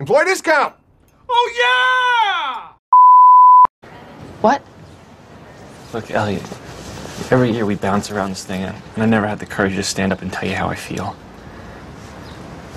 Employee 0.00 0.24
discount. 0.24 0.74
Oh, 1.28 1.52
yeah! 1.56 1.76
What? 4.40 4.62
Look, 5.92 6.12
Elliot, 6.12 6.42
every 7.32 7.50
year 7.50 7.66
we 7.66 7.74
bounce 7.74 8.12
around 8.12 8.30
this 8.30 8.44
thing, 8.44 8.62
and 8.62 8.76
I 8.96 9.06
never 9.06 9.26
had 9.26 9.40
the 9.40 9.46
courage 9.46 9.74
to 9.74 9.82
stand 9.82 10.12
up 10.12 10.22
and 10.22 10.32
tell 10.32 10.48
you 10.48 10.54
how 10.54 10.68
I 10.68 10.76
feel. 10.76 11.16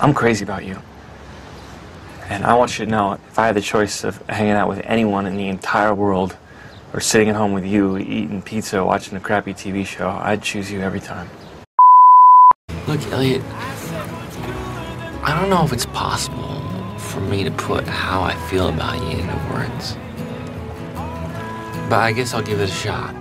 I'm 0.00 0.12
crazy 0.12 0.42
about 0.42 0.64
you. 0.64 0.82
And 2.28 2.44
I 2.44 2.54
want 2.54 2.76
you 2.76 2.86
to 2.86 2.90
know 2.90 3.12
if 3.12 3.38
I 3.38 3.46
had 3.46 3.54
the 3.54 3.60
choice 3.60 4.02
of 4.02 4.20
hanging 4.26 4.54
out 4.54 4.68
with 4.68 4.80
anyone 4.82 5.26
in 5.26 5.36
the 5.36 5.46
entire 5.46 5.94
world 5.94 6.36
or 6.92 6.98
sitting 6.98 7.28
at 7.28 7.36
home 7.36 7.52
with 7.52 7.64
you, 7.64 7.98
eating 7.98 8.42
pizza, 8.42 8.84
watching 8.84 9.16
a 9.16 9.20
crappy 9.20 9.54
TV 9.54 9.86
show, 9.86 10.08
I'd 10.08 10.42
choose 10.42 10.72
you 10.72 10.80
every 10.80 11.00
time. 11.00 11.30
Look, 12.88 13.00
Elliot, 13.12 13.42
I 15.22 15.38
don't 15.38 15.50
know 15.50 15.64
if 15.64 15.72
it's 15.72 15.86
possible 15.86 16.98
for 16.98 17.20
me 17.20 17.44
to 17.44 17.50
put 17.52 17.86
how 17.86 18.22
I 18.22 18.34
feel 18.50 18.70
about 18.70 19.00
you 19.00 19.18
into 19.18 19.52
words. 19.52 19.96
But 21.88 21.98
I 22.00 22.12
guess 22.12 22.32
I'll 22.34 22.42
give 22.42 22.60
it 22.60 22.70
a 22.70 22.72
shot. 22.72 23.14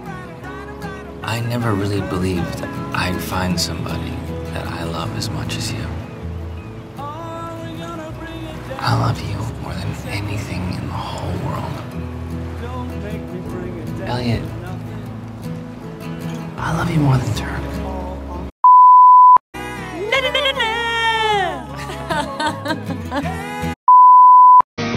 I 1.24 1.40
never 1.42 1.74
really 1.74 2.02
believed 2.02 2.64
I'd 2.94 3.20
find 3.20 3.60
somebody 3.60 4.12
that 4.54 4.68
I 4.68 4.84
love 4.84 5.16
as 5.18 5.30
much 5.30 5.58
as 5.58 5.72
you. 5.72 5.86
I 8.86 8.96
love 9.00 9.20
you 9.22 9.38
more 9.62 9.74
than 9.74 9.88
anything 10.08 10.62
in 10.74 10.88
the 10.88 10.94
whole 10.94 11.38
world. 11.48 11.74
Elliot, 14.04 14.44
I 16.58 16.74
love 16.78 16.90
you 16.90 17.00
more 17.00 17.18
than 17.18 17.34
Turk. 17.36 17.64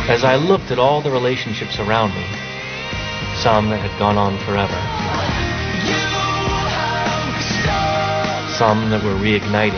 As 0.09 0.25
I 0.25 0.37
looked 0.37 0.71
at 0.71 0.79
all 0.79 1.03
the 1.03 1.11
relationships 1.11 1.79
around 1.79 2.15
me, 2.15 2.56
some 3.43 3.69
that 3.69 3.79
had 3.79 3.99
gone 3.99 4.17
on 4.17 4.39
forever, 4.47 4.81
some 8.57 8.89
that 8.91 9.05
were 9.05 9.15
reigniting, 9.21 9.77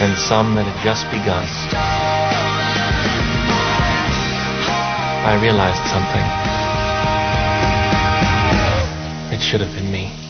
and 0.00 0.16
some 0.18 0.54
that 0.54 0.64
had 0.64 0.84
just 0.84 1.04
begun, 1.10 1.44
I 5.26 5.34
realized 5.42 5.84
something. 5.90 6.26
It 9.36 9.42
should 9.42 9.60
have 9.60 9.74
been 9.74 9.90
me. 9.90 10.27